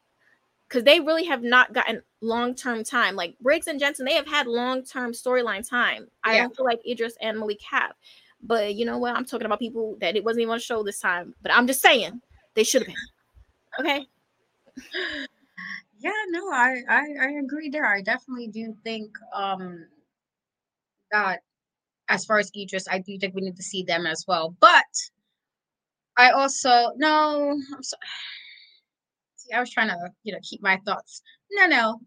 Because 0.67 0.83
they 0.83 0.99
really 0.99 1.25
have 1.25 1.43
not 1.43 1.73
gotten 1.73 2.01
long 2.21 2.55
term 2.55 2.83
time. 2.83 3.15
Like 3.15 3.37
Briggs 3.39 3.67
and 3.67 3.79
Jensen, 3.79 4.05
they 4.05 4.13
have 4.13 4.27
had 4.27 4.47
long 4.47 4.83
term 4.83 5.11
storyline 5.11 5.67
time. 5.67 6.07
I 6.23 6.37
don't 6.37 6.55
feel 6.55 6.65
like 6.65 6.81
Idris 6.87 7.17
and 7.21 7.39
Malik 7.39 7.61
have. 7.69 7.93
But 8.41 8.75
you 8.75 8.85
know 8.85 8.99
what? 8.99 9.15
I'm 9.15 9.25
talking 9.25 9.45
about 9.45 9.59
people 9.59 9.97
that 10.01 10.15
it 10.15 10.23
wasn't 10.23 10.43
even 10.43 10.53
on 10.53 10.59
show 10.59 10.83
this 10.83 10.99
time. 10.99 11.33
But 11.41 11.51
I'm 11.53 11.65
just 11.65 11.81
saying 11.81 12.21
they 12.53 12.63
should 12.63 12.83
have 12.83 12.87
been. 12.87 12.95
Okay 13.79 14.07
yeah 15.99 16.11
no 16.30 16.51
I, 16.51 16.82
I 16.89 17.03
i 17.21 17.30
agree 17.43 17.69
there 17.69 17.86
i 17.86 18.01
definitely 18.01 18.47
do 18.47 18.76
think 18.84 19.11
um 19.34 19.86
that 21.11 21.41
as 22.09 22.26
far 22.26 22.39
as 22.39 22.51
idris 22.55 22.88
i 22.89 22.99
do 22.99 23.17
think 23.17 23.36
we 23.36 23.41
need 23.41 23.55
to 23.55 23.63
see 23.63 23.84
them 23.84 24.05
as 24.05 24.26
well 24.28 24.55
but 24.59 24.84
i 26.17 26.32
also 26.32 26.91
no 26.97 27.51
i'm 27.76 27.84
sorry 27.84 28.01
see 29.36 29.53
i 29.53 29.59
was 29.59 29.71
trying 29.71 29.89
to 29.89 29.97
you 30.23 30.34
know 30.34 30.39
keep 30.43 30.61
my 30.61 30.80
thoughts 30.86 31.21
no 31.51 31.65
no 31.67 31.99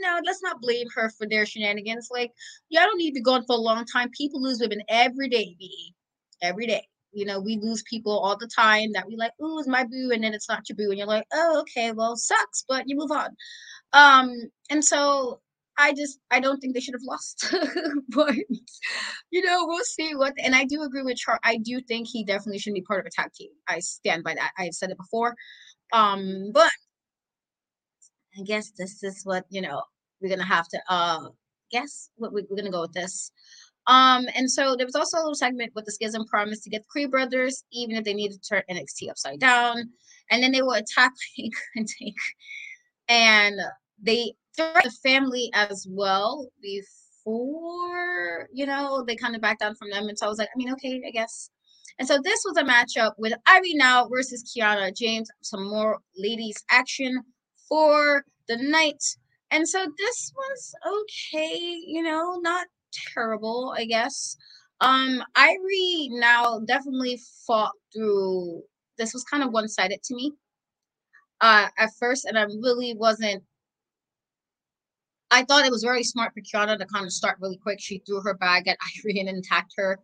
no, 0.00 0.20
let's 0.24 0.42
not 0.42 0.60
blame 0.60 0.86
her 0.94 1.10
for 1.10 1.26
their 1.28 1.44
shenanigans. 1.44 2.08
Like, 2.10 2.32
y'all 2.68 2.84
don't 2.84 2.98
need 2.98 3.14
to 3.14 3.20
go 3.20 3.32
on 3.32 3.44
for 3.44 3.54
a 3.54 3.60
long 3.60 3.84
time. 3.84 4.10
People 4.16 4.40
lose 4.40 4.60
women 4.60 4.82
every 4.88 5.28
day, 5.28 5.56
B. 5.58 5.94
Every 6.40 6.66
day. 6.66 6.86
You 7.18 7.26
know, 7.26 7.40
we 7.40 7.58
lose 7.60 7.82
people 7.88 8.18
all 8.18 8.36
the 8.38 8.48
time 8.48 8.92
that 8.94 9.06
we 9.08 9.16
like, 9.16 9.32
oh, 9.40 9.58
it's 9.58 9.68
my 9.68 9.84
boo, 9.84 10.10
and 10.12 10.24
then 10.24 10.34
it's 10.34 10.48
not 10.48 10.68
your 10.68 10.76
boo, 10.76 10.90
and 10.90 10.98
you're 10.98 11.06
like, 11.06 11.26
oh, 11.32 11.60
okay, 11.62 11.92
well, 11.92 12.16
sucks, 12.16 12.64
but 12.68 12.84
you 12.88 12.96
move 12.96 13.10
on. 13.10 13.30
Um, 13.92 14.30
and 14.70 14.84
so 14.84 15.40
I 15.78 15.92
just 15.92 16.18
I 16.30 16.40
don't 16.40 16.58
think 16.60 16.74
they 16.74 16.80
should 16.80 16.94
have 16.94 17.02
lost, 17.04 17.54
but 18.10 18.34
you 19.30 19.42
know 19.42 19.64
we'll 19.66 19.84
see 19.84 20.14
what. 20.14 20.34
And 20.42 20.54
I 20.54 20.64
do 20.64 20.82
agree 20.82 21.02
with 21.02 21.16
Char. 21.18 21.38
I 21.44 21.56
do 21.58 21.80
think 21.80 22.08
he 22.08 22.24
definitely 22.24 22.58
shouldn't 22.58 22.82
be 22.82 22.86
part 22.86 23.00
of 23.00 23.06
a 23.06 23.10
tag 23.10 23.32
team. 23.32 23.50
I 23.68 23.80
stand 23.80 24.24
by 24.24 24.34
that. 24.34 24.52
I've 24.58 24.74
said 24.74 24.90
it 24.90 24.98
before. 24.98 25.34
Um, 25.92 26.50
but 26.52 26.70
I 28.38 28.42
guess 28.42 28.72
this 28.76 29.02
is 29.02 29.22
what 29.24 29.44
you 29.50 29.60
know 29.60 29.82
we're 30.20 30.30
gonna 30.30 30.44
have 30.44 30.68
to 30.68 30.80
uh 30.88 31.28
guess 31.70 32.10
what 32.16 32.32
we, 32.32 32.44
we're 32.50 32.56
gonna 32.56 32.70
go 32.70 32.82
with 32.82 32.92
this. 32.92 33.30
Um, 33.88 34.26
and 34.36 34.50
so 34.50 34.76
there 34.76 34.86
was 34.86 34.94
also 34.94 35.16
a 35.16 35.20
little 35.20 35.34
segment 35.34 35.72
with 35.74 35.86
the 35.86 35.92
Schism 35.92 36.26
promise 36.26 36.60
to 36.60 36.70
get 36.70 36.82
the 36.82 36.88
Creed 36.88 37.10
brothers, 37.10 37.64
even 37.72 37.96
if 37.96 38.04
they 38.04 38.12
needed 38.12 38.42
to 38.42 38.48
turn 38.48 38.62
NXT 38.70 39.10
upside 39.10 39.40
down. 39.40 39.90
And 40.30 40.42
then 40.42 40.52
they 40.52 40.60
will 40.60 40.72
attack 40.72 41.12
and 41.74 41.88
and 43.08 43.58
they 44.00 44.34
threatened 44.54 44.84
the 44.84 45.08
family 45.08 45.50
as 45.54 45.86
well 45.88 46.50
before, 46.60 48.48
you 48.52 48.66
know, 48.66 49.02
they 49.06 49.16
kind 49.16 49.34
of 49.34 49.40
backed 49.40 49.60
down 49.60 49.74
from 49.74 49.90
them. 49.90 50.08
And 50.08 50.18
so 50.18 50.26
I 50.26 50.28
was 50.28 50.38
like, 50.38 50.50
I 50.54 50.58
mean, 50.58 50.70
okay, 50.72 51.00
I 51.06 51.10
guess. 51.10 51.50
And 51.98 52.06
so 52.06 52.18
this 52.22 52.44
was 52.44 52.58
a 52.58 52.64
matchup 52.64 53.12
with 53.16 53.32
Ivy 53.46 53.74
Nile 53.74 54.08
versus 54.08 54.44
Kiana 54.44 54.94
James. 54.94 55.30
Some 55.40 55.68
more 55.68 55.98
ladies 56.16 56.62
action 56.70 57.22
for 57.68 58.24
the 58.48 58.56
night. 58.56 59.02
And 59.50 59.66
so 59.66 59.86
this 59.96 60.32
was 60.36 60.74
okay, 60.86 61.58
you 61.86 62.02
know, 62.02 62.38
not 62.42 62.66
terrible, 63.14 63.74
I 63.76 63.84
guess. 63.84 64.36
Um, 64.80 65.22
Ivory 65.34 66.08
now 66.12 66.60
definitely 66.60 67.20
fought 67.46 67.72
through. 67.94 68.62
This 68.96 69.12
was 69.12 69.24
kind 69.24 69.42
of 69.42 69.52
one 69.52 69.68
sided 69.68 70.02
to 70.04 70.14
me 70.14 70.32
uh, 71.40 71.68
at 71.78 71.90
first, 71.98 72.24
and 72.24 72.38
I 72.38 72.42
really 72.42 72.94
wasn't. 72.94 73.42
I 75.30 75.44
thought 75.44 75.66
it 75.66 75.72
was 75.72 75.82
very 75.82 76.04
smart 76.04 76.32
for 76.32 76.40
Kiana 76.40 76.78
to 76.78 76.86
kind 76.86 77.04
of 77.04 77.12
start 77.12 77.36
really 77.40 77.58
quick. 77.58 77.80
She 77.80 78.02
threw 78.06 78.20
her 78.22 78.34
bag 78.34 78.66
at 78.66 78.78
Ivory 78.98 79.20
and 79.20 79.28
attacked 79.28 79.74
her, 79.76 79.98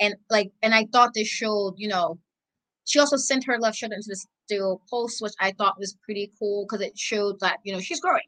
and 0.00 0.14
like, 0.30 0.50
and 0.62 0.74
I 0.74 0.86
thought 0.92 1.14
this 1.14 1.28
showed, 1.28 1.74
you 1.76 1.88
know, 1.88 2.18
she 2.84 2.98
also 2.98 3.16
sent 3.16 3.44
her 3.44 3.58
left 3.58 3.76
shoulder 3.76 3.96
into 3.96 4.08
the 4.08 4.26
steel 4.46 4.82
post, 4.90 5.20
which 5.20 5.34
I 5.40 5.52
thought 5.52 5.78
was 5.78 5.96
pretty 6.04 6.32
cool 6.38 6.66
because 6.66 6.84
it 6.84 6.98
showed 6.98 7.40
that 7.40 7.58
you 7.64 7.72
know 7.72 7.80
she's 7.80 8.00
growing. 8.00 8.22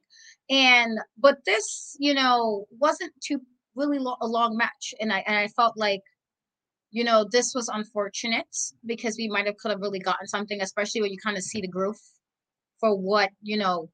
And 0.50 0.98
but 1.18 1.38
this, 1.46 1.96
you 1.98 2.14
know, 2.14 2.66
wasn't 2.78 3.12
too 3.22 3.40
really 3.76 3.98
lo- 3.98 4.16
a 4.20 4.26
long 4.26 4.56
match, 4.56 4.94
and 5.00 5.12
I 5.12 5.24
and 5.26 5.36
I 5.36 5.48
felt 5.48 5.76
like, 5.76 6.00
you 6.90 7.04
know, 7.04 7.26
this 7.30 7.52
was 7.54 7.68
unfortunate 7.68 8.56
because 8.86 9.16
we 9.18 9.28
might 9.28 9.46
have 9.46 9.56
could 9.58 9.70
have 9.72 9.80
really 9.80 9.98
gotten 10.00 10.26
something, 10.26 10.60
especially 10.60 11.02
when 11.02 11.10
you 11.12 11.18
kind 11.24 11.36
of 11.36 11.42
see 11.44 11.60
the 11.60 11.68
growth 11.68 12.00
for 12.80 12.96
what 12.96 13.30
you 13.42 13.56
know. 13.56 13.90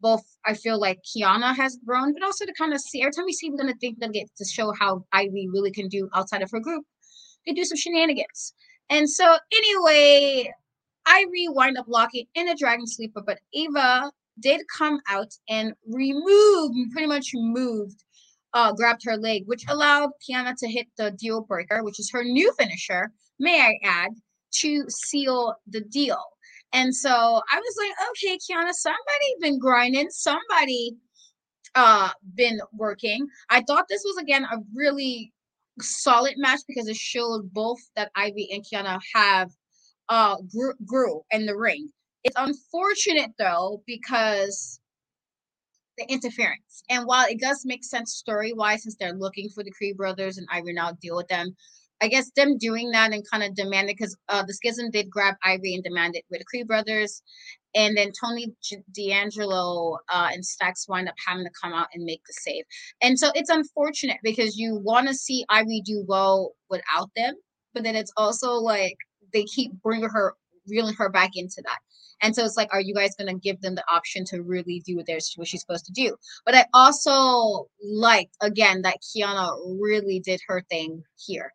Both 0.00 0.24
I 0.46 0.54
feel 0.54 0.78
like 0.80 1.00
Kiana 1.02 1.56
has 1.56 1.76
grown, 1.84 2.12
but 2.14 2.22
also 2.22 2.46
to 2.46 2.52
kind 2.54 2.72
of 2.72 2.80
see 2.80 3.02
every 3.02 3.12
time 3.12 3.24
we 3.24 3.32
see, 3.32 3.50
we're 3.50 3.58
gonna 3.58 3.74
think 3.80 3.98
that 4.00 4.12
get 4.12 4.28
to 4.36 4.44
show 4.44 4.72
how 4.78 5.04
Ivy 5.12 5.48
really 5.52 5.72
can 5.72 5.88
do 5.88 6.08
outside 6.14 6.42
of 6.42 6.50
her 6.52 6.60
group. 6.60 6.84
They 7.46 7.52
do 7.52 7.64
some 7.64 7.76
shenanigans. 7.78 8.54
And 8.90 9.10
so 9.10 9.38
anyway, 9.52 10.52
Irie 11.06 11.54
wind 11.54 11.78
up 11.78 11.86
locking 11.88 12.26
in 12.34 12.48
a 12.48 12.56
dragon 12.56 12.86
sleeper, 12.86 13.22
but 13.24 13.40
Ava 13.54 14.12
did 14.40 14.60
come 14.76 15.00
out 15.08 15.32
and 15.48 15.72
remove, 15.86 16.72
pretty 16.92 17.08
much 17.08 17.32
removed, 17.34 18.04
uh, 18.54 18.72
grabbed 18.72 19.02
her 19.04 19.16
leg, 19.16 19.42
which 19.46 19.64
allowed 19.68 20.10
Kiana 20.28 20.54
to 20.58 20.68
hit 20.68 20.86
the 20.96 21.10
deal 21.12 21.42
breaker, 21.42 21.84
which 21.84 22.00
is 22.00 22.10
her 22.12 22.24
new 22.24 22.52
finisher, 22.58 23.10
may 23.38 23.60
I 23.60 23.78
add, 23.84 24.10
to 24.60 24.84
seal 24.88 25.54
the 25.66 25.80
deal. 25.82 26.22
And 26.72 26.94
so 26.94 27.10
I 27.10 27.58
was 27.58 27.74
like, 27.78 27.92
okay, 28.10 28.38
Kiana, 28.38 28.72
somebody 28.72 29.34
been 29.40 29.58
grinding, 29.58 30.10
somebody 30.10 30.96
uh 31.74 32.10
been 32.34 32.60
working. 32.72 33.26
I 33.50 33.62
thought 33.62 33.86
this 33.88 34.02
was 34.04 34.16
again 34.18 34.44
a 34.44 34.58
really 34.74 35.32
solid 35.80 36.34
match 36.36 36.60
because 36.66 36.88
it 36.88 36.96
showed 36.96 37.52
both 37.52 37.78
that 37.94 38.10
Ivy 38.14 38.48
and 38.52 38.64
Kiana 38.64 38.98
have 39.14 39.50
uh 40.08 40.36
grew, 40.50 40.74
grew 40.84 41.22
in 41.30 41.46
the 41.46 41.56
ring. 41.56 41.88
It's 42.24 42.36
unfortunate 42.38 43.32
though 43.38 43.82
because 43.86 44.80
the 45.98 46.12
interference. 46.12 46.82
And 46.88 47.06
while 47.06 47.26
it 47.28 47.40
does 47.40 47.64
make 47.64 47.84
sense 47.84 48.14
story 48.14 48.52
wise, 48.52 48.84
since 48.84 48.96
they're 48.98 49.12
looking 49.12 49.48
for 49.50 49.62
the 49.62 49.70
Creed 49.70 49.96
brothers 49.96 50.38
and 50.38 50.46
Ivy 50.50 50.72
Nile 50.72 50.96
deal 51.00 51.16
with 51.16 51.28
them, 51.28 51.54
I 52.00 52.08
guess 52.08 52.30
them 52.36 52.58
doing 52.58 52.90
that 52.92 53.12
and 53.12 53.28
kind 53.28 53.42
of 53.42 53.54
demanding 53.54 53.96
because 53.98 54.16
uh, 54.28 54.44
the 54.44 54.54
schism 54.54 54.90
did 54.90 55.10
grab 55.10 55.34
Ivy 55.44 55.74
and 55.74 55.82
demanded 55.82 56.22
with 56.30 56.38
the 56.38 56.44
Creed 56.44 56.68
brothers, 56.68 57.22
and 57.74 57.96
then 57.96 58.12
Tony 58.12 58.54
D'Angelo 58.92 59.98
uh, 60.08 60.28
and 60.32 60.44
Stacks 60.44 60.88
wind 60.88 61.08
up 61.08 61.14
having 61.26 61.44
to 61.44 61.50
come 61.60 61.72
out 61.72 61.88
and 61.92 62.04
make 62.04 62.22
the 62.26 62.32
save. 62.32 62.64
And 63.02 63.18
so 63.18 63.30
it's 63.34 63.50
unfortunate 63.50 64.18
because 64.22 64.56
you 64.56 64.76
want 64.76 65.08
to 65.08 65.14
see 65.14 65.44
Ivy 65.48 65.82
do 65.82 66.04
well 66.06 66.52
without 66.70 67.10
them, 67.16 67.34
but 67.74 67.82
then 67.82 67.96
it's 67.96 68.12
also 68.16 68.52
like 68.52 68.96
they 69.32 69.44
keep 69.44 69.72
bringing 69.82 70.08
her, 70.08 70.34
reeling 70.68 70.94
her 70.94 71.08
back 71.08 71.30
into 71.34 71.62
that. 71.64 71.78
And 72.22 72.34
so 72.34 72.44
it's 72.44 72.56
like, 72.56 72.72
are 72.72 72.80
you 72.80 72.94
guys 72.94 73.14
going 73.16 73.32
to 73.32 73.40
give 73.40 73.60
them 73.60 73.74
the 73.74 73.84
option 73.92 74.24
to 74.26 74.42
really 74.42 74.82
do 74.84 74.96
what 74.96 75.06
they're 75.06 75.18
what 75.36 75.48
she's 75.48 75.60
supposed 75.60 75.86
to 75.86 75.92
do? 75.92 76.16
But 76.44 76.54
I 76.54 76.64
also 76.74 77.68
liked 77.82 78.36
again 78.40 78.82
that 78.82 78.98
Kiana 79.02 79.56
really 79.80 80.20
did 80.20 80.40
her 80.48 80.64
thing 80.70 81.02
here. 81.16 81.52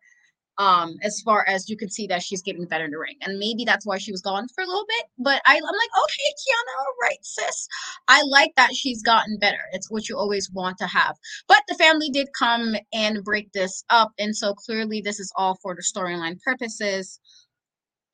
Um, 0.56 0.94
as 1.02 1.20
far 1.22 1.44
as 1.48 1.68
you 1.68 1.76
can 1.76 1.90
see 1.90 2.06
that 2.06 2.22
she's 2.22 2.40
getting 2.40 2.64
better 2.66 2.84
in 2.84 2.92
the 2.92 2.98
ring, 2.98 3.16
and 3.22 3.40
maybe 3.40 3.64
that's 3.64 3.84
why 3.84 3.98
she 3.98 4.12
was 4.12 4.20
gone 4.20 4.46
for 4.54 4.62
a 4.62 4.66
little 4.66 4.86
bit. 4.86 5.06
But 5.18 5.42
I, 5.46 5.56
I'm 5.56 5.62
like, 5.62 5.72
okay, 6.04 6.30
Kiana, 6.30 6.78
all 6.78 6.94
right, 7.02 7.18
sis. 7.22 7.66
I 8.06 8.22
like 8.22 8.52
that 8.56 8.72
she's 8.72 9.02
gotten 9.02 9.36
better. 9.36 9.58
It's 9.72 9.90
what 9.90 10.08
you 10.08 10.16
always 10.16 10.48
want 10.52 10.78
to 10.78 10.86
have. 10.86 11.16
But 11.48 11.62
the 11.66 11.74
family 11.74 12.08
did 12.08 12.28
come 12.38 12.76
and 12.92 13.24
break 13.24 13.50
this 13.50 13.82
up, 13.90 14.12
and 14.16 14.36
so 14.36 14.54
clearly 14.54 15.00
this 15.00 15.18
is 15.18 15.32
all 15.36 15.58
for 15.60 15.74
the 15.74 15.82
storyline 15.82 16.40
purposes. 16.40 17.18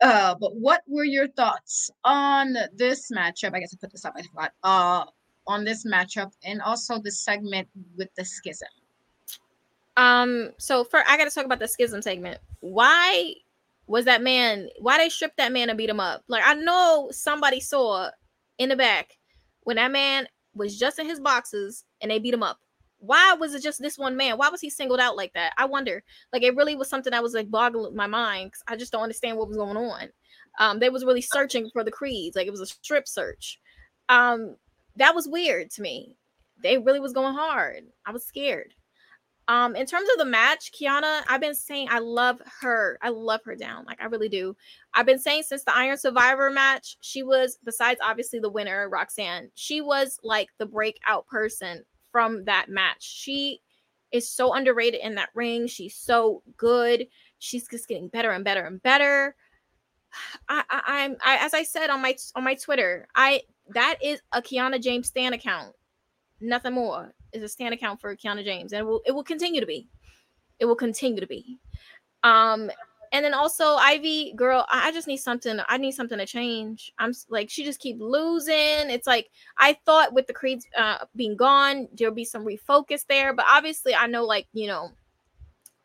Uh, 0.00 0.34
but 0.40 0.56
what 0.56 0.82
were 0.86 1.04
your 1.04 1.28
thoughts 1.28 1.90
on 2.04 2.56
this 2.74 3.10
matchup? 3.10 3.54
I 3.54 3.60
guess 3.60 3.74
I 3.74 3.76
put 3.80 3.92
this 3.92 4.04
up. 4.04 4.14
I 4.16 4.22
forgot. 4.22 4.52
Uh, 4.62 5.04
on 5.46 5.64
this 5.64 5.84
matchup 5.84 6.32
and 6.44 6.62
also 6.62 7.00
the 7.00 7.10
segment 7.10 7.68
with 7.96 8.08
the 8.14 8.24
schism. 8.24 8.68
Um, 9.96 10.50
so 10.58 10.84
for 10.84 11.02
I 11.06 11.16
gotta 11.16 11.30
talk 11.30 11.44
about 11.44 11.58
the 11.58 11.68
schism 11.68 12.00
segment. 12.02 12.40
Why 12.60 13.34
was 13.86 14.04
that 14.04 14.22
man? 14.22 14.68
Why 14.78 14.98
they 14.98 15.08
stripped 15.08 15.36
that 15.38 15.52
man 15.52 15.68
and 15.68 15.76
beat 15.76 15.90
him 15.90 16.00
up? 16.00 16.22
Like 16.28 16.42
I 16.46 16.54
know 16.54 17.08
somebody 17.10 17.60
saw 17.60 18.10
in 18.58 18.68
the 18.68 18.76
back 18.76 19.18
when 19.64 19.76
that 19.76 19.90
man 19.90 20.28
was 20.54 20.78
just 20.78 20.98
in 20.98 21.06
his 21.06 21.20
boxes 21.20 21.84
and 22.00 22.10
they 22.10 22.18
beat 22.18 22.34
him 22.34 22.42
up. 22.42 22.58
Why 23.00 23.32
was 23.32 23.54
it 23.54 23.62
just 23.62 23.80
this 23.80 23.98
one 23.98 24.16
man? 24.16 24.36
Why 24.36 24.50
was 24.50 24.60
he 24.60 24.70
singled 24.70 25.00
out 25.00 25.16
like 25.16 25.32
that? 25.32 25.52
I 25.56 25.64
wonder. 25.64 26.02
Like 26.32 26.42
it 26.42 26.54
really 26.54 26.76
was 26.76 26.88
something 26.88 27.10
that 27.10 27.22
was 27.22 27.34
like 27.34 27.50
boggling 27.50 27.96
my 27.96 28.06
mind 28.06 28.52
I 28.68 28.76
just 28.76 28.92
don't 28.92 29.02
understand 29.02 29.36
what 29.36 29.48
was 29.48 29.56
going 29.56 29.76
on. 29.76 30.08
Um, 30.58 30.78
they 30.78 30.90
was 30.90 31.04
really 31.04 31.22
searching 31.22 31.70
for 31.72 31.82
the 31.82 31.90
creeds, 31.90 32.36
like 32.36 32.46
it 32.46 32.50
was 32.50 32.60
a 32.60 32.66
strip 32.66 33.08
search. 33.08 33.58
Um, 34.08 34.56
that 34.96 35.14
was 35.14 35.28
weird 35.28 35.70
to 35.72 35.82
me. 35.82 36.16
They 36.62 36.76
really 36.76 37.00
was 37.00 37.12
going 37.12 37.34
hard. 37.34 37.84
I 38.04 38.12
was 38.12 38.26
scared. 38.26 38.74
Um, 39.48 39.74
in 39.74 39.86
terms 39.86 40.08
of 40.10 40.18
the 40.18 40.26
match, 40.26 40.70
Kiana, 40.70 41.22
I've 41.28 41.40
been 41.40 41.54
saying 41.56 41.88
I 41.90 41.98
love 41.98 42.40
her. 42.60 42.98
I 43.02 43.08
love 43.08 43.40
her 43.44 43.56
down. 43.56 43.84
Like 43.84 44.00
I 44.00 44.04
really 44.04 44.28
do. 44.28 44.54
I've 44.94 45.06
been 45.06 45.18
saying 45.18 45.44
since 45.44 45.64
the 45.64 45.76
Iron 45.76 45.96
Survivor 45.96 46.50
match, 46.50 46.96
she 47.00 47.22
was, 47.22 47.58
besides 47.64 47.98
obviously 48.00 48.38
the 48.38 48.50
winner, 48.50 48.88
Roxanne, 48.88 49.50
she 49.54 49.80
was 49.80 50.20
like 50.22 50.48
the 50.58 50.66
breakout 50.66 51.26
person 51.26 51.82
from 52.12 52.44
that 52.44 52.68
match. 52.68 53.02
She 53.02 53.60
is 54.12 54.28
so 54.28 54.52
underrated 54.54 55.00
in 55.00 55.14
that 55.16 55.30
ring. 55.34 55.66
She's 55.66 55.94
so 55.94 56.42
good. 56.56 57.06
She's 57.38 57.68
just 57.68 57.88
getting 57.88 58.08
better 58.08 58.30
and 58.30 58.44
better 58.44 58.64
and 58.64 58.82
better. 58.82 59.34
I, 60.48 60.64
I 60.68 60.82
I'm 60.86 61.16
I, 61.24 61.36
as 61.44 61.54
I 61.54 61.62
said 61.62 61.90
on 61.90 62.02
my 62.02 62.16
on 62.34 62.44
my 62.44 62.54
Twitter, 62.54 63.06
I 63.14 63.42
that 63.74 63.96
is 64.02 64.20
a 64.32 64.42
Kiana 64.42 64.80
James 64.80 65.08
Stan 65.08 65.32
account. 65.32 65.74
Nothing 66.40 66.74
more 66.74 67.14
is 67.32 67.42
a 67.42 67.48
stand 67.48 67.74
account 67.74 68.00
for 68.00 68.14
Kiana 68.16 68.44
James, 68.44 68.72
and 68.72 68.80
it 68.80 68.84
will 68.84 69.02
it 69.06 69.12
will 69.12 69.24
continue 69.24 69.60
to 69.60 69.66
be. 69.66 69.88
It 70.58 70.66
will 70.66 70.76
continue 70.76 71.20
to 71.20 71.26
be. 71.26 71.58
Um, 72.22 72.70
and 73.12 73.24
then 73.24 73.34
also 73.34 73.74
Ivy, 73.74 74.32
girl, 74.36 74.64
I 74.68 74.92
just 74.92 75.08
need 75.08 75.16
something. 75.16 75.58
I 75.68 75.76
need 75.78 75.92
something 75.92 76.18
to 76.18 76.26
change. 76.26 76.92
I'm 76.98 77.12
like 77.28 77.50
she 77.50 77.64
just 77.64 77.80
keep 77.80 78.00
losing. 78.00 78.54
It's 78.90 79.06
like 79.06 79.30
I 79.58 79.76
thought 79.84 80.14
with 80.14 80.26
the 80.26 80.32
creeds 80.32 80.66
uh, 80.76 81.04
being 81.16 81.36
gone, 81.36 81.88
there'll 81.94 82.14
be 82.14 82.24
some 82.24 82.44
refocus 82.44 83.06
there, 83.08 83.32
but 83.34 83.46
obviously 83.48 83.94
I 83.94 84.06
know 84.06 84.24
like 84.24 84.46
you 84.52 84.68
know 84.68 84.90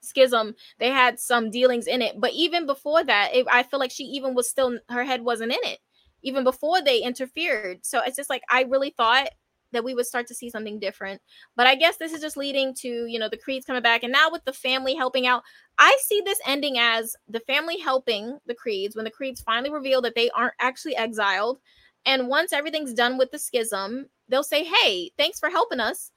schism 0.02 0.54
they 0.78 0.90
had 0.90 1.20
some 1.20 1.50
dealings 1.50 1.88
in 1.88 2.00
it 2.00 2.22
but 2.22 2.32
even 2.34 2.68
before 2.68 3.04
that 3.04 3.32
it, 3.34 3.44
i 3.52 3.64
feel 3.64 3.80
like 3.80 3.90
she 3.90 4.04
even 4.04 4.36
was 4.36 4.48
still 4.48 4.78
her 4.88 5.04
head 5.04 5.22
wasn't 5.24 5.52
in 5.52 5.58
it 5.64 5.80
even 6.22 6.44
before 6.44 6.80
they 6.80 7.02
interfered 7.02 7.84
so 7.84 8.00
it's 8.06 8.16
just 8.16 8.30
like 8.30 8.44
i 8.50 8.62
really 8.64 8.92
thought 8.92 9.30
that 9.72 9.84
we 9.84 9.94
would 9.94 10.06
start 10.06 10.28
to 10.28 10.36
see 10.36 10.50
something 10.50 10.80
different 10.80 11.22
but 11.56 11.68
i 11.68 11.76
guess 11.76 11.98
this 11.98 12.14
is 12.14 12.22
just 12.22 12.38
leading 12.38 12.74
to 12.74 13.06
you 13.08 13.20
know 13.20 13.30
the 13.30 13.38
creeds 13.38 13.66
coming 13.66 13.82
back 13.82 14.04
and 14.04 14.12
now 14.12 14.30
with 14.32 14.44
the 14.46 14.54
family 14.54 14.96
helping 14.96 15.28
out 15.28 15.44
i 15.78 15.96
see 16.06 16.22
this 16.24 16.40
ending 16.46 16.78
as 16.78 17.16
the 17.28 17.40
family 17.42 17.78
helping 17.78 18.38
the 18.46 18.56
creeds 18.56 18.96
when 18.96 19.06
the 19.06 19.12
creeds 19.12 19.42
finally 19.42 19.72
reveal 19.72 20.02
that 20.02 20.16
they 20.16 20.30
aren't 20.32 20.54
actually 20.60 20.96
exiled 20.96 21.60
and 22.06 22.28
once 22.28 22.54
everything's 22.54 22.94
done 22.94 23.18
with 23.18 23.32
the 23.32 23.40
schism 23.40 24.06
they'll 24.30 24.44
say 24.44 24.64
hey 24.64 25.12
thanks 25.18 25.40
for 25.40 25.50
helping 25.50 25.80
us 25.80 26.12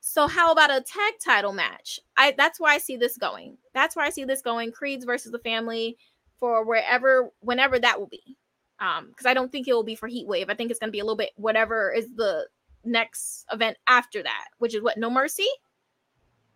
so 0.00 0.26
how 0.26 0.52
about 0.52 0.70
a 0.70 0.80
tag 0.80 1.14
title 1.24 1.52
match? 1.52 2.00
I 2.16 2.34
that's 2.36 2.60
where 2.60 2.72
I 2.72 2.78
see 2.78 2.96
this 2.96 3.16
going. 3.16 3.58
That's 3.74 3.96
where 3.96 4.04
I 4.04 4.10
see 4.10 4.24
this 4.24 4.42
going. 4.42 4.72
Creeds 4.72 5.04
versus 5.04 5.32
the 5.32 5.38
family 5.40 5.96
for 6.38 6.64
wherever 6.64 7.30
whenever 7.40 7.78
that 7.78 7.98
will 7.98 8.06
be. 8.06 8.36
Um, 8.80 9.08
because 9.08 9.26
I 9.26 9.34
don't 9.34 9.50
think 9.50 9.66
it 9.66 9.74
will 9.74 9.82
be 9.82 9.96
for 9.96 10.06
Heat 10.06 10.28
Wave. 10.28 10.50
I 10.50 10.54
think 10.54 10.70
it's 10.70 10.78
gonna 10.78 10.92
be 10.92 11.00
a 11.00 11.04
little 11.04 11.16
bit 11.16 11.30
whatever 11.36 11.92
is 11.92 12.06
the 12.14 12.46
next 12.84 13.44
event 13.52 13.76
after 13.86 14.22
that, 14.22 14.46
which 14.58 14.74
is 14.74 14.82
what 14.82 14.98
No 14.98 15.10
Mercy. 15.10 15.48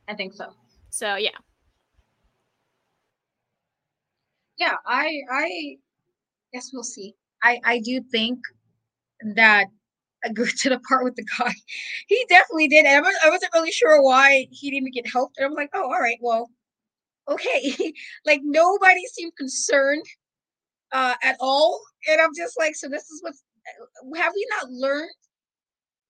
I 0.09 0.15
think 0.15 0.35
so. 0.35 0.53
So 0.91 1.17
yeah. 1.17 1.31
Yeah, 4.59 4.77
I 4.87 5.21
I 5.31 5.77
guess 6.53 6.71
we'll 6.73 6.83
see. 6.83 7.15
I 7.43 7.61
I 7.65 7.79
do 7.81 8.01
think 8.11 8.39
that 9.35 9.67
I 10.25 10.29
go 10.31 10.45
to 10.45 10.69
the 10.69 10.79
part 10.81 11.05
with 11.05 11.17
the 11.17 11.25
guy. 11.39 11.53
He 12.09 12.25
definitely 12.29 12.69
did. 12.69 12.85
And 12.87 12.97
I, 12.97 13.01
was, 13.01 13.15
I 13.25 13.31
wasn't 13.31 13.53
really 13.55 13.73
sure 13.73 14.03
why 14.03 14.47
he 14.51 14.71
didn't 14.71 14.89
even 14.89 14.93
get 14.93 15.11
helped. 15.11 15.37
And 15.39 15.47
I 15.47 15.49
was 15.49 15.57
like, 15.57 15.71
oh, 15.75 15.85
all 15.85 16.01
right, 16.01 16.19
well, 16.21 16.51
okay. 17.29 17.75
like 18.27 18.41
nobody 18.45 19.03
seemed 19.07 19.37
concerned 19.37 20.05
uh, 20.93 21.15
at 21.23 21.37
all. 21.41 21.81
And 22.09 22.21
I'm 22.21 22.35
just 22.37 22.59
like, 22.59 22.77
so 22.77 22.89
this 22.89 23.05
is 23.11 23.23
what 23.23 23.35
have 24.17 24.33
we 24.35 24.47
not 24.61 24.71
learned, 24.71 25.11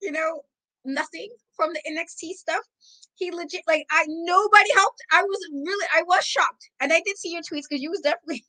you 0.02 0.12
know, 0.12 0.42
nothing 0.84 1.30
from 1.56 1.72
the 1.72 1.80
NXT 1.90 2.32
stuff? 2.32 2.62
He 3.14 3.30
legit 3.30 3.62
like 3.66 3.86
I 3.90 4.04
nobody 4.08 4.72
helped. 4.74 5.00
I 5.12 5.22
was 5.22 5.48
really 5.52 5.86
I 5.94 6.02
was 6.02 6.24
shocked. 6.24 6.70
And 6.80 6.92
I 6.92 7.00
did 7.04 7.16
see 7.16 7.32
your 7.32 7.42
tweets 7.42 7.64
because 7.68 7.82
you 7.82 7.90
was 7.90 8.00
definitely 8.00 8.44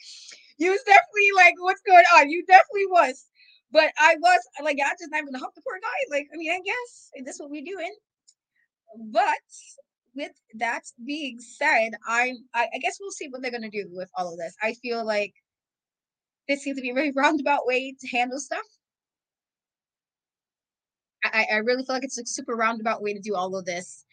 you 0.58 0.70
was 0.70 0.82
definitely 0.86 1.30
like, 1.34 1.54
what's 1.58 1.82
going 1.82 2.04
on? 2.16 2.30
You 2.30 2.44
definitely 2.46 2.86
was. 2.86 3.26
But 3.72 3.90
I 3.98 4.16
was 4.20 4.40
like, 4.62 4.76
I 4.84 4.90
just 4.92 5.10
not 5.10 5.24
gonna 5.24 5.38
help 5.38 5.54
the 5.54 5.62
poor 5.62 5.78
guy. 5.80 6.16
Like, 6.16 6.28
I 6.32 6.36
mean, 6.36 6.52
I 6.52 6.60
guess 6.64 7.10
this 7.24 7.36
is 7.36 7.40
what 7.40 7.50
we're 7.50 7.64
doing. 7.64 7.94
But 9.10 9.40
with 10.14 10.32
that 10.54 10.82
being 11.04 11.40
said, 11.40 11.90
I'm 12.06 12.36
I, 12.54 12.68
I 12.74 12.78
guess 12.78 12.98
we'll 13.00 13.10
see 13.10 13.28
what 13.28 13.42
they're 13.42 13.50
gonna 13.50 13.70
do 13.70 13.88
with 13.90 14.10
all 14.16 14.32
of 14.32 14.38
this. 14.38 14.54
I 14.62 14.74
feel 14.74 15.04
like 15.04 15.32
this 16.48 16.62
seems 16.62 16.76
to 16.76 16.82
be 16.82 16.90
a 16.90 16.94
very 16.94 17.12
roundabout 17.16 17.66
way 17.66 17.96
to 17.98 18.08
handle 18.08 18.38
stuff. 18.38 18.64
I, 21.24 21.46
I 21.52 21.56
really 21.58 21.84
feel 21.84 21.96
like 21.96 22.04
it's 22.04 22.18
a 22.18 22.26
super 22.26 22.54
roundabout 22.54 23.02
way 23.02 23.14
to 23.14 23.20
do 23.20 23.34
all 23.34 23.56
of 23.56 23.64
this. 23.64 24.04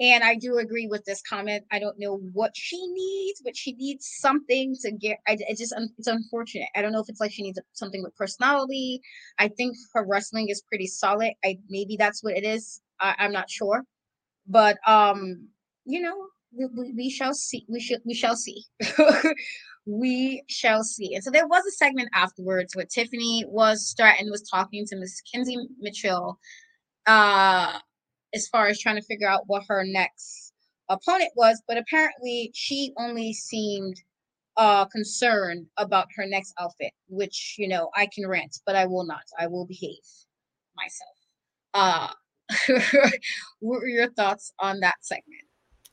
And 0.00 0.24
I 0.24 0.34
do 0.34 0.56
agree 0.58 0.86
with 0.86 1.04
this 1.04 1.20
comment. 1.20 1.64
I 1.70 1.78
don't 1.78 1.98
know 1.98 2.16
what 2.32 2.52
she 2.56 2.78
needs, 2.86 3.42
but 3.44 3.54
she 3.54 3.72
needs 3.72 4.08
something 4.18 4.74
to 4.80 4.92
get. 4.92 5.18
I 5.28 5.36
just 5.50 5.74
it's 5.98 6.06
unfortunate. 6.06 6.68
I 6.74 6.80
don't 6.80 6.92
know 6.92 7.00
if 7.00 7.08
it's 7.10 7.20
like 7.20 7.32
she 7.32 7.42
needs 7.42 7.58
something 7.74 8.02
with 8.02 8.16
personality. 8.16 9.02
I 9.38 9.48
think 9.48 9.76
her 9.92 10.06
wrestling 10.06 10.48
is 10.48 10.62
pretty 10.62 10.86
solid. 10.86 11.32
I 11.44 11.58
maybe 11.68 11.96
that's 11.98 12.24
what 12.24 12.34
it 12.34 12.44
is. 12.44 12.80
I, 12.98 13.14
I'm 13.18 13.32
not 13.32 13.50
sure, 13.50 13.84
but 14.46 14.78
um, 14.86 15.48
you 15.84 16.00
know, 16.00 16.28
we, 16.52 16.92
we, 16.92 17.10
shall 17.10 17.34
see. 17.34 17.64
We 17.68 17.80
should 17.80 18.00
we 18.04 18.14
shall 18.14 18.36
see. 18.36 18.64
we 19.86 20.42
shall 20.48 20.82
see. 20.82 21.14
And 21.14 21.22
so 21.22 21.30
there 21.30 21.46
was 21.46 21.64
a 21.66 21.72
segment 21.72 22.08
afterwards 22.14 22.74
where 22.74 22.86
Tiffany 22.86 23.44
was 23.48 23.86
starting 23.86 24.30
was 24.30 24.48
talking 24.48 24.86
to 24.86 24.96
Miss 24.96 25.20
Kenzie 25.32 25.68
Mitchell 25.78 26.38
uh 27.06 27.78
as 28.34 28.46
far 28.48 28.66
as 28.68 28.78
trying 28.78 28.96
to 28.96 29.02
figure 29.02 29.28
out 29.28 29.44
what 29.46 29.64
her 29.68 29.84
next 29.84 30.52
opponent 30.88 31.30
was, 31.36 31.62
but 31.66 31.76
apparently 31.76 32.50
she 32.54 32.92
only 32.98 33.32
seemed 33.32 33.96
uh 34.56 34.84
concerned 34.86 35.66
about 35.78 36.08
her 36.16 36.26
next 36.26 36.52
outfit, 36.58 36.92
which 37.08 37.54
you 37.58 37.68
know 37.68 37.90
I 37.96 38.08
can 38.12 38.26
rant, 38.28 38.58
but 38.66 38.76
I 38.76 38.86
will 38.86 39.04
not. 39.06 39.22
I 39.38 39.46
will 39.46 39.66
behave 39.66 39.98
myself. 40.76 41.16
Uh 41.74 42.12
what 43.60 43.80
were 43.80 43.88
your 43.88 44.10
thoughts 44.10 44.52
on 44.58 44.80
that 44.80 44.96
segment? 45.02 45.44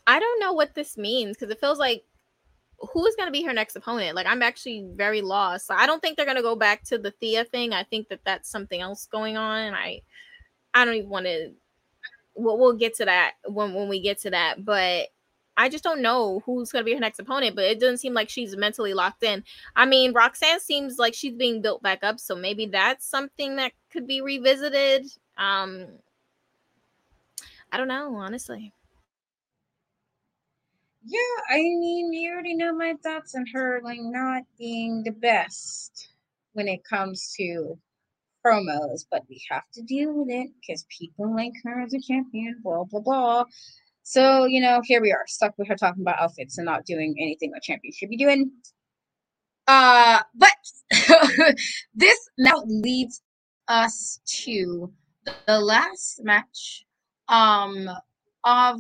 I 0.08 0.20
don't 0.20 0.40
know 0.40 0.54
what 0.54 0.74
this 0.74 0.98
means 0.98 1.36
because 1.38 1.52
it 1.52 1.60
feels 1.60 1.78
like 1.78 2.04
who's 2.80 3.16
going 3.16 3.28
to 3.28 3.32
be 3.32 3.44
her 3.44 3.54
next 3.54 3.76
opponent? 3.76 4.16
Like, 4.16 4.26
I'm 4.26 4.42
actually 4.42 4.88
very 4.94 5.22
lost. 5.22 5.70
I 5.70 5.86
don't 5.86 6.02
think 6.02 6.16
they're 6.16 6.26
going 6.26 6.38
to 6.38 6.44
go 6.44 6.56
back 6.56 6.84
to 6.86 6.98
the 6.98 7.12
Thea 7.12 7.44
thing. 7.44 7.74
I 7.74 7.84
think 7.84 8.08
that 8.10 8.22
that's 8.24 8.50
something 8.50 8.80
else 8.80 9.08
going 9.08 9.36
on. 9.36 9.60
And 9.60 9.76
I, 9.76 10.02
I 10.74 10.86
don't 10.86 10.96
even 10.96 11.10
want 11.10 11.26
to. 11.26 11.52
We'll, 12.36 12.58
we'll 12.58 12.74
get 12.74 12.96
to 12.96 13.06
that 13.06 13.34
when 13.48 13.74
when 13.74 13.90
we 13.90 14.00
get 14.00 14.20
to 14.22 14.30
that. 14.30 14.64
But 14.64 15.08
I 15.58 15.70
just 15.70 15.84
don't 15.84 16.04
know 16.04 16.42
who's 16.46 16.72
going 16.72 16.86
to 16.86 16.86
be 16.86 16.94
her 16.94 17.00
next 17.00 17.20
opponent. 17.20 17.56
But 17.56 17.66
it 17.66 17.80
doesn't 17.80 17.98
seem 17.98 18.14
like 18.14 18.30
she's 18.30 18.56
mentally 18.56 18.94
locked 18.94 19.24
in. 19.24 19.44
I 19.76 19.86
mean, 19.86 20.14
Roxanne 20.14 20.60
seems 20.60 20.98
like 21.00 21.16
she's 21.16 21.36
being 21.36 21.62
built 21.62 21.82
back 21.82 22.04
up, 22.04 22.20
so 22.20 22.36
maybe 22.36 22.68
that's 22.68 23.06
something 23.06 23.58
that 23.58 23.74
could 23.92 24.08
be 24.08 24.22
revisited. 24.22 25.08
Um, 25.38 25.88
I 27.72 27.78
don't 27.78 27.88
know, 27.90 28.16
honestly. 28.16 28.72
Yeah, 31.10 31.20
I 31.50 31.60
mean, 31.60 32.12
you 32.12 32.34
already 32.34 32.54
know 32.54 32.76
my 32.76 32.96
thoughts 33.02 33.34
on 33.34 33.46
her 33.54 33.80
like 33.82 34.00
not 34.02 34.44
being 34.60 35.04
the 35.04 35.12
best 35.12 36.10
when 36.52 36.68
it 36.68 36.84
comes 36.84 37.34
to 37.38 37.80
promos, 38.46 39.06
but 39.10 39.24
we 39.30 39.42
have 39.50 39.64
to 39.76 39.82
deal 39.84 40.12
with 40.14 40.30
it 40.30 40.50
because 40.60 40.86
people 40.90 41.34
like 41.34 41.54
her 41.64 41.82
as 41.82 41.94
a 41.94 42.00
champion, 42.02 42.60
blah 42.62 42.84
blah 42.84 43.00
blah. 43.00 43.46
So, 44.04 44.46
you 44.46 44.60
know, 44.60 44.82
here 44.84 45.02
we 45.02 45.14
are, 45.14 45.24
stuck 45.28 45.54
with 45.58 45.70
her 45.70 45.76
talking 45.78 46.02
about 46.02 46.20
outfits 46.20 46.58
and 46.58 46.66
not 46.66 46.86
doing 46.86 47.16
anything 47.22 47.54
a 47.56 47.62
champion 47.62 47.94
should 47.94 48.10
be 48.10 48.18
doing. 48.18 48.52
Uh, 49.66 50.20
but 50.36 50.50
this 51.96 52.30
now 52.38 52.64
leads 52.66 53.22
us 53.70 54.20
to 54.44 54.92
the 55.48 55.60
last 55.60 56.22
match 56.24 56.86
um 57.30 57.90
of 58.44 58.80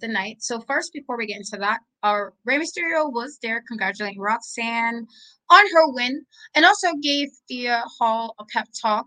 the 0.00 0.08
night. 0.08 0.38
So 0.40 0.60
first, 0.60 0.92
before 0.92 1.16
we 1.16 1.26
get 1.26 1.38
into 1.38 1.56
that, 1.58 1.80
our 2.02 2.34
Rey 2.44 2.58
Mysterio 2.58 3.12
was 3.12 3.38
there 3.42 3.62
congratulating 3.68 4.20
Roxanne 4.20 5.06
on 5.50 5.64
her 5.72 5.92
win, 5.92 6.24
and 6.54 6.64
also 6.64 6.88
gave 7.02 7.28
Thea 7.48 7.84
Hail 8.00 8.34
a 8.38 8.44
pep 8.52 8.68
talk. 8.80 9.06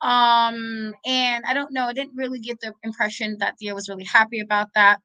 Um, 0.00 0.94
and 1.06 1.44
I 1.46 1.54
don't 1.54 1.72
know, 1.72 1.86
I 1.86 1.92
didn't 1.92 2.16
really 2.16 2.38
get 2.38 2.60
the 2.60 2.74
impression 2.82 3.36
that 3.40 3.54
Thea 3.58 3.74
was 3.74 3.88
really 3.88 4.04
happy 4.04 4.40
about 4.40 4.68
that. 4.74 5.00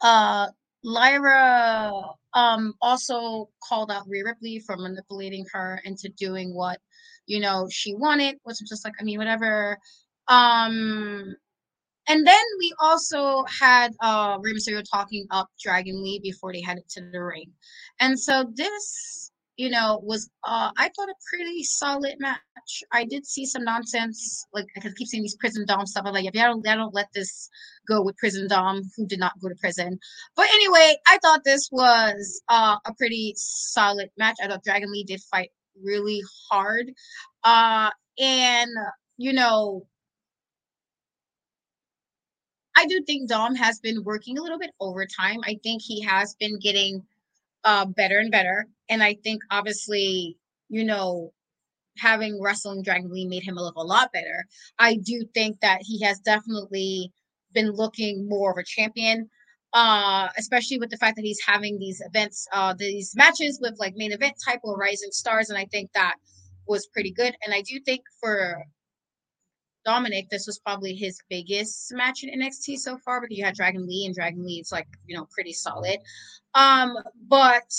Uh, 0.00 0.48
Lyra 0.84 1.92
um 2.34 2.74
also 2.80 3.48
called 3.62 3.90
out 3.90 4.06
Rhea 4.08 4.24
Ripley 4.24 4.58
for 4.60 4.76
manipulating 4.76 5.44
her 5.52 5.80
into 5.84 6.08
doing 6.16 6.54
what 6.54 6.80
you 7.26 7.40
know 7.40 7.68
she 7.70 7.94
wanted, 7.94 8.36
which 8.44 8.56
was 8.60 8.68
just 8.68 8.84
like, 8.84 8.94
I 9.00 9.04
mean, 9.04 9.18
whatever. 9.18 9.78
Um, 10.28 11.36
and 12.08 12.26
then 12.26 12.44
we 12.58 12.72
also 12.80 13.44
had 13.44 13.92
uh 14.00 14.38
Rey 14.40 14.52
Mysterio 14.52 14.82
talking 14.90 15.26
up 15.30 15.48
Dragon 15.62 16.02
Lee 16.02 16.20
before 16.22 16.52
they 16.52 16.60
headed 16.60 16.88
to 16.90 17.00
the 17.12 17.22
ring. 17.22 17.50
And 18.00 18.18
so 18.18 18.44
this, 18.54 19.30
you 19.56 19.70
know, 19.70 20.00
was 20.02 20.28
uh 20.44 20.70
I 20.78 20.90
thought 20.96 21.08
a 21.08 21.14
pretty 21.30 21.62
solid 21.62 22.16
match. 22.18 22.40
I 22.92 23.04
did 23.04 23.26
see 23.26 23.46
some 23.46 23.64
nonsense, 23.64 24.46
like 24.52 24.66
I 24.76 24.80
keep 24.80 25.08
seeing 25.08 25.22
these 25.22 25.36
prison 25.36 25.64
dom 25.66 25.86
stuff. 25.86 26.04
I'm 26.06 26.12
like, 26.14 26.24
if 26.24 26.34
you 26.34 26.42
don't, 26.42 26.66
I 26.66 26.74
don't 26.76 26.94
let 26.94 27.08
this 27.14 27.48
go 27.88 28.02
with 28.02 28.16
prison 28.16 28.48
dom 28.48 28.82
who 28.96 29.06
did 29.06 29.18
not 29.20 29.38
go 29.40 29.48
to 29.48 29.54
prison. 29.60 29.98
But 30.36 30.46
anyway, 30.54 30.96
I 31.06 31.18
thought 31.22 31.44
this 31.44 31.68
was 31.70 32.42
uh 32.48 32.76
a 32.84 32.94
pretty 32.94 33.34
solid 33.36 34.10
match. 34.18 34.36
I 34.42 34.48
thought 34.48 34.64
Dragon 34.64 34.90
Lee 34.92 35.04
did 35.04 35.20
fight 35.30 35.50
really 35.82 36.20
hard. 36.50 36.90
Uh 37.44 37.90
and 38.18 38.70
you 39.18 39.32
know 39.32 39.86
I 42.76 42.86
do 42.86 43.02
think 43.06 43.28
Dom 43.28 43.54
has 43.54 43.78
been 43.80 44.02
working 44.04 44.38
a 44.38 44.42
little 44.42 44.58
bit 44.58 44.70
overtime. 44.80 45.40
I 45.44 45.58
think 45.62 45.82
he 45.82 46.00
has 46.02 46.34
been 46.34 46.58
getting 46.58 47.02
uh, 47.64 47.86
better 47.86 48.18
and 48.18 48.30
better. 48.30 48.66
And 48.88 49.02
I 49.02 49.14
think 49.22 49.42
obviously, 49.50 50.36
you 50.68 50.84
know, 50.84 51.32
having 51.98 52.40
wrestling 52.40 52.82
Dragon 52.82 53.12
Lee 53.12 53.26
made 53.26 53.42
him 53.42 53.56
look 53.56 53.76
a 53.76 53.82
lot 53.82 54.12
better. 54.12 54.46
I 54.78 54.96
do 54.96 55.24
think 55.34 55.60
that 55.60 55.80
he 55.82 56.02
has 56.02 56.18
definitely 56.20 57.12
been 57.52 57.70
looking 57.70 58.28
more 58.28 58.52
of 58.52 58.58
a 58.58 58.64
champion. 58.64 59.28
Uh, 59.74 60.28
especially 60.36 60.76
with 60.76 60.90
the 60.90 60.98
fact 60.98 61.16
that 61.16 61.24
he's 61.24 61.40
having 61.46 61.78
these 61.78 62.02
events, 62.04 62.46
uh, 62.52 62.74
these 62.78 63.14
matches 63.16 63.58
with 63.62 63.74
like 63.78 63.94
main 63.96 64.12
event 64.12 64.34
type 64.46 64.60
or 64.64 64.76
rising 64.76 65.08
stars, 65.12 65.48
and 65.48 65.58
I 65.58 65.64
think 65.64 65.90
that 65.94 66.16
was 66.66 66.86
pretty 66.88 67.10
good. 67.10 67.34
And 67.42 67.54
I 67.54 67.62
do 67.62 67.80
think 67.80 68.02
for 68.20 68.62
Dominik, 69.86 70.28
this 70.30 70.46
was 70.46 70.58
probably 70.58 70.94
his 70.94 71.18
biggest 71.28 71.92
match 71.92 72.22
in 72.22 72.40
NXT 72.40 72.78
so 72.78 72.98
far 72.98 73.20
because 73.20 73.36
you 73.36 73.44
had 73.44 73.54
Dragon 73.54 73.86
Lee 73.86 74.06
and 74.06 74.14
Dragon 74.14 74.44
Lee, 74.44 74.60
is 74.60 74.72
like, 74.72 74.86
you 75.06 75.16
know, 75.16 75.26
pretty 75.32 75.52
solid. 75.52 75.98
Um, 76.54 76.96
but 77.28 77.72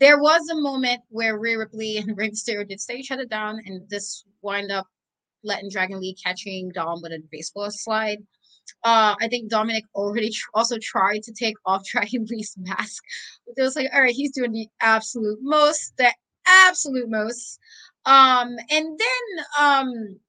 there 0.00 0.20
was 0.20 0.48
a 0.48 0.60
moment 0.60 1.00
where 1.08 1.38
Rhea 1.38 1.58
Ripley 1.58 1.98
and 1.98 2.16
Rey 2.16 2.30
Mysterio 2.30 2.66
did 2.66 2.80
stay 2.80 2.96
each 2.96 3.10
other 3.10 3.24
down, 3.24 3.60
and 3.66 3.88
this 3.88 4.24
wind 4.42 4.70
up 4.70 4.86
letting 5.44 5.70
Dragon 5.70 6.00
Lee 6.00 6.16
catching 6.22 6.70
Dom 6.70 7.00
with 7.02 7.12
a 7.12 7.22
baseball 7.30 7.70
slide. 7.70 8.18
Uh, 8.84 9.14
I 9.20 9.28
think 9.28 9.50
Dominik 9.50 9.84
already 9.94 10.30
tr- 10.30 10.50
also 10.54 10.76
tried 10.80 11.22
to 11.22 11.32
take 11.32 11.56
off 11.64 11.84
Dragon 11.90 12.26
Lee's 12.28 12.54
mask. 12.58 13.02
It 13.46 13.62
was 13.62 13.76
like, 13.76 13.88
all 13.94 14.02
right, 14.02 14.14
he's 14.14 14.32
doing 14.32 14.52
the 14.52 14.68
absolute 14.80 15.38
most, 15.40 15.96
the 15.96 16.12
absolute 16.46 17.08
most. 17.08 17.58
Um, 18.08 18.56
and 18.70 18.98
then 18.98 19.44
um, 19.60 20.20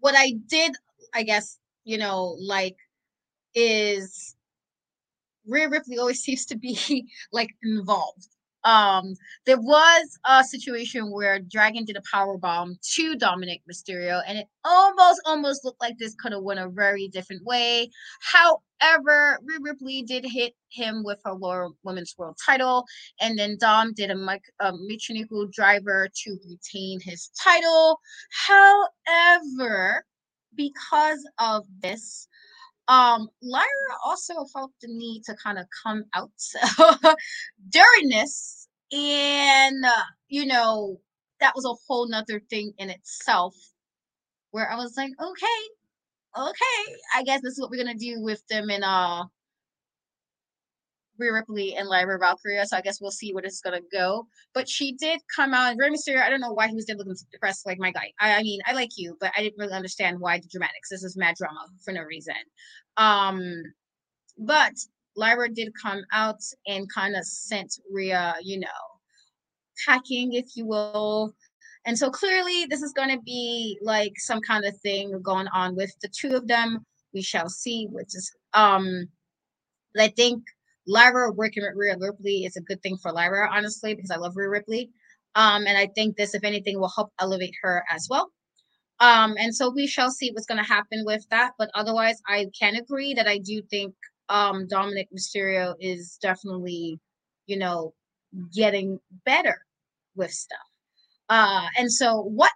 what 0.00 0.14
I 0.16 0.32
did, 0.46 0.72
I 1.14 1.22
guess, 1.22 1.58
you 1.84 1.98
know, 1.98 2.36
like 2.40 2.76
is 3.54 4.36
Rhea 5.46 5.68
Ripley 5.68 5.98
always 5.98 6.22
seems 6.24 6.46
to 6.46 6.56
be 6.56 7.10
like 7.32 7.50
involved 7.62 8.28
um 8.64 9.14
there 9.46 9.60
was 9.60 10.18
a 10.26 10.44
situation 10.44 11.10
where 11.10 11.40
dragon 11.40 11.84
did 11.84 11.96
a 11.96 12.02
power 12.10 12.36
bomb 12.36 12.76
to 12.82 13.16
Dominik 13.16 13.62
Mysterio 13.70 14.22
and 14.26 14.38
it 14.38 14.46
almost 14.64 15.20
almost 15.24 15.64
looked 15.64 15.80
like 15.80 15.96
this 15.98 16.14
could 16.14 16.32
have 16.32 16.42
went 16.42 16.60
a 16.60 16.68
very 16.68 17.08
different 17.08 17.44
way. 17.44 17.90
However 18.20 19.38
Rhea 19.44 19.58
Ripley 19.62 20.02
did 20.02 20.24
hit 20.24 20.54
him 20.70 21.02
with 21.04 21.20
her 21.24 21.32
lower 21.32 21.70
women's 21.84 22.14
world 22.18 22.36
title 22.44 22.84
and 23.20 23.38
then 23.38 23.56
Dom 23.58 23.92
did 23.94 24.10
a, 24.10 24.38
a 24.60 24.72
Michinoku 24.72 25.50
driver 25.52 26.08
to 26.24 26.38
retain 26.48 27.00
his 27.00 27.30
title. 27.42 27.98
However 28.46 30.04
because 30.56 31.26
of 31.38 31.64
this 31.80 32.28
um, 32.90 33.28
Lyra 33.40 33.66
also 34.04 34.44
felt 34.52 34.72
the 34.82 34.88
need 34.88 35.22
to 35.26 35.36
kind 35.36 35.58
of 35.58 35.66
come 35.84 36.04
out 36.14 36.32
during 37.70 38.08
this, 38.10 38.68
and 38.92 39.84
uh, 39.84 40.04
you 40.28 40.44
know 40.44 41.00
that 41.40 41.54
was 41.54 41.64
a 41.64 41.74
whole 41.86 42.08
nother 42.08 42.40
thing 42.50 42.72
in 42.78 42.90
itself, 42.90 43.54
where 44.50 44.70
I 44.70 44.76
was 44.76 44.94
like, 44.96 45.12
okay, 45.22 45.60
okay, 46.36 46.96
I 47.16 47.22
guess 47.24 47.42
this 47.42 47.52
is 47.54 47.60
what 47.60 47.70
we're 47.70 47.84
gonna 47.84 47.94
do 47.96 48.20
with 48.22 48.42
them 48.48 48.70
in 48.70 48.82
uh 48.82 49.24
Rhea 51.20 51.32
Ripley 51.32 51.76
and 51.76 51.88
Lyra 51.88 52.18
Valkyria, 52.18 52.66
so 52.66 52.76
I 52.76 52.80
guess 52.80 53.00
we'll 53.00 53.10
see 53.10 53.32
where 53.32 53.44
it's 53.44 53.60
gonna 53.60 53.80
go. 53.92 54.26
But 54.54 54.68
she 54.68 54.92
did 54.92 55.20
come 55.34 55.54
out, 55.54 55.72
and 55.72 55.80
Rey 55.80 55.90
Mysterio. 55.90 56.22
I 56.22 56.30
don't 56.30 56.40
know 56.40 56.52
why 56.52 56.68
he 56.68 56.74
was 56.74 56.86
there 56.86 56.96
looking 56.96 57.14
depressed, 57.30 57.66
like 57.66 57.78
my 57.78 57.92
guy. 57.92 58.12
I, 58.20 58.36
I, 58.36 58.42
mean, 58.42 58.60
I 58.66 58.72
like 58.72 58.90
you, 58.96 59.16
but 59.20 59.32
I 59.36 59.42
didn't 59.42 59.58
really 59.58 59.74
understand 59.74 60.18
why 60.18 60.38
the 60.38 60.48
dramatics. 60.48 60.88
This 60.90 61.04
is 61.04 61.16
mad 61.16 61.36
drama 61.36 61.66
for 61.84 61.92
no 61.92 62.02
reason. 62.02 62.34
Um, 62.96 63.62
but 64.38 64.72
Lyra 65.16 65.48
did 65.48 65.72
come 65.80 66.02
out 66.12 66.40
and 66.66 66.92
kind 66.92 67.16
of 67.16 67.24
sent 67.24 67.78
Rhea, 67.90 68.34
you 68.42 68.58
know, 68.58 68.68
packing, 69.86 70.34
if 70.34 70.56
you 70.56 70.66
will. 70.66 71.34
And 71.86 71.98
so 71.98 72.10
clearly, 72.10 72.66
this 72.66 72.82
is 72.82 72.92
going 72.92 73.10
to 73.10 73.22
be 73.22 73.78
like 73.82 74.12
some 74.16 74.40
kind 74.40 74.64
of 74.64 74.76
thing 74.80 75.20
going 75.22 75.48
on 75.48 75.74
with 75.74 75.92
the 76.02 76.08
two 76.08 76.34
of 76.34 76.46
them. 76.46 76.84
We 77.12 77.22
shall 77.22 77.48
see, 77.48 77.88
which 77.90 78.14
is, 78.14 78.32
um, 78.54 79.08
I 79.98 80.08
think 80.08 80.44
Lyra 80.86 81.32
working 81.32 81.62
with 81.62 81.76
Rhea 81.76 81.96
Ripley 81.98 82.44
is 82.44 82.56
a 82.56 82.60
good 82.60 82.82
thing 82.82 82.96
for 82.96 83.12
Lyra, 83.12 83.48
honestly, 83.50 83.94
because 83.94 84.10
I 84.10 84.16
love 84.16 84.36
Rhea 84.36 84.48
Ripley. 84.48 84.90
Um, 85.34 85.66
and 85.66 85.78
I 85.78 85.86
think 85.94 86.16
this, 86.16 86.34
if 86.34 86.44
anything, 86.44 86.80
will 86.80 86.92
help 86.94 87.12
elevate 87.20 87.54
her 87.62 87.84
as 87.90 88.08
well. 88.10 88.30
Um, 88.98 89.34
and 89.38 89.54
so 89.54 89.70
we 89.70 89.86
shall 89.86 90.10
see 90.10 90.30
what's 90.30 90.46
going 90.46 90.62
to 90.62 90.68
happen 90.68 91.04
with 91.04 91.26
that. 91.30 91.52
But 91.58 91.70
otherwise, 91.74 92.20
I 92.28 92.46
can 92.58 92.76
agree 92.76 93.14
that 93.14 93.26
I 93.26 93.38
do 93.38 93.62
think 93.70 93.94
um, 94.28 94.66
Dominik 94.66 95.08
Mysterio 95.16 95.74
is 95.80 96.18
definitely, 96.20 96.98
you 97.46 97.58
know, 97.58 97.94
getting 98.54 98.98
better 99.24 99.58
with 100.16 100.32
stuff. 100.32 100.58
Uh, 101.28 101.66
and 101.78 101.90
so, 101.90 102.22
what 102.22 102.50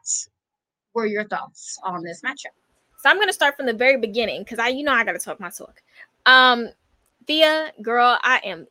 were 0.95 1.07
your 1.07 1.25
thoughts 1.25 1.79
on 1.85 2.03
this 2.03 2.20
matchup? 2.22 2.55
So 3.03 3.11
I'm 3.11 3.18
gonna 3.18 3.33
start 3.33 3.57
from 3.57 3.66
the 3.66 3.72
very 3.72 3.99
beginning 3.99 4.43
because 4.43 4.59
I, 4.59 4.68
you 4.68 4.83
know, 4.83 4.93
I 4.93 5.05
gotta 5.05 5.18
talk 5.18 5.39
my 5.39 5.51
talk. 5.51 5.83
Um, 6.27 6.70
Thea, 7.27 7.72
girl, 7.83 8.18
I 8.22 8.41
am 8.45 8.66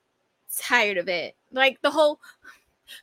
tired 0.56 0.98
of 0.98 1.08
it. 1.08 1.36
Like 1.52 1.82
the 1.82 1.92
whole, 1.92 2.20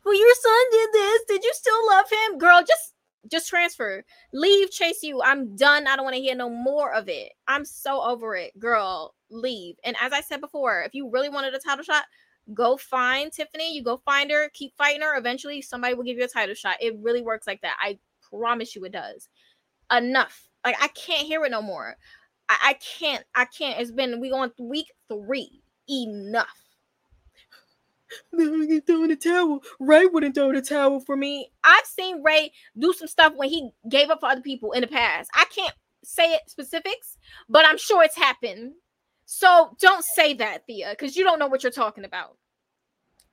well, 0.04 0.18
your 0.18 0.34
son 0.34 0.70
did 0.70 0.88
this. 0.92 1.22
Did 1.28 1.44
you 1.44 1.52
still 1.54 1.86
love 1.88 2.06
him, 2.10 2.38
girl? 2.38 2.62
Just 2.66 2.94
just 3.30 3.48
transfer. 3.48 4.04
Leave 4.32 4.70
Chase 4.70 5.02
U. 5.02 5.20
I'm 5.22 5.54
done. 5.56 5.86
I 5.86 5.94
don't 5.94 6.04
want 6.04 6.16
to 6.16 6.22
hear 6.22 6.34
no 6.34 6.48
more 6.48 6.94
of 6.94 7.08
it. 7.08 7.32
I'm 7.48 7.64
so 7.64 8.02
over 8.02 8.34
it, 8.34 8.58
girl. 8.58 9.14
Leave. 9.30 9.76
And 9.84 9.96
as 10.00 10.12
I 10.12 10.20
said 10.20 10.40
before, 10.40 10.82
if 10.82 10.94
you 10.94 11.10
really 11.10 11.28
wanted 11.28 11.54
a 11.54 11.58
title 11.58 11.84
shot, 11.84 12.04
go 12.54 12.76
find 12.76 13.30
Tiffany. 13.30 13.74
You 13.74 13.82
go 13.82 14.00
find 14.04 14.30
her, 14.30 14.48
keep 14.54 14.74
fighting 14.76 15.02
her. 15.02 15.16
Eventually, 15.16 15.60
somebody 15.60 15.94
will 15.94 16.04
give 16.04 16.16
you 16.16 16.24
a 16.24 16.28
title 16.28 16.54
shot. 16.54 16.76
It 16.80 16.96
really 17.00 17.22
works 17.22 17.46
like 17.46 17.60
that. 17.60 17.76
I 17.80 17.98
promise 18.30 18.74
you 18.74 18.84
it 18.84 18.92
does. 18.92 19.28
Enough. 19.92 20.48
Like 20.64 20.76
I 20.80 20.88
can't 20.88 21.26
hear 21.26 21.44
it 21.44 21.50
no 21.50 21.62
more. 21.62 21.96
I, 22.50 22.70
I 22.70 22.74
can't. 22.74 23.24
I 23.34 23.44
can't. 23.44 23.80
It's 23.80 23.92
been 23.92 24.20
we 24.20 24.28
going 24.28 24.50
week 24.58 24.92
three. 25.08 25.62
Enough. 25.88 26.48
Then 28.32 28.58
we 28.58 28.80
throw 28.80 29.04
in 29.04 29.10
the 29.10 29.16
towel. 29.16 29.60
Rey 29.78 30.06
wouldn't 30.06 30.34
throw 30.34 30.52
the 30.52 30.60
towel 30.60 30.98
for 30.98 31.16
me. 31.16 31.52
I've 31.62 31.86
seen 31.86 32.24
Rey 32.24 32.52
do 32.76 32.92
some 32.92 33.06
stuff 33.06 33.34
when 33.36 33.48
he 33.48 33.70
gave 33.88 34.10
up 34.10 34.18
for 34.18 34.28
other 34.28 34.40
people 34.40 34.72
in 34.72 34.80
the 34.80 34.88
past. 34.88 35.30
I 35.32 35.44
can't 35.54 35.74
say 36.02 36.32
it 36.32 36.42
specifics, 36.48 37.18
but 37.48 37.64
I'm 37.64 37.78
sure 37.78 38.02
it's 38.02 38.16
happened. 38.16 38.72
So 39.26 39.76
don't 39.80 40.04
say 40.04 40.34
that, 40.34 40.66
Thea, 40.66 40.90
because 40.90 41.16
you 41.16 41.22
don't 41.22 41.38
know 41.38 41.46
what 41.46 41.62
you're 41.62 41.70
talking 41.70 42.04
about 42.04 42.36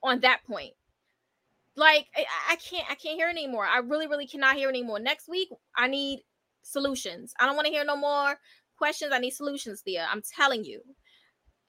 on 0.04 0.20
that 0.20 0.44
point. 0.46 0.74
Like 1.76 2.06
I, 2.16 2.26
I 2.52 2.56
can't 2.58 2.86
I 2.88 2.94
can't 2.94 3.18
hear 3.18 3.30
anymore. 3.30 3.66
I 3.66 3.80
really, 3.80 4.06
really 4.06 4.28
cannot 4.28 4.58
hear 4.58 4.70
anymore. 4.70 5.00
Next 5.00 5.28
week, 5.28 5.50
I 5.76 5.88
need 5.88 6.20
solutions. 6.62 7.34
I 7.40 7.48
don't 7.48 7.56
want 7.56 7.66
to 7.66 7.74
hear 7.74 7.84
no 7.84 7.98
more 7.98 8.38
questions. 8.78 9.12
I 9.14 9.20
need 9.20 9.32
solutions, 9.32 9.82
Thea. 9.82 10.08
I'm 10.10 10.22
telling 10.36 10.64
you. 10.64 10.82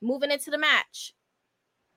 Moving 0.01 0.31
into 0.31 0.51
the 0.51 0.59
match. 0.59 1.15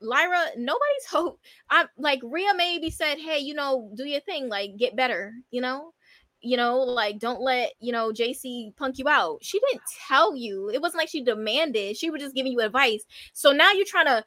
Lyra, 0.01 0.45
nobody's 0.57 1.05
hope. 1.11 1.39
I'm 1.69 1.87
like 1.97 2.19
Rhea 2.23 2.53
maybe 2.55 2.89
said, 2.89 3.17
Hey, 3.17 3.39
you 3.39 3.53
know, 3.53 3.91
do 3.95 4.05
your 4.05 4.21
thing, 4.21 4.49
like 4.49 4.77
get 4.77 4.95
better, 4.95 5.33
you 5.51 5.61
know, 5.61 5.93
you 6.41 6.57
know, 6.57 6.79
like 6.79 7.19
don't 7.19 7.41
let 7.41 7.73
you 7.79 7.91
know 7.91 8.11
JC 8.11 8.75
punk 8.75 8.97
you 8.97 9.07
out. 9.07 9.39
She 9.41 9.59
didn't 9.59 9.83
tell 10.07 10.35
you. 10.35 10.69
It 10.69 10.81
wasn't 10.81 11.01
like 11.01 11.09
she 11.09 11.23
demanded. 11.23 11.97
She 11.97 12.09
was 12.09 12.21
just 12.21 12.35
giving 12.35 12.51
you 12.51 12.61
advice. 12.61 13.03
So 13.33 13.51
now 13.51 13.71
you're 13.71 13.85
trying 13.85 14.07
to 14.07 14.23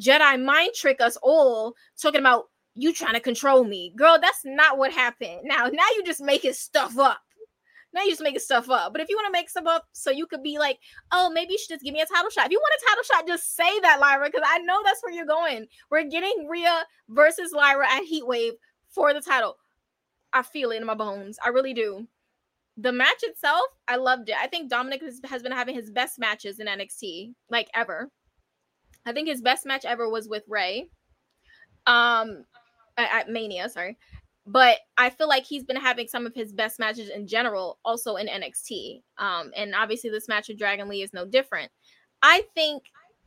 Jedi 0.00 0.42
mind 0.42 0.72
trick 0.74 1.00
us 1.00 1.18
all, 1.22 1.74
talking 2.00 2.20
about 2.20 2.46
you 2.74 2.92
trying 2.94 3.14
to 3.14 3.20
control 3.20 3.64
me, 3.64 3.92
girl. 3.96 4.18
That's 4.20 4.40
not 4.44 4.78
what 4.78 4.92
happened. 4.92 5.40
Now, 5.44 5.66
now 5.66 5.84
you're 5.94 6.06
just 6.06 6.22
making 6.22 6.54
stuff 6.54 6.98
up. 6.98 7.20
Now 7.94 8.02
you 8.02 8.10
just 8.10 8.22
making 8.22 8.40
stuff 8.40 8.70
up. 8.70 8.92
But 8.92 9.02
if 9.02 9.08
you 9.08 9.16
want 9.16 9.26
to 9.26 9.38
make 9.38 9.50
stuff 9.50 9.66
up 9.66 9.86
so 9.92 10.10
you 10.10 10.26
could 10.26 10.42
be 10.42 10.58
like, 10.58 10.78
oh, 11.10 11.30
maybe 11.30 11.52
you 11.52 11.58
should 11.58 11.74
just 11.74 11.84
give 11.84 11.92
me 11.92 12.00
a 12.00 12.06
title 12.06 12.30
shot. 12.30 12.46
If 12.46 12.52
you 12.52 12.58
want 12.58 12.80
a 12.80 12.86
title 12.88 13.02
shot, 13.04 13.26
just 13.26 13.54
say 13.54 13.80
that, 13.80 14.00
Lyra, 14.00 14.26
because 14.26 14.46
I 14.48 14.58
know 14.58 14.80
that's 14.84 15.02
where 15.02 15.12
you're 15.12 15.26
going. 15.26 15.66
We're 15.90 16.04
getting 16.04 16.48
Rhea 16.48 16.84
versus 17.08 17.52
Lyra 17.52 17.86
at 17.90 18.04
Heatwave 18.10 18.52
for 18.88 19.12
the 19.12 19.20
title. 19.20 19.56
I 20.32 20.42
feel 20.42 20.70
it 20.70 20.76
in 20.76 20.86
my 20.86 20.94
bones. 20.94 21.38
I 21.44 21.50
really 21.50 21.74
do. 21.74 22.06
The 22.78 22.92
match 22.92 23.22
itself, 23.22 23.64
I 23.86 23.96
loved 23.96 24.30
it. 24.30 24.36
I 24.40 24.46
think 24.46 24.72
Dominik 24.72 25.02
has, 25.02 25.42
been 25.42 25.52
having 25.52 25.74
his 25.74 25.90
best 25.90 26.18
matches 26.18 26.58
in 26.58 26.66
NXT, 26.66 27.34
like 27.50 27.68
ever. 27.74 28.10
I 29.04 29.12
think 29.12 29.28
his 29.28 29.42
best 29.42 29.66
match 29.66 29.84
ever 29.84 30.08
was 30.08 30.28
with 30.28 30.44
Rey. 30.48 30.88
Um 31.86 32.44
at 32.96 33.28
Mania, 33.28 33.68
sorry 33.68 33.96
but 34.46 34.78
I 34.98 35.10
feel 35.10 35.28
like 35.28 35.44
he's 35.44 35.64
been 35.64 35.76
having 35.76 36.08
some 36.08 36.26
of 36.26 36.34
his 36.34 36.52
best 36.52 36.78
matches 36.78 37.10
in 37.10 37.26
general, 37.26 37.78
also 37.84 38.16
in 38.16 38.26
NXT. 38.26 39.02
Um, 39.18 39.52
and 39.56 39.74
obviously 39.74 40.10
this 40.10 40.28
match 40.28 40.48
with 40.48 40.58
Dragon 40.58 40.88
Lee 40.88 41.02
is 41.02 41.12
no 41.12 41.24
different. 41.24 41.70
I 42.22 42.44
think 42.54 42.84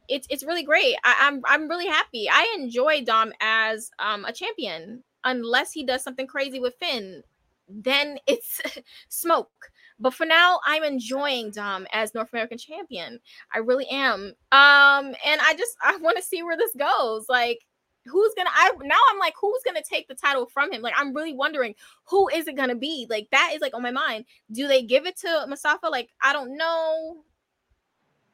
it's 0.07 0.27
it's 0.29 0.43
really 0.43 0.63
great. 0.63 0.95
I, 1.03 1.27
am 1.27 1.41
I'm, 1.45 1.63
I'm 1.63 1.69
really 1.69 1.87
happy. 1.87 2.27
I 2.29 2.55
enjoy 2.59 3.03
Dom 3.03 3.31
as 3.39 3.89
um, 3.99 4.25
a 4.25 4.33
champion, 4.33 5.03
unless 5.23 5.71
he 5.71 5.85
does 5.85 6.03
something 6.03 6.27
crazy 6.27 6.59
with 6.59 6.75
Finn, 6.79 7.23
then 7.67 8.17
it's 8.27 8.61
smoke. 9.09 9.51
But 9.97 10.13
for 10.13 10.25
now, 10.25 10.59
I'm 10.65 10.83
enjoying 10.83 11.51
Dom 11.51 11.87
as 11.93 12.13
North 12.13 12.27
American 12.33 12.57
champion. 12.57 13.19
I 13.53 13.59
really 13.59 13.87
am. 13.87 14.33
Um, 14.51 15.15
and 15.25 15.41
I 15.41 15.55
just 15.57 15.77
I 15.81 15.95
want 16.01 16.17
to 16.17 16.23
see 16.23 16.43
where 16.43 16.57
this 16.57 16.73
goes. 16.77 17.25
Like 17.29 17.59
who's 18.05 18.33
gonna 18.35 18.49
I 18.53 18.71
now 18.81 18.99
I'm 19.11 19.19
like 19.19 19.33
who's 19.39 19.61
gonna 19.65 19.81
take 19.87 20.07
the 20.07 20.15
title 20.15 20.47
from 20.47 20.71
him? 20.71 20.81
Like 20.81 20.93
I'm 20.97 21.13
really 21.13 21.33
wondering 21.33 21.75
who 22.05 22.27
is 22.29 22.47
it 22.47 22.55
gonna 22.57 22.75
be? 22.75 23.07
Like 23.09 23.27
that 23.31 23.51
is 23.53 23.61
like 23.61 23.73
on 23.73 23.81
my 23.81 23.91
mind. 23.91 24.25
Do 24.51 24.67
they 24.67 24.83
give 24.83 25.05
it 25.05 25.17
to 25.19 25.45
Mustafa? 25.47 25.87
Like 25.87 26.09
I 26.21 26.33
don't 26.33 26.57
know. 26.57 27.23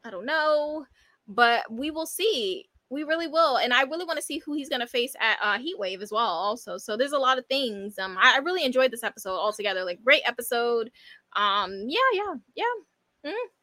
I 0.04 0.10
don't 0.10 0.26
know, 0.26 0.86
but 1.28 1.72
we 1.72 1.92
will 1.92 2.08
see. 2.08 2.68
We 2.90 3.04
really 3.04 3.28
will, 3.28 3.56
and 3.56 3.74
I 3.74 3.84
really 3.84 4.04
want 4.04 4.20
to 4.20 4.26
see 4.26 4.40
who 4.40 4.54
he's 4.54 4.68
gonna 4.68 4.88
face 4.88 5.16
at 5.22 5.38
uh, 5.42 5.58
Heatwave 5.58 6.02
as 6.02 6.12
well. 6.12 6.26
Also, 6.26 6.78
so 6.78 6.98
there's 6.98 7.14
a 7.14 7.18
lot 7.18 7.38
of 7.38 7.46
things. 7.46 7.98
Um, 7.98 8.18
I, 8.20 8.36
I 8.36 8.40
really 8.40 8.66
enjoyed 8.66 8.92
this 8.92 9.04
episode 9.04 9.38
altogether. 9.38 9.86
Like 9.86 10.04
great 10.04 10.24
episode. 10.26 10.92
Um, 11.34 11.86
yeah, 11.88 12.00
yeah, 12.14 12.34
yeah. 12.56 13.32
Mm 13.32 13.61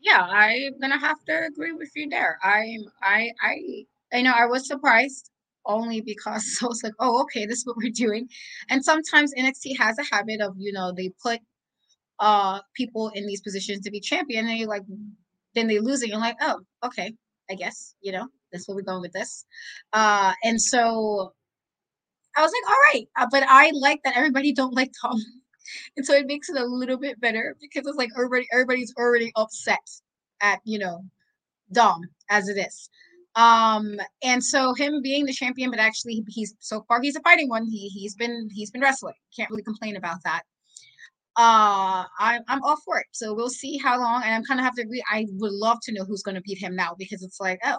yeah, 0.00 0.22
I'm 0.22 0.78
gonna 0.80 0.98
have 0.98 1.22
to 1.26 1.46
agree 1.46 1.72
with 1.72 1.90
you 1.94 2.08
there. 2.08 2.38
I'm 2.42 2.84
I 3.02 3.32
I 3.42 3.84
I 4.12 4.22
know 4.22 4.32
I 4.36 4.46
was 4.46 4.66
surprised 4.66 5.30
only 5.66 6.00
because 6.00 6.58
I 6.62 6.66
was 6.66 6.82
like, 6.82 6.94
oh, 7.00 7.22
okay, 7.22 7.46
this 7.46 7.58
is 7.60 7.66
what 7.66 7.76
we're 7.76 7.90
doing. 7.92 8.28
And 8.70 8.84
sometimes 8.84 9.34
NXT 9.34 9.76
has 9.78 9.98
a 9.98 10.14
habit 10.14 10.40
of, 10.40 10.54
you 10.58 10.72
know, 10.72 10.92
they 10.92 11.10
put 11.22 11.40
uh 12.20 12.60
people 12.74 13.10
in 13.14 13.26
these 13.26 13.40
positions 13.42 13.82
to 13.84 13.90
be 13.90 14.00
champion, 14.00 14.48
and 14.48 14.58
you're 14.58 14.68
like, 14.68 14.84
then 15.54 15.66
they 15.68 15.78
lose 15.80 16.02
it. 16.02 16.08
You're 16.10 16.18
like, 16.20 16.36
oh, 16.40 16.60
okay, 16.84 17.14
I 17.50 17.54
guess, 17.54 17.94
you 18.02 18.12
know, 18.12 18.28
that's 18.52 18.68
where 18.68 18.76
we're 18.76 18.82
going 18.82 19.02
with 19.02 19.12
this. 19.12 19.46
Uh, 19.92 20.32
and 20.44 20.60
so 20.60 21.34
I 22.36 22.42
was 22.42 22.52
like, 22.52 22.70
all 22.70 22.82
right, 22.92 23.08
uh, 23.16 23.26
but 23.30 23.42
I 23.48 23.70
like 23.74 24.00
that 24.04 24.16
everybody 24.16 24.52
don't 24.52 24.74
like 24.74 24.92
Tom 25.00 25.18
and 25.96 26.04
so 26.04 26.14
it 26.14 26.26
makes 26.26 26.48
it 26.48 26.56
a 26.56 26.64
little 26.64 26.98
bit 26.98 27.20
better 27.20 27.56
because 27.60 27.86
it's 27.86 27.96
like 27.96 28.10
everybody 28.16 28.46
everybody's 28.52 28.94
already 28.96 29.32
upset 29.36 29.78
at 30.40 30.60
you 30.64 30.78
know 30.78 31.04
Dom 31.72 32.02
as 32.30 32.48
it 32.48 32.58
is. 32.58 32.88
Um, 33.34 34.00
and 34.24 34.42
so 34.42 34.74
him 34.74 35.00
being 35.00 35.24
the 35.24 35.32
champion, 35.32 35.70
but 35.70 35.78
actually 35.78 36.24
he's 36.28 36.54
so 36.58 36.84
far 36.88 37.00
he's 37.00 37.16
a 37.16 37.20
fighting 37.20 37.48
one. 37.48 37.64
He 37.66 37.88
he's 37.88 38.14
been 38.14 38.48
he's 38.52 38.70
been 38.70 38.80
wrestling. 38.80 39.14
Can't 39.36 39.50
really 39.50 39.62
complain 39.62 39.96
about 39.96 40.22
that. 40.24 40.42
Uh, 41.36 42.04
I'm 42.18 42.42
I'm 42.48 42.62
all 42.64 42.78
for 42.84 42.98
it. 42.98 43.06
So 43.12 43.32
we'll 43.32 43.48
see 43.48 43.78
how 43.78 44.00
long. 44.00 44.22
And 44.24 44.34
I'm 44.34 44.44
kind 44.44 44.58
of 44.58 44.64
have 44.64 44.74
to 44.74 44.82
agree. 44.82 45.02
I 45.08 45.26
would 45.34 45.52
love 45.52 45.78
to 45.82 45.92
know 45.92 46.04
who's 46.04 46.22
going 46.22 46.34
to 46.34 46.40
beat 46.40 46.58
him 46.58 46.74
now 46.74 46.96
because 46.98 47.22
it's 47.22 47.38
like, 47.38 47.60
oh, 47.64 47.78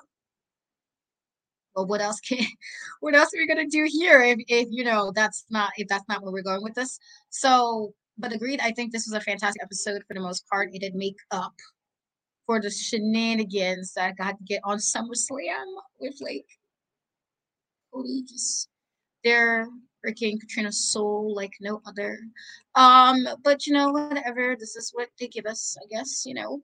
well, 1.79 1.87
what 1.87 2.01
else 2.01 2.19
can 2.19 2.39
what 2.99 3.15
else 3.15 3.33
are 3.33 3.37
we 3.37 3.47
gonna 3.47 3.67
do 3.67 3.87
here 3.89 4.21
if, 4.21 4.39
if 4.47 4.67
you 4.71 4.83
know 4.83 5.11
that's 5.15 5.45
not 5.49 5.71
if 5.77 5.87
that's 5.87 6.07
not 6.09 6.21
where 6.21 6.31
we're 6.31 6.41
going 6.41 6.63
with 6.63 6.75
this? 6.75 6.99
So, 7.29 7.93
but 8.17 8.33
agreed, 8.33 8.59
I 8.61 8.71
think 8.71 8.91
this 8.91 9.07
was 9.07 9.13
a 9.13 9.21
fantastic 9.21 9.63
episode 9.63 10.03
for 10.07 10.13
the 10.13 10.19
most 10.19 10.47
part. 10.49 10.73
It 10.73 10.81
did 10.81 10.95
make 10.95 11.17
up 11.31 11.53
for 12.45 12.59
the 12.61 12.69
shenanigans 12.69 13.93
that 13.93 14.17
got 14.17 14.37
to 14.37 14.43
get 14.43 14.61
on 14.63 14.77
SummerSlam 14.77 15.65
with 15.99 16.15
like 16.21 16.45
Cody 17.93 18.23
just 18.27 18.67
there 19.23 19.67
freaking 20.05 20.39
Catrina 20.39 20.71
soul 20.71 21.33
like 21.35 21.53
no 21.59 21.81
other. 21.85 22.19
Um, 22.75 23.27
but 23.43 23.67
you 23.67 23.73
know, 23.73 23.91
whatever, 23.91 24.55
this 24.57 24.75
is 24.75 24.91
what 24.93 25.09
they 25.19 25.27
give 25.27 25.45
us, 25.45 25.77
I 25.81 25.85
guess, 25.89 26.23
you 26.25 26.33
know. 26.33 26.61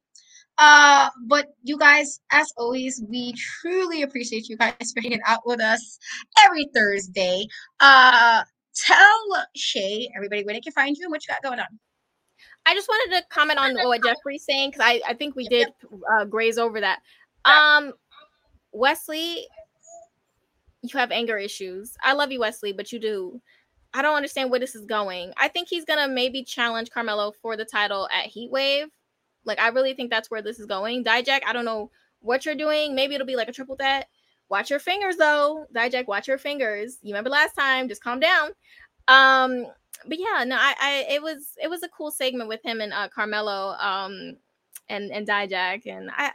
Uh, 0.57 1.09
but 1.27 1.47
you 1.63 1.77
guys, 1.77 2.21
as 2.31 2.51
always, 2.57 3.03
we 3.09 3.33
truly 3.33 4.03
appreciate 4.03 4.47
you 4.47 4.57
guys 4.57 4.93
for 4.93 5.01
hanging 5.01 5.21
out 5.27 5.41
with 5.45 5.59
us 5.59 5.99
every 6.43 6.67
Thursday. 6.73 7.45
Uh, 7.79 8.43
tell 8.73 9.45
Shay, 9.55 10.09
everybody, 10.15 10.43
where 10.43 10.53
they 10.53 10.61
can 10.61 10.73
find 10.73 10.95
you 10.97 11.05
and 11.05 11.11
what 11.11 11.25
you 11.27 11.33
got 11.33 11.43
going 11.43 11.59
on. 11.59 11.79
I 12.65 12.73
just 12.73 12.87
wanted 12.87 13.17
to 13.17 13.23
comment 13.29 13.59
on 13.59 13.75
what 13.87 14.03
Jeffrey's 14.03 14.43
saying 14.43 14.71
because 14.71 14.81
I, 14.83 15.01
I 15.07 15.13
think 15.13 15.35
we 15.35 15.47
did 15.47 15.67
uh, 16.11 16.25
graze 16.25 16.57
over 16.57 16.81
that. 16.81 16.99
Um, 17.43 17.93
Wes 18.71 19.07
Lee, 19.07 19.47
you 20.81 20.97
have 20.97 21.11
anger 21.11 21.37
issues. 21.37 21.95
I 22.03 22.13
love 22.13 22.31
you, 22.31 22.39
Wes 22.39 22.63
Lee, 22.63 22.73
but 22.73 22.91
you 22.91 22.99
do. 22.99 23.39
I 23.93 24.01
don't 24.01 24.15
understand 24.15 24.49
where 24.49 24.59
this 24.59 24.75
is 24.75 24.85
going. 24.85 25.31
I 25.37 25.47
think 25.47 25.67
he's 25.69 25.85
gonna 25.85 26.07
maybe 26.07 26.43
challenge 26.43 26.89
Carmelo 26.89 27.33
for 27.41 27.55
the 27.55 27.65
title 27.65 28.09
at 28.11 28.25
Heat 28.25 28.51
Wave. 28.51 28.87
Like 29.45 29.59
I 29.59 29.69
really 29.69 29.93
think 29.93 30.09
that's 30.09 30.29
where 30.31 30.41
this 30.41 30.59
is 30.59 30.65
going. 30.65 31.03
Dijak, 31.03 31.41
I 31.45 31.53
don't 31.53 31.65
know 31.65 31.91
what 32.21 32.45
you're 32.45 32.55
doing. 32.55 32.95
Maybe 32.95 33.15
it'll 33.15 33.27
be 33.27 33.35
like 33.35 33.49
a 33.49 33.53
triple 33.53 33.75
threat. 33.75 34.07
Watch 34.49 34.69
your 34.69 34.79
fingers 34.79 35.17
though. 35.17 35.65
Dijak, 35.73 36.07
watch 36.07 36.27
your 36.27 36.37
fingers. 36.37 36.97
You 37.01 37.13
remember 37.13 37.29
last 37.29 37.53
time, 37.53 37.87
just 37.87 38.03
calm 38.03 38.19
down. 38.19 38.51
Um, 39.07 39.67
but 40.07 40.19
yeah, 40.19 40.43
no, 40.43 40.55
I, 40.55 40.73
I 40.79 41.05
it 41.13 41.21
was 41.21 41.53
it 41.61 41.69
was 41.69 41.83
a 41.83 41.89
cool 41.89 42.11
segment 42.11 42.49
with 42.49 42.63
him 42.63 42.81
and 42.81 42.93
uh 42.93 43.07
Carmelo 43.09 43.75
um 43.79 44.37
and 44.89 45.11
and 45.11 45.27
Dijak 45.27 45.85
and 45.85 46.09
I 46.15 46.31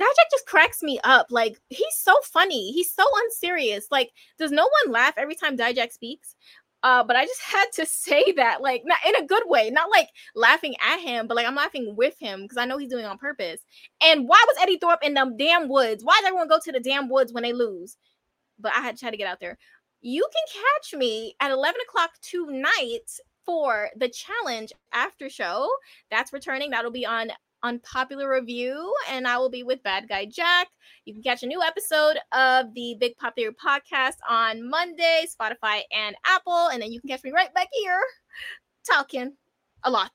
Dijak 0.00 0.30
just 0.30 0.46
cracks 0.46 0.82
me 0.82 0.98
up. 1.04 1.26
Like 1.30 1.60
he's 1.68 1.96
so 1.96 2.16
funny. 2.24 2.72
He's 2.72 2.90
so 2.90 3.04
unserious. 3.24 3.86
Like 3.90 4.10
does 4.38 4.50
no 4.50 4.68
one 4.84 4.92
laugh 4.92 5.14
every 5.16 5.34
time 5.34 5.56
Dijak 5.56 5.92
speaks? 5.92 6.34
Uh, 6.82 7.04
but 7.04 7.14
I 7.14 7.24
just 7.24 7.40
had 7.42 7.66
to 7.74 7.86
say 7.86 8.32
that, 8.32 8.60
like, 8.60 8.82
not 8.84 8.98
in 9.06 9.16
a 9.16 9.26
good 9.26 9.44
way, 9.46 9.70
not 9.70 9.90
like 9.90 10.08
laughing 10.34 10.74
at 10.84 10.98
him, 11.00 11.28
but 11.28 11.36
like 11.36 11.46
I'm 11.46 11.54
laughing 11.54 11.94
with 11.96 12.18
him 12.18 12.42
because 12.42 12.58
I 12.58 12.64
know 12.64 12.76
he's 12.78 12.90
doing 12.90 13.04
on 13.04 13.18
purpose. 13.18 13.60
And 14.02 14.28
why 14.28 14.42
was 14.48 14.56
Eddy 14.60 14.78
Thorpe 14.78 15.04
in 15.04 15.14
them 15.14 15.36
damn 15.36 15.68
woods? 15.68 16.04
Why 16.04 16.18
does 16.20 16.26
everyone 16.28 16.48
go 16.48 16.58
to 16.62 16.72
the 16.72 16.80
damn 16.80 17.08
woods 17.08 17.32
when 17.32 17.44
they 17.44 17.52
lose? 17.52 17.96
But 18.58 18.72
I 18.74 18.80
had 18.80 18.96
to 18.96 19.00
try 19.00 19.10
to 19.10 19.16
get 19.16 19.28
out 19.28 19.38
there. 19.40 19.58
You 20.00 20.26
can 20.32 20.62
catch 20.62 20.98
me 20.98 21.36
at 21.40 21.52
11 21.52 21.80
o'clock 21.88 22.10
tonight 22.20 23.10
for 23.44 23.90
the 23.96 24.08
challenge 24.08 24.72
after 24.92 25.28
show. 25.28 25.68
That's 26.10 26.32
returning. 26.32 26.70
That'll 26.70 26.90
be 26.90 27.06
on 27.06 27.30
unpopular 27.62 28.30
review, 28.30 28.94
and 29.10 29.26
I 29.26 29.38
will 29.38 29.50
be 29.50 29.62
with 29.62 29.82
Bad 29.82 30.08
Guy 30.08 30.26
Jack. 30.26 30.68
You 31.04 31.14
can 31.14 31.22
catch 31.22 31.42
a 31.42 31.46
new 31.46 31.62
episode 31.62 32.18
of 32.32 32.72
the 32.74 32.96
Big 33.00 33.16
Popular 33.16 33.52
podcast 33.52 34.16
on 34.28 34.68
Monday, 34.68 35.26
Spotify 35.26 35.82
and 35.96 36.16
Apple, 36.26 36.68
and 36.68 36.80
then 36.82 36.92
you 36.92 37.00
can 37.00 37.08
catch 37.08 37.24
me 37.24 37.32
right 37.32 37.52
back 37.54 37.68
here 37.72 38.00
talking 38.88 39.32
a 39.84 39.90
lot. 39.90 40.12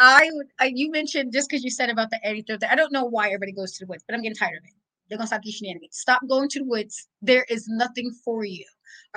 I. 0.00 0.30
I, 0.60 0.72
you 0.74 0.90
mentioned 0.90 1.32
just 1.32 1.48
because 1.48 1.64
you 1.64 1.70
said 1.70 1.90
about 1.90 2.10
the 2.10 2.24
Eddy 2.24 2.42
Thorpe. 2.42 2.62
I 2.70 2.76
don't 2.76 2.92
know 2.92 3.04
why 3.04 3.26
everybody 3.28 3.52
goes 3.52 3.72
to 3.72 3.84
the 3.84 3.88
woods, 3.88 4.04
but 4.06 4.14
I'm 4.14 4.22
getting 4.22 4.36
tired 4.36 4.58
of 4.58 4.64
it. 4.64 4.74
They're 5.08 5.18
gonna 5.18 5.26
stop 5.26 5.42
these 5.42 5.54
shenanigans. 5.54 5.96
Stop 5.96 6.20
going 6.28 6.48
to 6.50 6.60
the 6.60 6.66
woods. 6.66 7.08
There 7.22 7.44
is 7.48 7.66
nothing 7.68 8.12
for 8.24 8.44
you. 8.44 8.64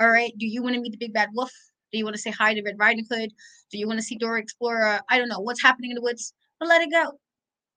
All 0.00 0.10
right. 0.10 0.32
Do 0.38 0.46
you 0.46 0.62
want 0.62 0.74
to 0.74 0.80
meet 0.80 0.92
the 0.92 0.98
big 0.98 1.12
bad 1.12 1.28
wolf? 1.34 1.52
Do 1.92 1.98
you 1.98 2.04
want 2.04 2.16
to 2.16 2.22
say 2.22 2.30
hi 2.30 2.54
to 2.54 2.62
Red 2.62 2.78
Riding 2.78 3.06
Hood? 3.10 3.30
Do 3.70 3.78
you 3.78 3.86
want 3.86 3.98
to 3.98 4.04
see 4.04 4.16
Dora 4.16 4.40
Explorer? 4.40 5.00
I 5.10 5.18
don't 5.18 5.28
know 5.28 5.40
what's 5.40 5.62
happening 5.62 5.90
in 5.90 5.94
the 5.96 6.02
woods, 6.02 6.32
but 6.58 6.68
let 6.68 6.82
it 6.82 6.90
go. 6.90 7.18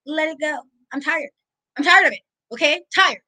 Let 0.06 0.30
it 0.30 0.38
go. 0.40 0.60
I'm 0.94 1.02
tired. 1.02 1.30
I'm 1.78 1.84
tired 1.84 2.08
of 2.08 2.14
it. 2.14 2.20
Okay, 2.54 2.82
tired. 2.96 3.20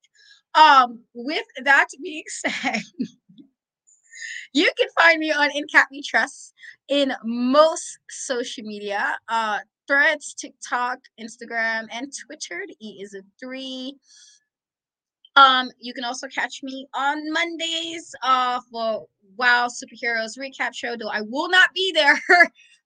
Um, 0.56 1.04
with 1.14 1.46
that 1.64 1.88
being 2.02 2.24
said, 2.28 2.82
you 4.54 4.72
can 4.78 4.88
find 4.98 5.20
me 5.20 5.32
on 5.32 5.50
In 5.54 5.66
Cat 5.68 5.88
We 5.92 6.02
Trust 6.02 6.54
in 6.88 7.14
most 7.24 8.00
social 8.10 8.64
media. 8.64 9.18
Uh, 9.28 9.60
Threads, 9.88 10.34
TikTok, 10.34 11.00
Instagram, 11.18 11.86
and 11.92 12.12
Twitter. 12.26 12.66
The 12.68 12.76
E 12.82 13.00
is 13.02 13.14
a 13.14 13.22
three. 13.40 13.96
Um, 15.38 15.70
you 15.80 15.94
can 15.94 16.04
also 16.04 16.28
catch 16.28 16.64
me 16.64 16.88
on 16.96 17.32
Mondays 17.32 18.14
uh, 18.24 18.60
for 18.72 19.06
WoW 19.38 19.68
Superheroes 19.68 20.36
recap 20.38 20.74
show, 20.74 20.98
though 20.98 21.10
I 21.10 21.22
will 21.22 21.48
not 21.48 21.70
be 21.76 21.92
there 21.94 22.16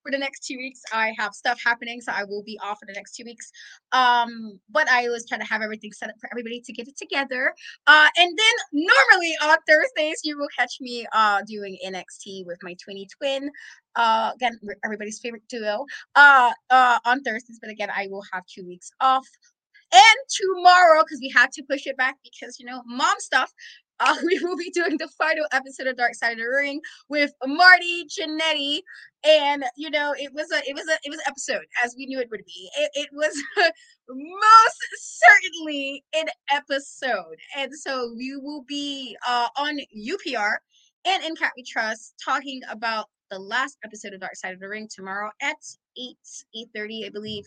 for 0.04 0.12
the 0.12 0.18
next 0.18 0.46
two 0.46 0.58
weeks. 0.58 0.82
I 0.92 1.14
have 1.18 1.34
stuff 1.34 1.62
happening, 1.64 2.02
so 2.02 2.12
I 2.12 2.26
will 2.26 2.44
be 2.44 2.60
off 2.62 2.80
for 2.80 2.86
the 2.88 2.94
next 2.94 3.16
two 3.16 3.24
weeks. 3.24 3.50
Um, 3.94 4.60
but 4.70 4.90
I 4.90 5.06
always 5.08 5.26
try 5.30 5.38
to 5.38 5.46
have 5.46 5.62
everything 5.62 5.94
set 5.94 6.10
up 6.10 6.16
for 6.20 6.30
everybody 6.34 6.60
to 6.60 6.74
get 6.74 6.90
it 6.90 6.98
together. 6.98 7.54
Uh, 7.88 8.10
and 8.18 8.38
then 8.38 8.84
normally 8.86 9.34
on 9.44 9.58
Thursdays, 9.66 10.20
you 10.26 10.38
will 10.38 10.50
catch 10.58 10.78
me 10.82 11.06
uh 11.14 11.42
doing 11.48 11.78
NXT 11.86 12.46
with 12.46 12.58
my 12.64 12.76
twinny 12.76 13.06
twin. 13.18 13.50
Uh, 13.96 14.32
again, 14.36 14.58
everybody's 14.84 15.20
favorite 15.20 15.44
duo. 15.48 15.86
Uh, 16.16 16.52
uh, 16.70 17.00
on 17.06 17.22
Thursdays, 17.24 17.60
but 17.62 17.70
again, 17.70 17.90
I 17.96 18.08
will 18.10 18.24
have 18.34 18.44
two 18.46 18.66
weeks 18.66 18.92
off 19.00 19.28
and 19.94 20.18
tomorrow 20.30 21.02
because 21.04 21.20
we 21.22 21.30
had 21.30 21.52
to 21.52 21.64
push 21.64 21.86
it 21.86 21.98
back 21.98 22.18
because 22.24 22.60
you 22.60 22.66
know 22.66 22.82
mom 22.86 23.16
stuff 23.20 23.54
uh, 24.02 24.16
we 24.26 24.40
will 24.42 24.58
be 24.58 24.72
doing 24.72 24.98
the 24.98 25.08
final 25.10 25.46
episode 25.52 25.86
of 25.86 25.96
Dark 25.96 26.16
Side 26.16 26.32
of 26.32 26.40
the 26.40 26.46
Ring 26.46 26.82
with 27.08 27.32
Marty 27.46 28.06
Jannetty, 28.06 28.82
and 29.24 29.64
you 29.78 29.92
know 29.92 30.16
it 30.18 30.34
was 30.34 30.52
a 30.52 30.58
it 30.68 30.74
was 30.74 30.88
a 30.90 30.98
it 31.04 31.10
was 31.10 31.20
an 31.20 31.26
episode 31.28 31.66
as 31.84 31.94
we 31.96 32.08
knew 32.08 32.20
it 32.20 32.30
would 32.32 32.44
be. 32.46 32.70
It, 32.80 32.90
it 32.96 33.10
was 33.14 33.40
most 34.10 34.88
certainly 34.98 36.04
an 36.16 36.26
episode, 36.52 37.38
and 37.56 37.72
so 37.76 38.12
we 38.18 38.36
will 38.38 38.64
be 38.68 39.16
uh, 39.28 39.50
on 39.56 39.78
UPR 39.96 40.56
and 41.06 41.24
in 41.24 41.36
Cat 41.36 41.52
We 41.56 41.64
Trust 41.64 42.16
talking 42.24 42.62
about 42.72 43.06
the 43.30 43.38
last 43.38 43.78
episode 43.86 44.14
of 44.14 44.22
Dark 44.22 44.36
Side 44.36 44.54
of 44.54 44.60
the 44.60 44.68
Ring 44.68 44.90
tomorrow 44.92 45.30
at 45.44 45.58
eight 45.96 46.18
eight 46.56 46.70
thirty, 46.74 47.06
I 47.06 47.10
believe 47.10 47.46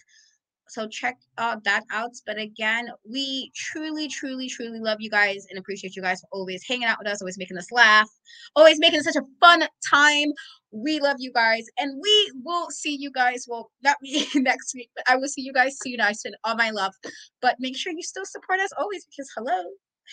so 0.69 0.89
check 0.89 1.17
uh, 1.39 1.57
that 1.65 1.83
out 1.91 2.12
but 2.27 2.39
again 2.39 2.89
we 3.11 3.51
truly 3.55 4.09
truly 4.09 4.49
truly 4.49 4.81
love 4.81 4.99
you 5.01 5.11
guys 5.11 5.47
and 5.51 5.59
appreciate 5.59 5.95
you 5.95 6.03
guys 6.03 6.21
for 6.21 6.29
always 6.33 6.62
hanging 6.67 6.85
out 6.85 6.99
with 6.99 7.09
us 7.09 7.21
always 7.21 7.39
making 7.39 7.59
us 7.59 7.71
laugh 7.71 8.09
always 8.57 8.79
making 8.79 9.03
such 9.03 9.17
a 9.17 9.23
fun 9.41 9.67
time. 9.89 10.33
We 10.73 10.99
love 11.01 11.17
you 11.19 11.33
guys 11.33 11.67
and 11.79 12.01
we 12.03 12.33
will 12.45 12.69
see 12.71 12.97
you 12.99 13.11
guys 13.12 13.47
well 13.49 13.71
not 13.83 13.97
me 14.03 14.27
next 14.35 14.75
week 14.75 14.91
but 14.97 15.05
i 15.09 15.17
will 15.17 15.29
see 15.29 15.43
you 15.43 15.53
guys 15.53 15.77
soon. 15.81 16.01
I 16.01 16.12
send 16.12 16.37
all 16.45 16.57
my 16.57 16.71
love 16.71 16.93
but 17.41 17.57
make 17.61 17.77
sure 17.77 17.93
you 17.93 18.03
still 18.03 18.25
support 18.25 18.61
us 18.61 18.71
always 18.77 19.07
because 19.07 19.31
hello 19.37 19.62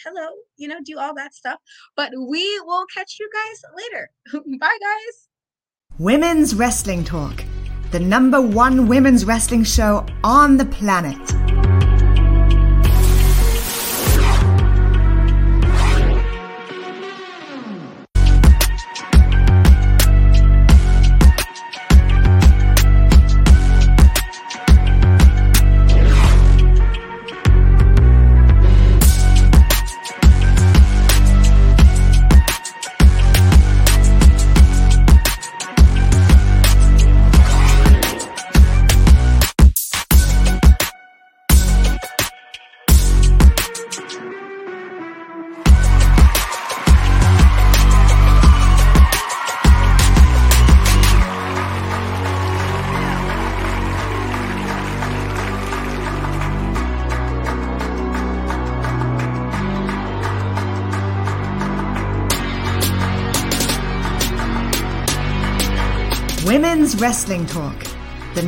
hello 0.05 0.29
you 0.57 0.67
know 0.67 0.79
do 0.85 0.97
all 0.97 1.13
that 1.15 1.33
stuff 1.33 1.59
but 1.97 2.11
we 2.15 2.61
will 2.65 2.85
catch 2.93 3.17
you 3.19 3.29
guys 3.33 3.61
later. 3.75 4.09
Bye 4.59 4.77
guys. 4.81 5.27
Women's 5.97 6.55
Wrestling 6.55 7.03
Talk 7.03 7.43
the 7.91 7.99
number 7.99 8.41
one 8.41 8.87
women's 8.87 9.25
wrestling 9.25 9.65
show 9.65 10.05
on 10.23 10.57
the 10.57 10.65
planet. 10.65 11.60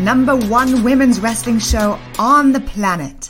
Number 0.04 0.36
one 0.36 0.84
women's 0.84 1.20
wrestling 1.20 1.60
show 1.60 1.98
on 2.20 2.52
the 2.52 2.60
planet. 2.60 3.23